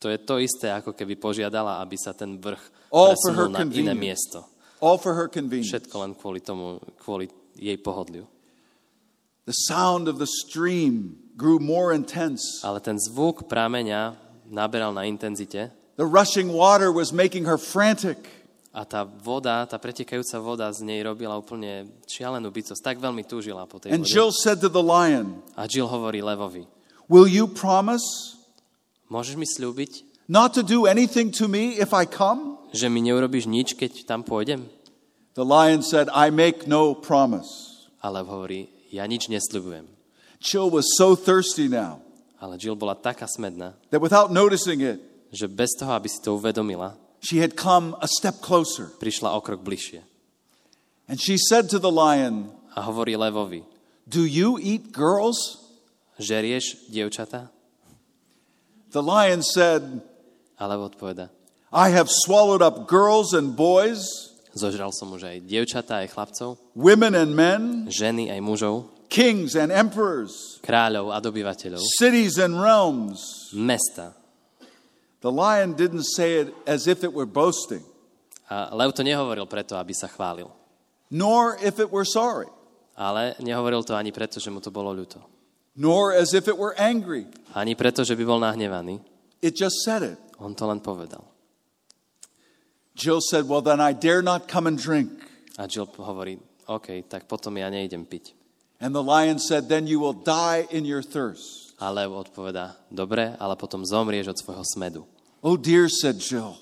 to 0.00 0.08
je 0.08 0.18
to 0.18 0.40
isté, 0.40 0.72
ako 0.72 0.96
keby 0.96 1.20
požiadala, 1.20 1.84
aby 1.84 1.96
sa 2.00 2.16
ten 2.16 2.40
vrch 2.40 2.90
All 2.90 3.14
presunul 3.14 3.52
na 3.52 3.62
iné 3.68 3.94
miesto. 3.94 4.42
All 4.80 4.96
for 4.96 5.12
her 5.12 5.28
convenience. 5.28 5.76
Všetko 5.76 5.96
len 6.00 6.12
kvôli 6.16 6.40
tomu, 6.40 6.80
kvôli 7.04 7.28
jej 7.54 7.76
pohodliu. 7.76 8.24
The 9.44 9.56
sound 9.68 10.08
of 10.08 10.16
the 10.16 10.28
stream 10.28 11.20
grew 11.36 11.60
more 11.60 11.92
intense. 11.92 12.64
Ale 12.64 12.80
ten 12.80 12.96
zvuk 12.96 13.44
prámeňa 13.44 14.16
naberal 14.48 14.96
na 14.96 15.04
intenzite 15.04 15.70
The 16.00 16.08
rushing 16.08 16.48
water 16.48 16.88
was 16.88 17.12
making 17.12 17.44
her 17.44 17.60
frantic. 17.60 18.40
a 18.70 18.86
tá 18.86 19.02
voda, 19.02 19.66
tá 19.66 19.82
pretekajúca 19.82 20.38
voda 20.38 20.70
z 20.70 20.86
nej 20.86 21.02
robila 21.02 21.34
úplne 21.34 21.90
šialenú 22.06 22.54
bytosť. 22.54 22.78
Tak 22.78 22.96
veľmi 23.02 23.26
túžila 23.26 23.66
po 23.66 23.82
tej 23.82 23.90
And 23.90 24.06
vode. 24.06 24.14
Jill 24.14 24.30
said 24.30 24.62
to 24.62 24.70
the 24.70 24.82
lion, 24.82 25.42
A 25.58 25.66
Jill 25.66 25.90
hovorí 25.90 26.22
Levovi, 26.22 26.64
Will 27.10 27.26
you 27.26 27.50
promise 27.50 28.38
môžeš 29.10 29.34
mi 29.34 29.42
slúbiť, 29.42 30.06
not 30.30 30.54
to 30.54 30.62
do 30.62 30.86
anything 30.86 31.34
to 31.34 31.50
me 31.50 31.74
if 31.74 31.90
I 31.90 32.06
come? 32.06 32.54
že 32.70 32.86
mi 32.86 33.02
neurobíš 33.02 33.50
nič, 33.50 33.74
keď 33.74 34.06
tam 34.06 34.22
pôjdem? 34.22 34.70
The 35.34 35.42
lion 35.42 35.82
said, 35.82 36.06
I 36.14 36.30
make 36.30 36.70
no 36.70 36.94
promise. 36.94 37.50
A 37.98 38.14
Lev 38.14 38.30
hovorí, 38.30 38.70
ja 38.94 39.02
nič 39.10 39.26
nesľubujem. 39.26 39.90
Jill 40.38 40.70
was 40.70 40.86
so 40.94 41.18
thirsty 41.18 41.66
now 41.66 41.98
Ale 42.40 42.56
Jill 42.56 42.72
bola 42.78 42.96
taká 42.96 43.28
smedná, 43.28 43.76
that 43.92 44.00
without 44.00 44.32
noticing 44.32 44.80
it, 44.80 44.96
že 45.28 45.44
bez 45.44 45.76
toho, 45.76 45.92
aby 45.92 46.08
si 46.08 46.24
to 46.24 46.40
uvedomila, 46.40 46.96
she 47.20 47.36
had 47.36 47.52
come 47.52 47.92
a 48.00 48.08
step 48.08 48.40
closer. 48.40 48.88
prišla 48.96 49.36
o 49.36 49.44
krok 49.44 49.60
bližšie. 49.60 50.00
And 51.04 51.20
she 51.20 51.36
said 51.36 51.68
to 51.74 51.78
the 51.82 51.92
lion, 51.92 52.54
A 52.72 52.86
hovorí 52.86 53.18
Levovi, 53.18 53.66
Do 54.08 54.24
you 54.24 54.56
eat 54.56 54.94
girls? 54.94 55.59
Žerieš 56.20 56.86
dievčatá? 56.92 57.48
The 58.92 59.02
lion 59.02 59.42
said, 59.42 59.82
A 60.60 60.66
Lev 60.68 60.92
odpoveda, 60.92 61.30
I 61.72 61.88
have 61.90 62.10
swallowed 62.10 62.60
up 62.60 62.86
girls 62.90 63.32
and 63.32 63.54
boys, 63.56 64.02
zožral 64.52 64.90
som 64.92 65.14
už 65.14 65.24
aj 65.24 65.36
dievčatá, 65.46 66.02
aj 66.02 66.12
chlapcov, 66.12 66.58
women 66.74 67.14
and 67.14 67.32
men, 67.32 67.62
ženy, 67.88 68.28
aj 68.28 68.40
mužov, 68.42 68.90
kings 69.06 69.54
and 69.54 69.70
emperors, 69.70 70.58
kráľov 70.60 71.14
a 71.14 71.22
dobyvateľov, 71.22 71.78
cities 71.98 72.36
and 72.36 72.58
realms. 72.58 73.50
mesta. 73.54 74.12
The 75.22 75.30
lion 75.30 75.76
didn't 75.76 76.04
say 76.16 76.40
it 76.42 76.50
as 76.66 76.88
if 76.88 77.04
it 77.06 77.12
were 77.14 77.26
boasting, 77.28 77.84
A 78.50 78.74
Lev 78.74 78.90
to 78.98 79.06
nehovoril 79.06 79.46
preto, 79.46 79.78
aby 79.78 79.94
sa 79.94 80.10
chválil. 80.10 80.50
nor 81.14 81.54
if 81.62 81.78
it 81.78 81.86
were 81.94 82.04
sorry, 82.04 82.50
Ale 82.98 83.38
nehovoril 83.38 83.86
to 83.86 83.94
ani 83.94 84.10
preto, 84.10 84.42
že 84.42 84.50
mu 84.50 84.58
to 84.60 84.68
bolo 84.74 84.90
ľúto. 84.92 85.22
Nor 85.76 86.12
as 86.12 86.34
if 86.34 86.48
it 86.48 86.56
were 86.56 86.74
angry. 86.78 87.26
Ani 87.54 87.74
preto, 87.74 88.04
že 88.04 88.16
by 88.16 88.24
bol 88.24 88.40
nahnevaný. 88.40 89.00
It 89.42 89.56
just 89.56 89.82
said 89.84 90.02
it. 90.02 90.18
On 90.38 90.54
to 90.54 90.64
len 90.66 90.80
povedal. 90.80 91.24
Jill 92.94 93.20
said, 93.20 93.48
Well, 93.48 93.62
then 93.62 93.80
I 93.80 93.92
dare 93.92 94.22
not 94.22 94.48
come 94.48 94.66
and 94.66 94.76
drink. 94.76 95.10
A 95.56 95.66
Jill 95.66 95.88
hovorí, 95.88 96.38
OK, 96.68 97.08
tak 97.08 97.24
potom 97.24 97.56
ja 97.56 97.72
nejdem 97.72 98.04
piť. 98.04 98.36
And 98.80 98.94
the 98.94 99.02
lion 99.02 99.38
said, 99.40 99.68
Then 99.68 99.86
you 99.86 100.00
will 100.00 100.16
die 100.16 100.68
in 100.70 100.84
your 100.84 101.02
thirst. 101.02 101.76
A 101.80 101.88
Lev 101.88 102.12
odpovedá, 102.12 102.76
dobre, 102.92 103.32
ale 103.40 103.56
potom 103.56 103.80
zomrieš 103.84 104.36
od 104.36 104.38
svojho 104.40 104.64
smedu. 104.68 105.02
Oh 105.40 105.56
dear, 105.56 105.88
said 105.88 106.20
Jill. 106.20 106.60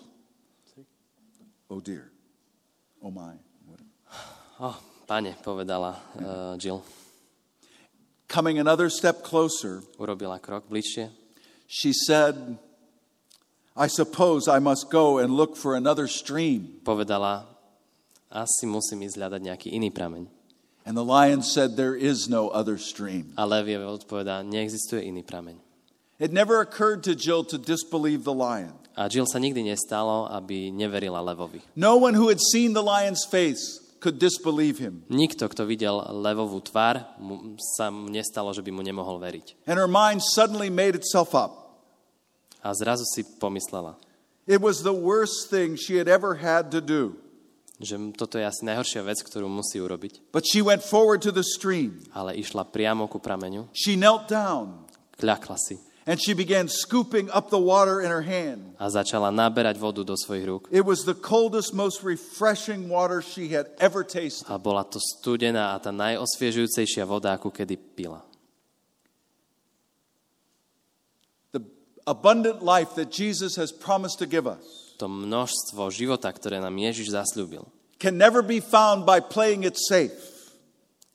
Oh 1.67 1.83
dear. 1.83 2.15
Oh 3.03 3.11
my. 3.11 3.35
Oh, 4.63 4.79
pane, 5.07 5.35
povedala 5.43 5.99
uh, 6.19 6.55
Jill. 6.59 6.83
Coming 8.29 8.59
another 8.61 8.91
step 8.93 9.25
closer, 9.25 9.81
Urobila 9.99 10.41
krok 10.41 10.69
bližšie. 10.69 11.09
she 11.67 11.93
said, 11.93 12.59
I 13.77 13.87
suppose 13.87 14.49
I 14.49 14.59
must 14.59 14.91
go 14.91 15.19
and 15.19 15.33
look 15.33 15.57
for 15.57 15.77
another 15.77 16.09
stream. 16.09 16.81
Povedala, 16.85 17.47
asi 18.29 18.69
musím 18.69 19.09
ísť 19.09 19.17
hľadať 19.17 19.41
nejaký 19.41 19.69
iný 19.73 19.89
prameň. 19.89 20.29
And 20.85 20.97
the 20.97 21.05
lion 21.05 21.41
said, 21.45 21.77
There 21.77 21.97
is 21.97 22.29
no 22.29 22.49
other 22.49 22.77
stream. 22.77 23.33
A 23.37 23.45
Lev 23.45 23.69
jej 23.69 23.81
odpovedá, 23.81 24.45
neexistuje 24.45 25.05
iný 25.09 25.25
prameň. 25.25 25.57
It 26.19 26.33
never 26.33 26.61
occurred 26.61 27.05
to 27.07 27.15
Jill 27.15 27.45
to 27.49 27.57
disbelieve 27.57 28.25
the 28.25 28.35
lion. 28.35 28.75
A 28.99 29.07
Jill 29.07 29.25
sa 29.31 29.39
nikdy 29.39 29.63
nestalo, 29.63 30.27
aby 30.27 30.75
neverila 30.75 31.23
Levovi. 31.23 31.63
No 31.79 31.97
one 31.97 32.13
who 32.19 32.29
had 32.29 32.43
seen 32.43 32.75
the 32.75 32.83
lion's 32.83 33.23
face 33.25 33.79
could 33.99 34.19
disbelieve 34.19 34.79
him. 34.79 35.03
Nikto, 35.11 35.51
kto 35.51 35.67
videl 35.67 35.99
Levovú 36.23 36.63
tvár, 36.63 37.03
mu, 37.19 37.59
sa 37.77 37.91
mu 37.91 38.07
nestalo, 38.07 38.55
že 38.55 38.63
by 38.63 38.71
mu 38.71 38.83
nemohol 38.83 39.19
veriť. 39.19 39.67
And 39.67 39.79
her 39.79 39.91
mind 39.91 40.23
suddenly 40.23 40.71
made 40.71 40.95
itself 40.95 41.35
up. 41.35 41.79
A 42.63 42.75
zrazu 42.75 43.07
si 43.07 43.23
pomyslela, 43.39 43.99
It 44.49 44.65
was 44.65 44.81
the 44.81 44.97
worst 44.97 45.53
thing 45.53 45.77
she 45.77 46.01
had 46.01 46.09
ever 46.09 46.41
had 46.41 46.73
to 46.73 46.81
do. 46.81 47.19
že 47.79 47.95
toto 48.19 48.43
je 48.43 48.45
asi 48.49 48.67
najhoršia 48.67 49.07
vec, 49.07 49.23
ktorú 49.23 49.47
musí 49.47 49.79
urobiť. 49.79 50.35
But 50.35 50.43
she 50.43 50.59
went 50.59 50.83
forward 50.83 51.23
to 51.23 51.31
the 51.31 51.47
stream. 51.47 52.03
Ale 52.11 52.35
išla 52.35 52.67
priamo 52.67 53.07
ku 53.07 53.23
prameňu, 53.23 53.71
She 53.71 53.95
knelt 53.95 54.27
down 54.27 54.89
kľakla 55.19 55.59
si 55.59 55.79
and 56.09 56.17
she 56.17 56.33
began 56.33 56.73
scooping 56.73 57.29
up 57.29 57.53
the 57.53 57.61
water 57.61 58.01
in 58.01 58.09
her 58.09 58.25
hand. 58.25 58.73
a 58.81 58.89
začala 58.89 59.29
naberať 59.29 59.77
vodu 59.77 60.01
do 60.01 60.17
svojich 60.17 60.45
rúk. 60.49 60.63
It 60.73 60.89
was 60.89 61.05
the 61.05 61.13
coldest, 61.13 61.77
most 61.77 62.01
refreshing 62.01 62.89
water 62.89 63.21
she 63.21 63.53
had 63.53 63.69
ever 63.77 64.01
tasted. 64.01 64.49
A 64.49 64.57
bola 64.57 64.89
to 64.89 64.97
studená 64.97 65.77
a 65.77 65.77
tá 65.77 65.93
najosviežujúcejšia 65.93 67.05
voda, 67.05 67.37
akú 67.37 67.53
kedy 67.53 67.77
pila. 67.77 68.25
The 71.53 71.61
abundant 72.09 72.65
life 72.65 72.97
that 72.97 73.13
Jesus 73.13 73.61
has 73.61 73.69
promised 73.69 74.17
to 74.25 74.27
give 74.27 74.49
us 74.49 74.65
To 74.99 75.07
množstvo 75.07 75.93
života, 75.95 76.33
ktoré 76.33 76.59
nám 76.59 76.75
Ježiš 76.75 77.15
zasľúbil, 77.15 77.69
can 78.01 78.17
never 78.17 78.41
be 78.41 78.65
found 78.65 79.05
by 79.05 79.21
playing 79.21 79.63
it 79.69 79.77
safe. 79.77 80.17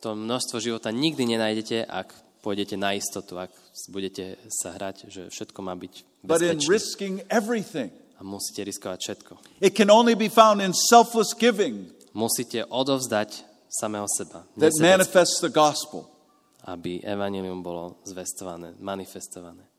To 0.05 0.13
množstvo 0.13 0.61
života 0.61 0.93
nikdy 0.93 1.25
nenájdete, 1.35 1.83
ak 1.89 2.13
pôjdete 2.43 2.75
na 2.75 2.91
istotu, 2.91 3.39
ak 3.39 3.49
budete 3.87 4.35
sa 4.51 4.75
hrať, 4.75 5.07
že 5.07 5.21
všetko 5.31 5.59
má 5.63 5.73
byť 5.79 5.93
but 6.27 6.43
in 6.43 6.59
bezpečné. 6.59 6.67
risking 6.67 7.15
everything. 7.31 7.89
A 8.19 8.21
musíte 8.21 8.67
riskovať 8.67 8.99
všetko. 8.99 9.33
It 9.63 9.73
can 9.73 9.87
only 9.87 10.13
be 10.13 10.27
found 10.27 10.59
in 10.59 10.75
selfless 10.75 11.31
giving 11.33 11.87
Musíte 12.13 12.61
odovzdať 12.69 13.41
samého 13.73 14.05
seba, 14.05 14.45
that 14.61 14.69
manifests 14.77 15.41
the 15.41 15.49
gospel. 15.49 16.05
aby 16.69 17.01
evanilium 17.01 17.65
bolo 17.65 17.99
zvestované, 18.05 18.77
manifestované. 18.77 19.72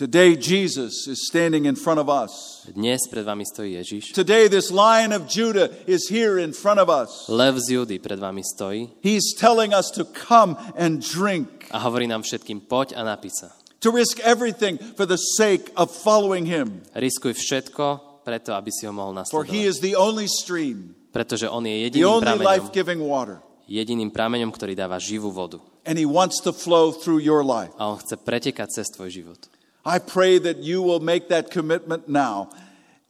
Today, 0.00 0.34
Jesus 0.34 1.04
is 1.08 1.28
standing 1.28 1.66
in 1.66 1.76
front 1.76 2.00
of 2.00 2.08
us. 2.08 2.64
Dnes 2.72 3.04
pred 3.04 3.20
vami 3.20 3.44
stojí 3.44 3.76
Ježiš. 3.76 4.16
Today, 4.16 4.48
this 4.48 4.72
lion 4.72 5.12
of 5.12 5.28
Judah 5.28 5.68
is 5.84 6.08
here 6.08 6.40
in 6.40 6.56
front 6.56 6.80
of 6.80 6.88
us. 6.88 7.28
Lev 7.28 7.60
z 7.60 7.76
Judy 7.76 8.00
pred 8.00 8.16
vami 8.16 8.40
stojí 8.40 9.04
He's 9.04 9.36
telling 9.36 9.76
us 9.76 9.92
to 9.92 10.08
come 10.08 10.56
and 10.72 11.04
drink, 11.04 11.68
a 11.68 11.84
hovorí 11.84 12.08
nám 12.08 12.24
všetkým, 12.24 12.64
poď 12.64 12.96
a 12.96 13.04
napí 13.04 13.28
sa. 13.28 13.52
to 13.84 13.92
risk 13.92 14.16
everything 14.24 14.80
for 14.96 15.04
the 15.04 15.20
sake 15.36 15.68
of 15.76 15.92
following 15.92 16.48
him. 16.48 16.80
Riskuj 16.96 17.36
všetko 17.36 18.24
preto, 18.24 18.56
aby 18.56 18.72
si 18.72 18.88
ho 18.88 18.96
mohol 18.96 19.12
For 19.28 19.44
he 19.44 19.68
nasledovať. 19.68 19.68
is 19.68 19.76
the 19.84 20.00
only 20.00 20.32
stream, 20.32 20.96
Pretože 21.12 21.44
on 21.44 21.68
je 21.68 21.76
the 21.76 22.00
jediným 22.00 22.08
only 22.08 22.24
prameňom, 22.24 22.48
life 22.48 22.68
giving 22.72 23.04
water. 23.04 23.44
jediným 23.68 24.08
prameňom, 24.08 24.48
ktorý 24.48 24.72
dáva 24.72 24.96
živú 24.96 25.28
vodu. 25.28 25.60
And 25.84 26.00
he 26.00 26.08
wants 26.08 26.40
to 26.48 26.56
flow 26.56 26.88
through 26.88 27.20
your 27.20 27.44
life. 27.44 27.76
A 27.76 27.84
on 27.92 28.00
chce 28.00 28.16
pretekať 28.16 28.80
cez 28.80 28.88
tvoj 28.96 29.12
život. 29.12 29.59
I 29.90 29.98
pray 29.98 30.38
that 30.38 30.62
you 30.62 30.86
will 30.86 31.02
make 31.02 31.26
that 31.34 31.50
commitment 31.50 32.06
now 32.06 32.54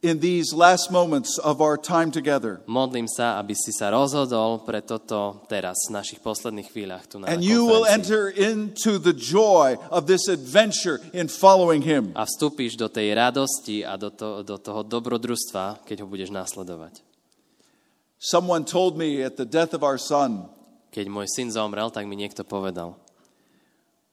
in 0.01 0.17
these 0.17 0.49
last 0.49 0.89
moments 0.89 1.37
of 1.37 1.61
our 1.61 1.77
time 1.77 2.09
together. 2.09 2.65
Modlím 2.65 3.05
sa, 3.05 3.37
aby 3.37 3.53
si 3.53 3.69
sa 3.69 3.93
rozhodol 3.93 4.65
pre 4.65 4.81
toto 4.81 5.45
teraz, 5.45 5.77
v 5.85 5.93
našich 5.93 6.19
posledných 6.25 6.73
chvíľach 6.73 7.05
tu 7.05 7.21
na 7.21 7.29
And 7.29 7.45
you 7.45 7.69
will 7.69 7.85
enter 7.85 8.33
into 8.33 8.97
the 8.97 9.13
joy 9.13 9.77
of 9.93 10.09
this 10.09 10.25
adventure 10.25 10.97
in 11.13 11.29
following 11.29 11.85
him. 11.85 12.17
A 12.17 12.25
vstúpiš 12.25 12.73
do 12.81 12.89
tej 12.89 13.13
radosti 13.13 13.85
a 13.85 13.93
do, 14.01 14.09
to, 14.09 14.41
do 14.41 14.57
toho 14.57 14.81
dobrodružstva, 14.81 15.85
keď 15.85 16.01
ho 16.01 16.07
budeš 16.09 16.33
nasledovať. 16.33 17.05
Someone 18.17 18.65
told 18.65 18.97
me 18.97 19.21
at 19.21 19.37
the 19.37 19.45
death 19.45 19.77
of 19.77 19.85
our 19.85 20.01
son, 20.01 20.49
Keď 20.91 21.07
môj 21.07 21.23
syn 21.31 21.47
zomrel, 21.47 21.87
tak 21.87 22.03
mi 22.03 22.19
niekto 22.19 22.43
povedal. 22.43 22.99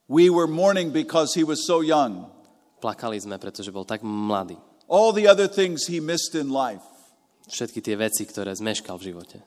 we 0.09 0.31
were 0.31 0.47
mourning 0.47 0.91
because 0.91 1.35
he 1.35 1.45
was 1.45 1.66
so 1.66 1.81
young. 1.81 2.31
Plakali 2.79 3.18
sme, 3.18 3.37
pretože 3.39 3.70
bol 3.74 3.83
tak 3.83 4.03
mladý. 4.07 4.59
All 4.89 5.12
the 5.12 5.29
other 5.29 5.51
things 5.51 5.87
he 5.91 6.01
missed 6.01 6.33
in 6.39 6.49
life. 6.49 6.85
Všetky 7.49 7.81
tie 7.81 7.97
veci, 7.97 8.24
ktoré 8.24 8.53
zmeškal 8.53 8.97
v 9.01 9.12
živote. 9.12 9.39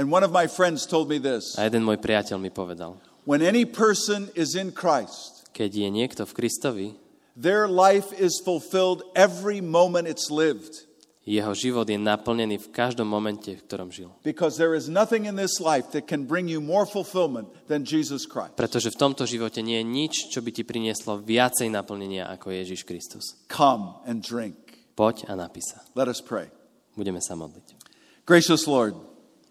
And 0.00 0.08
one 0.08 0.24
of 0.24 0.32
my 0.32 0.46
friends 0.48 0.86
told 0.86 1.10
me 1.12 1.20
this 1.20 1.56
A 1.60 1.68
jeden 1.68 1.84
môj 1.84 2.00
priateľ 2.00 2.40
mi 2.40 2.48
povedal, 2.48 2.96
when 3.28 3.44
any 3.44 3.68
person 3.68 4.32
is 4.32 4.56
in 4.56 4.72
Christ, 4.72 5.50
keď 5.52 5.70
je 5.76 5.88
niekto 5.92 6.22
v 6.24 6.32
Kristovi, 6.32 6.88
their 7.36 7.68
life 7.68 8.12
is 8.16 8.40
fulfilled 8.40 9.04
every 9.12 9.60
moment 9.60 10.08
it's 10.08 10.30
lived. 10.32 10.88
Jeho 11.30 11.54
život 11.54 11.86
je 11.86 11.94
naplnený 11.94 12.58
v 12.58 12.68
každom 12.74 13.06
momente, 13.06 13.54
v 13.54 13.62
ktorom 13.62 13.94
žil. 13.94 14.10
Because 14.26 14.58
there 14.58 14.74
is 14.74 14.90
nothing 14.90 15.30
in 15.30 15.38
this 15.38 15.62
life 15.62 15.94
that 15.94 16.10
can 16.10 16.26
bring 16.26 16.50
you 16.50 16.58
more 16.58 16.82
fulfillment 16.82 17.46
than 17.70 17.86
Jesus 17.86 18.26
Christ. 18.26 18.58
Pretože 18.58 18.90
v 18.90 18.98
tomto 18.98 19.22
živote 19.30 19.62
nie 19.62 19.78
je 19.78 19.86
nič, 19.86 20.14
čo 20.34 20.42
by 20.42 20.50
ti 20.50 20.66
prinieslo 20.66 21.22
viacej 21.22 21.70
naplnenia 21.70 22.26
ako 22.34 22.50
Ježiš 22.50 22.82
Kristus. 22.82 23.38
Come 23.46 24.02
and 24.04 24.26
drink. 24.26 24.58
Poď 24.98 25.30
a 25.30 25.38
napí 25.38 25.62
sa. 25.62 25.86
Let 25.94 26.10
us 26.10 26.18
pray. 26.18 26.50
Budeme 26.98 27.22
sa 27.22 27.38
modliť. 27.38 27.78
Gracious 28.26 28.66
Lord, 28.66 28.98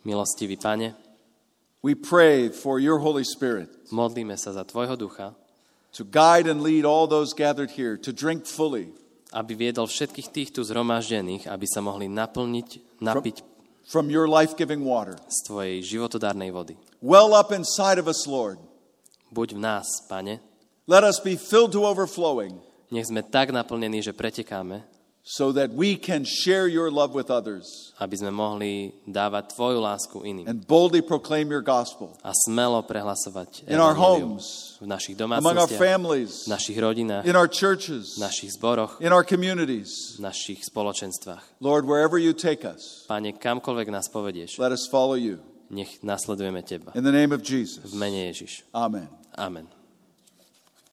Milostivý 0.04 0.60
Pane, 0.60 0.94
we 1.80 1.96
pray 1.96 2.52
for 2.52 2.80
your 2.80 3.00
Holy 3.00 3.24
Spirit 3.24 3.80
modlíme 3.92 4.38
sa 4.38 4.54
za 4.54 4.64
Tvojho 4.64 4.96
ducha, 4.96 5.34
to 5.92 6.06
guide 6.06 6.46
and 6.46 6.62
lead 6.62 6.86
all 6.86 7.10
those 7.10 7.34
gathered 7.34 7.74
here 7.74 7.98
to 7.98 8.14
drink 8.14 8.46
fully 8.46 8.94
aby 9.34 9.54
viedol 9.54 9.86
všetkých 9.86 10.30
týchto 10.34 10.60
zhromaždených, 10.66 11.50
aby 11.50 11.66
sa 11.70 11.82
mohli 11.82 12.10
naplniť, 12.10 13.02
napiť 13.02 13.36
from 13.86 14.10
your 14.10 14.30
water. 14.30 15.18
z 15.30 15.38
Tvojej 15.50 15.78
životodárnej 15.86 16.50
vody. 16.54 16.78
Well 17.02 17.34
up 17.38 17.54
inside 17.54 17.98
of 18.02 18.10
us, 18.10 18.26
Lord. 18.30 18.58
Buď 19.30 19.58
v 19.58 19.62
nás, 19.62 19.86
Pane, 20.10 20.42
Let 20.90 21.06
us 21.06 21.22
be 21.22 21.38
filled 21.38 21.70
to 21.78 21.86
overflowing 21.86 22.58
nech 22.90 23.06
sme 23.06 23.22
tak 23.22 23.54
naplnení, 23.54 24.02
že 24.02 24.18
pretekáme, 24.18 24.82
so 25.24 25.52
that 25.52 25.70
we 25.74 25.96
can 25.96 26.26
share 26.26 26.68
your 26.68 26.90
love 26.90 27.14
with 27.14 27.30
others 27.30 27.94
aby 28.00 28.16
sme 28.16 28.32
mohli 28.32 28.96
dávať 29.04 29.54
Tvoju 29.54 29.80
lásku 29.84 30.18
iným 30.24 30.48
and 30.48 30.64
boldly 30.66 31.04
proclaim 31.04 31.52
your 31.52 31.62
gospel 31.62 32.16
a 32.24 32.32
smelo 32.48 32.80
prehlasovať 32.88 33.68
in 33.68 33.78
our 33.78 33.94
homes, 33.94 34.78
v 34.80 34.88
našich 34.88 35.20
among 35.20 35.36
our 35.36 35.68
domácnostiach, 35.68 35.80
families, 35.80 36.48
v 36.48 36.56
našich 36.56 36.78
rodinách, 36.80 37.24
in 37.28 37.36
our 37.36 37.52
churches, 37.52 38.16
v 38.16 38.24
našich 38.24 38.56
zboroch, 38.56 38.96
in 39.04 39.12
our 39.12 39.28
communities. 39.28 40.16
v 40.16 40.24
našich 40.24 40.64
spoločenstvách. 40.66 41.60
Lord, 41.60 41.84
wherever 41.84 42.16
you 42.16 42.32
take 42.32 42.64
us, 42.64 43.04
Pane, 43.12 43.36
kamkoľvek 43.36 43.92
nás 43.92 44.08
povedieš, 44.08 44.58
let 44.58 44.72
us 44.72 44.88
follow 44.88 45.20
you. 45.20 45.44
nech 45.70 46.02
nasledujeme 46.02 46.64
Teba. 46.64 46.96
In 46.96 47.04
the 47.04 47.14
name 47.14 47.36
of 47.36 47.44
Jesus. 47.46 47.92
V 47.92 48.00
mene 48.00 48.32
Ježiš. 48.32 48.66
Amen. 48.74 49.12
Amen. 49.38 49.79